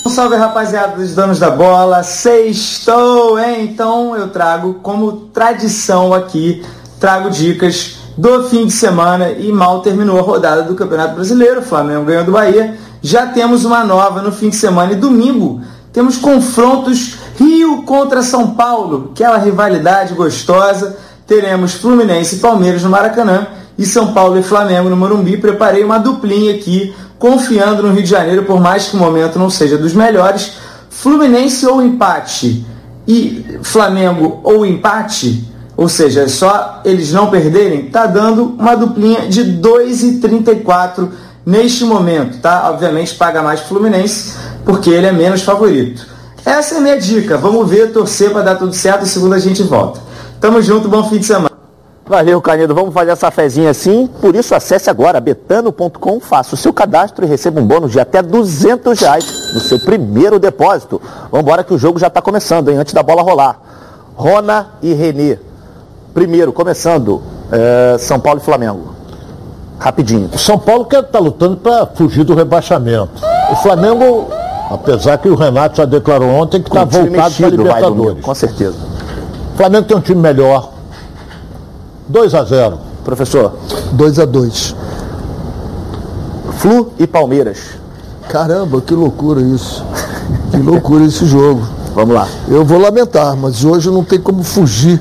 Um 0.05 0.11
salve, 0.11 0.35
rapaziada 0.35 0.97
dos 0.97 1.15
donos 1.15 1.39
da 1.39 1.53
bola. 1.53 2.03
Sextou, 2.03 3.39
hein? 3.39 3.67
Então 3.67 4.17
eu 4.17 4.29
trago, 4.31 4.81
como 4.83 5.13
tradição 5.13 6.13
aqui, 6.13 6.67
trago 6.99 7.31
dicas 7.31 8.03
do 8.17 8.45
fim 8.49 8.67
de 8.67 8.73
semana 8.73 9.31
e 9.31 9.53
mal 9.53 9.81
terminou 9.81 10.19
a 10.19 10.23
rodada 10.23 10.63
do 10.63 10.75
Campeonato 10.75 11.15
Brasileiro. 11.15 11.61
O 11.61 11.65
Flamengo 11.65 12.05
ganhou 12.05 12.25
do 12.25 12.33
Bahia. 12.33 12.77
Já 13.03 13.27
temos 13.27 13.65
uma 13.65 13.85
nova 13.85 14.23
no 14.23 14.33
fim 14.33 14.49
de 14.49 14.57
semana 14.57 14.93
e 14.93 14.97
domingo 14.97 15.61
temos 15.95 16.17
confrontos 16.17 17.19
Rio 17.39 17.85
contra 17.85 18.21
São 18.21 18.51
Paulo, 18.51 19.13
aquela 19.13 19.39
rivalidade 19.39 20.13
gostosa. 20.13 20.99
Teremos 21.25 21.75
Fluminense 21.75 22.35
e 22.35 22.39
Palmeiras 22.41 22.83
no 22.83 22.91
Maracanã 22.91 23.47
e 23.79 23.87
São 23.87 24.13
Paulo 24.13 24.37
e 24.37 24.43
Flamengo 24.43 24.91
no 24.91 24.97
Morumbi. 24.97 25.37
Preparei 25.37 25.85
uma 25.85 25.99
duplinha 25.99 26.53
aqui, 26.53 26.93
confiando 27.17 27.85
no 27.85 27.93
Rio 27.93 28.03
de 28.03 28.11
Janeiro, 28.11 28.43
por 28.43 28.61
mais 28.61 28.89
que 28.89 28.97
o 28.97 28.99
momento 28.99 29.39
não 29.39 29.49
seja 29.49 29.79
dos 29.79 29.95
melhores. 29.95 30.55
Fluminense 30.91 31.65
ou 31.65 31.81
empate 31.81 32.67
e 33.07 33.59
Flamengo 33.63 34.41
ou 34.43 34.67
empate, 34.67 35.49
ou 35.77 35.89
seja, 35.89 36.23
é 36.23 36.29
só 36.29 36.81
eles 36.85 37.13
não 37.13 37.31
perderem, 37.31 37.91
tá 37.91 38.07
dando 38.07 38.55
uma 38.59 38.75
duplinha 38.75 39.29
de 39.29 39.45
2,34 39.61 41.09
neste 41.45 41.85
momento, 41.85 42.41
tá? 42.41 42.71
Obviamente 42.71 43.15
paga 43.15 43.43
mais 43.43 43.61
Fluminense, 43.61 44.35
porque 44.65 44.91
ele 44.91 45.07
é 45.07 45.13
menos 45.13 45.43
favorito. 45.43 46.07
Essa 46.45 46.77
é 46.77 46.79
a 46.79 46.81
minha 46.81 46.99
dica. 46.99 47.39
Vamos 47.39 47.69
ver, 47.69 47.93
torcer 47.93 48.31
para 48.31 48.43
dar 48.43 48.55
tudo 48.57 48.73
certo 48.73 49.05
e 49.05 49.09
segunda 49.09 49.37
a 49.37 49.39
gente 49.39 49.63
volta. 49.63 50.01
Tamo 50.41 50.61
junto, 50.61 50.89
bom 50.89 51.09
fim 51.09 51.19
de 51.19 51.27
semana. 51.27 51.51
Valeu, 52.07 52.41
Canedo. 52.43 52.75
Vamos 52.75 52.93
fazer 52.93 53.13
essa 53.13 53.31
fezinha 53.31 53.71
assim. 53.71 54.07
Por 54.21 54.37
isso, 54.37 54.55
acesse 54.55 54.91
agora 54.91 55.19
betano.com, 55.21 56.21
faça 56.21 56.55
o 56.55 56.59
seu 56.59 56.71
cadastro 56.71 57.25
e 57.25 57.29
receba 57.29 57.61
um 57.61 57.67
bônus 57.67 57.93
de 57.93 57.99
até 57.99 58.21
200 58.21 59.01
reais 59.01 59.55
no 59.55 59.61
seu 59.61 59.81
primeiro 59.81 60.39
depósito. 60.39 61.01
Vamos 61.31 61.41
embora 61.41 61.65
que 61.65 61.73
o 61.73 61.79
jogo 61.79 61.99
já 61.99 62.09
está 62.09 62.21
começando, 62.21 62.69
hein? 62.69 62.77
Antes 62.77 62.93
da 62.93 63.03
bola 63.03 63.23
rolar. 63.23 63.59
Rona 64.15 64.73
e 64.83 64.93
Renê. 64.93 65.39
Primeiro, 66.15 66.53
começando, 66.53 67.21
é, 67.51 67.97
São 67.99 68.21
Paulo 68.21 68.41
e 68.41 68.45
Flamengo. 68.45 68.95
Rapidinho. 69.81 70.31
O 70.33 70.39
São 70.39 70.57
Paulo 70.57 70.85
quer 70.85 71.03
estar 71.03 71.19
lutando 71.19 71.57
para 71.57 71.85
fugir 71.87 72.23
do 72.23 72.35
rebaixamento. 72.35 73.21
O 73.51 73.57
Flamengo, 73.57 74.29
apesar 74.71 75.19
que 75.19 75.29
o 75.29 75.35
Renato 75.35 75.79
já 75.79 75.85
declarou 75.85 76.29
ontem 76.29 76.63
que 76.63 76.69
está 76.69 76.85
voltado 76.85 77.11
para 77.11 77.29
vai, 77.29 77.51
Libertadores. 77.51 77.97
domingo, 77.97 78.23
com 78.23 78.35
certeza. 78.35 78.77
O 79.53 79.57
Flamengo 79.57 79.89
tem 79.89 79.97
um 79.97 80.01
time 80.01 80.21
melhor. 80.21 80.71
2 82.09 82.35
a 82.35 82.45
0 82.45 82.79
Professor. 83.05 83.53
2 83.93 84.19
a 84.21 84.25
2 84.25 84.77
Flu 86.59 86.93
e 86.99 87.07
Palmeiras. 87.09 87.59
Caramba, 88.29 88.81
que 88.81 88.95
loucura 88.95 89.41
isso. 89.41 89.85
Que 90.53 90.59
loucura 90.59 91.05
esse 91.05 91.27
jogo. 91.27 91.67
Vamos 91.95 92.15
lá. 92.15 92.29
Eu 92.49 92.65
vou 92.65 92.79
lamentar, 92.79 93.37
mas 93.37 93.65
hoje 93.65 93.91
não 93.91 94.03
tem 94.05 94.21
como 94.21 94.43
fugir 94.43 95.01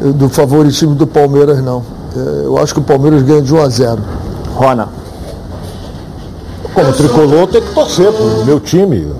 do 0.00 0.28
favoritismo 0.28 0.94
do 0.94 1.06
Palmeiras, 1.06 1.62
não. 1.62 1.82
Eh, 2.16 2.42
Eu 2.44 2.58
acho 2.58 2.74
que 2.74 2.80
o 2.80 2.82
Palmeiras 2.82 3.22
ganha 3.22 3.42
de 3.42 3.52
1 3.54 3.62
a 3.62 3.68
0 3.68 4.02
Rona. 4.54 4.88
Como 6.74 6.92
tricolor, 6.92 7.46
tem 7.48 7.60
que 7.62 7.74
torcer 7.74 8.12
pro 8.12 8.44
meu 8.44 8.60
time. 8.60 9.12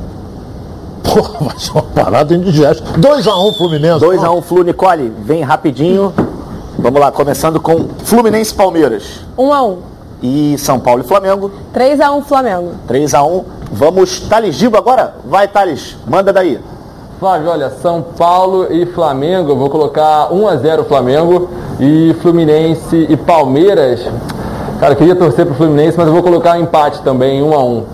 Porra, 1.02 1.46
vai 1.46 1.58
ser 1.58 1.72
uma 1.72 1.82
parada 1.82 2.34
indigesta. 2.34 2.84
2x1 2.98 3.56
Fluminense. 3.56 4.04
2x1 4.04 4.42
Flu, 4.42 4.62
Nicole. 4.62 5.12
Vem 5.24 5.42
rapidinho. 5.42 6.12
Vamos 6.78 7.00
lá, 7.00 7.10
começando 7.10 7.58
com 7.60 7.86
Fluminense 8.04 8.52
e 8.52 8.56
Palmeiras. 8.56 9.02
1 9.36 9.52
a 9.52 9.62
1 9.64 9.78
E 10.22 10.56
São 10.58 10.78
Paulo 10.78 11.02
e 11.02 11.06
Flamengo. 11.08 11.50
3 11.72 12.00
a 12.00 12.12
1 12.12 12.22
Flamengo. 12.22 12.72
3x1. 12.88 13.44
Vamos, 13.72 14.20
Thales 14.20 14.54
Gibo 14.54 14.76
agora? 14.76 15.16
Vai, 15.24 15.48
Thales. 15.48 15.96
Manda 16.06 16.32
daí. 16.32 16.60
Flávio, 17.18 17.50
olha, 17.50 17.70
São 17.82 18.00
Paulo 18.00 18.68
e 18.70 18.86
Flamengo, 18.86 19.56
vou 19.56 19.68
colocar 19.68 20.32
1 20.32 20.48
a 20.48 20.56
0 20.56 20.84
Flamengo 20.84 21.50
e 21.80 22.14
Fluminense 22.22 23.06
e 23.08 23.16
Palmeiras. 23.16 24.06
Cara, 24.78 24.92
eu 24.92 24.96
queria 24.96 25.16
torcer 25.16 25.44
pro 25.44 25.56
Fluminense, 25.56 25.98
mas 25.98 26.06
eu 26.06 26.12
vou 26.12 26.22
colocar 26.22 26.56
um 26.56 26.62
empate 26.62 27.02
também, 27.02 27.42
1 27.42 27.52
a 27.52 27.64
1. 27.64 27.84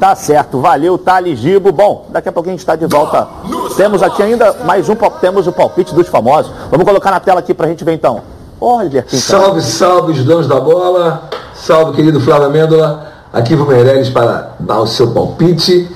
Tá 0.00 0.16
certo, 0.16 0.58
valeu, 0.58 0.98
Thales 0.98 1.38
Gibo. 1.38 1.70
Bom, 1.70 2.06
daqui 2.08 2.28
a 2.28 2.32
pouquinho 2.32 2.54
a 2.54 2.56
gente 2.56 2.62
está 2.62 2.74
de 2.74 2.86
volta. 2.86 3.28
Temos 3.76 4.02
aqui 4.02 4.20
ainda 4.20 4.52
mais 4.64 4.88
um, 4.88 4.96
temos 5.20 5.46
o 5.46 5.52
palpite 5.52 5.94
dos 5.94 6.08
famosos. 6.08 6.50
Vamos 6.68 6.84
colocar 6.84 7.12
na 7.12 7.20
tela 7.20 7.38
aqui 7.38 7.54
pra 7.54 7.68
gente 7.68 7.84
ver 7.84 7.92
então. 7.92 8.20
Olha, 8.60 9.02
quem 9.02 9.20
tá. 9.20 9.24
Salve, 9.24 9.62
salve 9.62 10.12
os 10.12 10.24
donos 10.24 10.48
da 10.48 10.58
bola. 10.58 11.30
Salve, 11.54 11.92
querido 11.92 12.20
Flávio 12.20 12.46
Amêndola. 12.46 13.11
Aqui 13.32 13.54
o 13.54 13.66
Meirelles 13.66 14.10
para 14.10 14.56
dar 14.60 14.80
o 14.80 14.86
seu 14.86 15.10
palpite. 15.10 15.88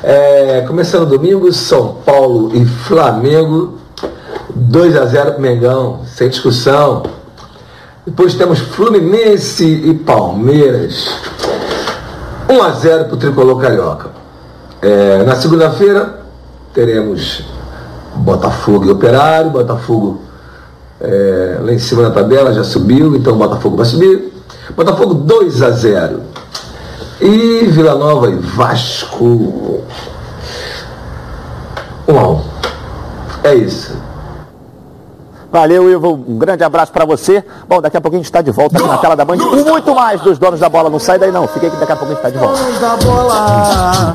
É, 0.00 0.60
começando 0.60 1.04
domingo, 1.06 1.52
São 1.52 1.96
Paulo 2.06 2.54
e 2.54 2.64
Flamengo. 2.64 3.80
2 4.54 4.96
a 4.96 5.04
0 5.04 5.32
pro 5.32 5.42
Mengão, 5.42 6.02
sem 6.06 6.28
discussão. 6.28 7.02
Depois 8.06 8.36
temos 8.36 8.60
Fluminense 8.60 9.64
e 9.64 9.92
Palmeiras. 9.92 11.08
1 12.48 12.62
a 12.62 12.70
0 12.70 13.06
para 13.06 13.14
o 13.14 13.16
Tricolor 13.16 13.60
Carioca. 13.60 14.10
É, 14.80 15.24
na 15.24 15.34
segunda-feira 15.34 16.20
teremos 16.72 17.42
Botafogo 18.14 18.84
e 18.84 18.90
Operário. 18.92 19.50
Botafogo 19.50 20.20
é, 21.00 21.58
lá 21.60 21.72
em 21.72 21.78
cima 21.80 22.02
na 22.02 22.10
tabela 22.12 22.52
já 22.52 22.62
subiu, 22.62 23.16
então 23.16 23.32
o 23.32 23.36
Botafogo 23.36 23.78
vai 23.78 23.86
subir. 23.86 24.32
Botafogo 24.76 25.14
2 25.14 25.60
a 25.60 25.70
0. 25.70 26.34
E 27.20 27.66
Vila 27.66 27.94
Nova 27.94 28.28
e 28.28 28.34
Vasco 28.34 29.24
1 32.08 32.18
a 32.18 32.28
1. 32.28 32.44
É 33.44 33.54
isso. 33.54 33.96
Valeu, 35.52 35.88
Ivo. 35.88 36.14
Um 36.14 36.36
grande 36.36 36.64
abraço 36.64 36.90
pra 36.90 37.04
você. 37.04 37.44
Bom, 37.68 37.80
daqui 37.80 37.96
a 37.96 38.00
pouquinho 38.00 38.20
a 38.20 38.22
gente 38.22 38.28
está 38.30 38.42
de 38.42 38.50
volta 38.50 38.76
aqui 38.76 38.88
na 38.88 38.98
tela 38.98 39.14
da 39.14 39.24
Band 39.24 39.38
com 39.38 39.56
muito 39.70 39.94
mais 39.94 40.20
dos 40.20 40.36
donos 40.36 40.58
da 40.58 40.68
bola. 40.68 40.90
Não 40.90 40.98
sai 40.98 41.16
daí 41.16 41.30
não. 41.30 41.46
Fica 41.46 41.66
aí 41.66 41.70
que 41.70 41.76
daqui 41.76 41.92
a 41.92 41.96
pouquinho 41.96 42.18
a 42.18 42.28
gente 42.28 42.36
está 42.36 42.46
de 42.46 42.54
volta. 42.54 42.80
da 42.80 42.96
bola. 42.96 44.12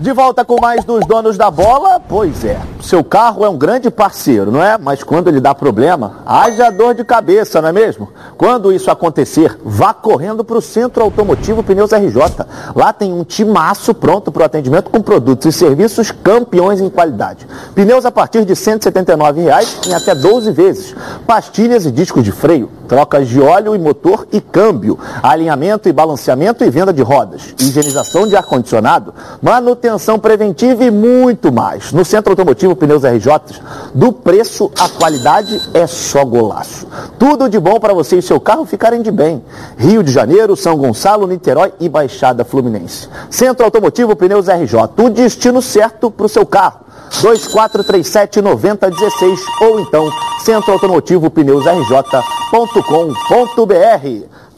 De 0.00 0.12
volta 0.12 0.44
com 0.44 0.60
mais 0.60 0.84
dos 0.84 1.06
donos 1.06 1.36
da 1.36 1.50
bola? 1.50 2.00
Pois 2.08 2.44
é. 2.44 2.58
Seu 2.88 3.04
carro 3.04 3.44
é 3.44 3.48
um 3.50 3.58
grande 3.58 3.90
parceiro, 3.90 4.50
não 4.50 4.64
é? 4.64 4.78
Mas 4.78 5.04
quando 5.04 5.28
ele 5.28 5.40
dá 5.40 5.54
problema, 5.54 6.22
haja 6.24 6.70
dor 6.70 6.94
de 6.94 7.04
cabeça, 7.04 7.60
não 7.60 7.68
é 7.68 7.72
mesmo? 7.72 8.08
Quando 8.38 8.72
isso 8.72 8.90
acontecer, 8.90 9.58
vá 9.62 9.92
correndo 9.92 10.42
para 10.42 10.56
o 10.56 10.62
Centro 10.62 11.02
Automotivo 11.02 11.62
Pneus 11.62 11.92
RJ. 11.92 12.46
Lá 12.74 12.90
tem 12.94 13.12
um 13.12 13.24
timaço 13.24 13.92
pronto 13.92 14.32
para 14.32 14.40
o 14.40 14.46
atendimento 14.46 14.88
com 14.88 15.02
produtos 15.02 15.54
e 15.54 15.58
serviços 15.58 16.10
campeões 16.10 16.80
em 16.80 16.88
qualidade. 16.88 17.46
Pneus 17.74 18.06
a 18.06 18.10
partir 18.10 18.46
de 18.46 18.56
179 18.56 19.42
reais 19.42 19.80
em 19.86 19.92
até 19.92 20.14
12 20.14 20.50
vezes. 20.52 20.96
Pastilhas 21.26 21.84
e 21.84 21.90
discos 21.90 22.24
de 22.24 22.32
freio, 22.32 22.70
trocas 22.88 23.28
de 23.28 23.38
óleo 23.38 23.74
e 23.74 23.78
motor 23.78 24.26
e 24.32 24.40
câmbio, 24.40 24.98
alinhamento 25.22 25.90
e 25.90 25.92
balanceamento 25.92 26.64
e 26.64 26.70
venda 26.70 26.90
de 26.90 27.02
rodas, 27.02 27.54
higienização 27.60 28.26
de 28.26 28.34
ar-condicionado, 28.34 29.12
manutenção 29.42 30.18
preventiva 30.18 30.84
e 30.84 30.90
muito 30.90 31.52
mais. 31.52 31.92
No 31.92 32.02
Centro 32.02 32.32
Automotivo 32.32 32.77
Pneus 32.78 33.02
RJ, 33.04 33.60
do 33.94 34.12
preço 34.12 34.70
à 34.78 34.88
qualidade 34.88 35.60
é 35.74 35.86
só 35.86 36.24
golaço. 36.24 36.86
Tudo 37.18 37.48
de 37.48 37.58
bom 37.58 37.78
para 37.78 37.92
você 37.92 38.16
e 38.16 38.22
seu 38.22 38.40
carro 38.40 38.64
ficarem 38.64 39.02
de 39.02 39.10
bem. 39.10 39.44
Rio 39.76 40.02
de 40.02 40.12
Janeiro, 40.12 40.56
São 40.56 40.76
Gonçalo, 40.76 41.26
Niterói 41.26 41.72
e 41.80 41.88
Baixada 41.88 42.44
Fluminense. 42.44 43.08
Centro 43.28 43.64
Automotivo 43.64 44.16
Pneus 44.16 44.46
RJ, 44.48 44.74
o 44.96 45.10
destino 45.10 45.60
certo 45.60 46.10
para 46.10 46.26
o 46.26 46.28
seu 46.28 46.46
carro. 46.46 46.80
2437 47.22 48.40
9016 48.40 49.40
ou 49.62 49.80
então 49.80 50.10
Centro 50.40 50.72
Automotivo 50.72 51.30
Pneus 51.30 51.64
RJ.com.br. 51.64 52.08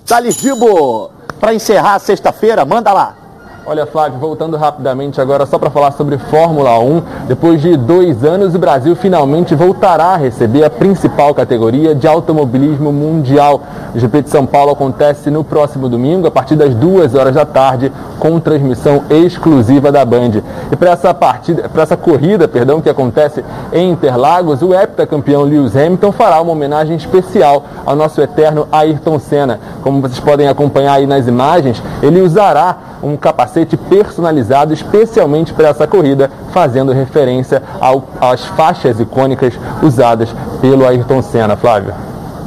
Thales 0.06 0.34
Gibo, 0.34 1.10
para 1.38 1.54
encerrar 1.54 1.94
a 1.94 1.98
sexta-feira, 1.98 2.64
manda 2.64 2.92
lá. 2.92 3.19
Olha, 3.66 3.84
Flávio, 3.84 4.18
voltando 4.18 4.56
rapidamente 4.56 5.20
agora 5.20 5.44
só 5.44 5.58
para 5.58 5.68
falar 5.68 5.92
sobre 5.92 6.16
Fórmula 6.16 6.78
1. 6.78 7.02
Depois 7.28 7.60
de 7.60 7.76
dois 7.76 8.24
anos, 8.24 8.54
o 8.54 8.58
Brasil 8.58 8.96
finalmente 8.96 9.54
voltará 9.54 10.06
a 10.06 10.16
receber 10.16 10.64
a 10.64 10.70
principal 10.70 11.34
categoria 11.34 11.94
de 11.94 12.06
automobilismo 12.06 12.90
mundial. 12.90 13.60
O 13.94 13.98
GP 13.98 14.22
de 14.22 14.30
São 14.30 14.46
Paulo 14.46 14.72
acontece 14.72 15.30
no 15.30 15.44
próximo 15.44 15.90
domingo, 15.90 16.26
a 16.26 16.30
partir 16.30 16.56
das 16.56 16.74
duas 16.74 17.14
horas 17.14 17.34
da 17.34 17.44
tarde, 17.44 17.92
com 18.18 18.40
transmissão 18.40 19.04
exclusiva 19.10 19.92
da 19.92 20.06
Band. 20.06 20.42
E 20.72 20.76
para 20.76 20.92
essa 20.92 21.12
partida, 21.12 21.68
para 21.68 21.82
essa 21.82 21.98
corrida, 21.98 22.48
perdão, 22.48 22.80
que 22.80 22.88
acontece 22.88 23.44
em 23.72 23.90
Interlagos, 23.90 24.62
o 24.62 24.74
heptacampeão 24.74 25.42
Lewis 25.42 25.76
Hamilton 25.76 26.12
fará 26.12 26.40
uma 26.40 26.52
homenagem 26.52 26.96
especial 26.96 27.64
ao 27.84 27.94
nosso 27.94 28.22
eterno 28.22 28.66
Ayrton 28.72 29.18
Senna. 29.18 29.60
Como 29.82 30.00
vocês 30.00 30.20
podem 30.20 30.48
acompanhar 30.48 30.94
aí 30.94 31.06
nas 31.06 31.26
imagens, 31.26 31.82
ele 32.02 32.22
usará 32.22 32.88
um 33.02 33.16
capacete 33.16 33.49
personalizado 33.88 34.72
especialmente 34.72 35.52
para 35.52 35.68
essa 35.68 35.86
corrida, 35.86 36.30
fazendo 36.52 36.92
referência 36.92 37.62
ao, 37.80 38.04
às 38.20 38.44
faixas 38.44 39.00
icônicas 39.00 39.54
usadas 39.82 40.28
pelo 40.60 40.86
Ayrton 40.86 41.22
Senna, 41.22 41.56
Flávio. 41.56 41.94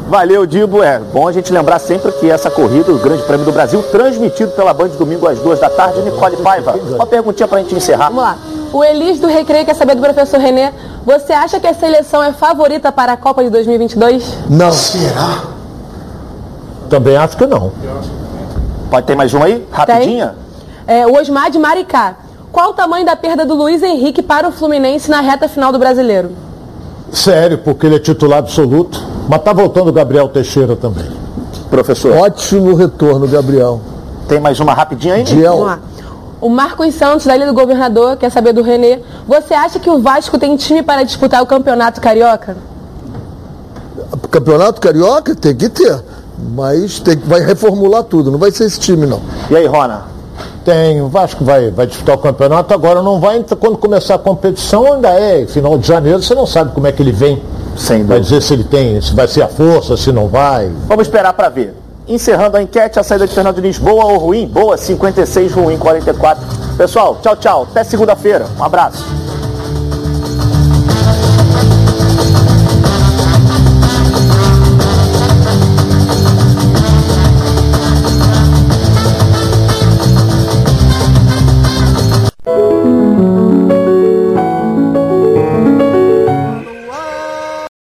Valeu, 0.10 0.46
Dibo. 0.46 0.84
É 0.84 1.00
bom 1.00 1.28
a 1.28 1.32
gente 1.32 1.52
lembrar 1.52 1.80
sempre 1.80 2.12
que 2.14 2.30
essa 2.30 2.50
corrida, 2.50 2.92
o 2.92 3.00
Grande 3.00 3.24
Prêmio 3.24 3.46
do 3.46 3.52
Brasil, 3.52 3.82
transmitido 3.84 4.52
pela 4.52 4.74
Band 4.74 4.90
domingo 4.90 5.28
às 5.28 5.40
duas 5.40 5.60
da 5.60 5.70
tarde. 5.70 6.02
Nicole 6.02 6.38
Paiva, 6.38 6.74
uma 6.74 7.06
perguntinha 7.06 7.48
pra 7.48 7.60
gente 7.60 7.76
encerrar. 7.76 8.10
Vamos 8.10 8.24
lá. 8.24 8.38
O 8.72 8.84
Elis 8.84 9.20
do 9.20 9.28
Recreio 9.28 9.66
quer 9.66 9.76
saber 9.76 9.96
do 9.96 10.02
professor 10.02 10.40
Renê. 10.40 10.72
Você 11.06 11.32
acha 11.32 11.60
que 11.60 11.68
a 11.68 11.74
seleção 11.74 12.24
é 12.24 12.34
favorita 12.34 12.92
para 12.92 13.14
a 13.14 13.18
Copa 13.18 13.44
de 13.44 13.50
2022? 13.50 14.38
Não. 14.50 14.72
Será? 14.72 15.54
também 16.94 17.18
acho 17.18 17.36
que 17.36 17.48
não. 17.48 17.72
Pode 18.92 19.08
ter 19.08 19.16
mais 19.16 19.34
um 19.34 19.42
aí? 19.42 19.68
Rapidinha? 19.72 20.36
É, 20.88 21.08
o 21.08 21.16
Osmar 21.16 21.50
de 21.50 21.60
Maricá. 21.60 22.16
Qual 22.52 22.72
o 22.72 22.74
tamanho 22.74 23.06
da 23.06 23.16
perda 23.16 23.46
do 23.46 23.56
Luiz 23.56 23.82
Henrique 23.82 24.22
para 24.22 24.48
o 24.48 24.52
Fluminense 24.52 25.10
na 25.10 25.22
reta 25.22 25.48
final 25.48 25.72
do 25.72 25.80
Brasileiro? 25.80 26.32
Sério, 27.12 27.58
porque 27.58 27.86
ele 27.86 27.96
é 27.96 28.00
titular 28.00 28.40
absoluto. 28.40 29.02
Mas 29.28 29.42
tá 29.42 29.54
voltando 29.54 29.88
o 29.88 29.94
Gabriel 29.94 30.28
Teixeira 30.30 30.76
também. 30.76 31.10
Professor. 31.70 32.16
Ótimo 32.18 32.76
retorno, 32.76 33.28
Gabriel. 33.28 33.82
Tem 34.28 34.40
mais 34.40 34.60
uma 34.60 34.74
rapidinha 34.74 35.16
aí? 35.16 35.24
Vamos 35.24 35.66
lá. 35.66 35.80
O 36.40 36.50
Marcos 36.50 36.94
Santos, 36.96 37.26
da 37.26 37.36
Ilha 37.36 37.46
do 37.46 37.54
Governador, 37.54 38.18
quer 38.18 38.30
saber 38.30 38.52
do 38.52 38.62
Renê. 38.62 39.00
Você 39.28 39.54
acha 39.54 39.80
que 39.80 39.90
o 39.90 40.00
Vasco 40.02 40.38
tem 40.38 40.56
time 40.58 40.84
para 40.84 41.04
disputar 41.04 41.42
o 41.42 41.46
Campeonato 41.46 42.02
Carioca? 42.02 42.58
Campeonato 44.30 44.82
Carioca 44.82 45.34
tem 45.36 45.56
que 45.56 45.70
ter. 45.70 46.04
Mas 46.54 47.00
tem, 47.00 47.16
vai 47.16 47.40
reformular 47.40 48.04
tudo, 48.04 48.30
não 48.30 48.38
vai 48.38 48.52
ser 48.52 48.66
esse 48.66 48.80
time 48.80 49.06
não. 49.06 49.22
E 49.50 49.56
aí, 49.56 49.66
Rona? 49.66 50.04
Tem, 50.64 51.02
o 51.02 51.10
Vasco 51.10 51.44
vai, 51.44 51.70
vai 51.72 51.86
disputar 51.86 52.16
o 52.16 52.20
campeonato, 52.20 52.74
agora 52.74 53.02
não 53.02 53.20
vai, 53.20 53.38
então, 53.38 53.58
quando 53.58 53.78
começar 53.78 54.16
a 54.16 54.20
competição 54.20 54.94
ainda 54.94 55.10
é 55.10 55.46
final 55.46 55.78
de 55.78 55.86
janeiro, 55.86 56.24
você 56.24 56.34
não 56.34 56.46
sabe 56.46 56.72
como 56.74 56.88
é 56.88 56.92
que 56.92 57.02
ele 57.02 57.12
vem. 57.12 57.42
Sem 57.76 58.04
vai 58.04 58.20
dizer 58.20 58.42
se 58.42 58.54
ele 58.54 58.64
tem, 58.64 59.02
se 59.02 59.14
vai 59.14 59.28
ser 59.28 59.42
a 59.42 59.48
força, 59.48 59.98
se 59.98 60.12
não 60.12 60.28
vai. 60.28 60.72
Vamos 60.88 61.08
esperar 61.08 61.34
para 61.34 61.50
ver. 61.50 61.76
Encerrando 62.08 62.58
a 62.58 62.62
enquete, 62.62 63.00
a 63.00 63.04
saída 63.04 63.28
de 63.28 63.34
Fernando 63.34 63.56
Diniz, 63.56 63.78
boa 63.78 64.06
ou 64.06 64.18
ruim? 64.18 64.48
Boa, 64.48 64.78
56, 64.78 65.54
ruim, 65.54 65.78
44. 65.78 66.46
Pessoal, 66.78 67.18
tchau, 67.22 67.36
tchau. 67.36 67.68
Até 67.70 67.84
segunda-feira. 67.84 68.46
Um 68.60 68.64
abraço. 68.64 69.23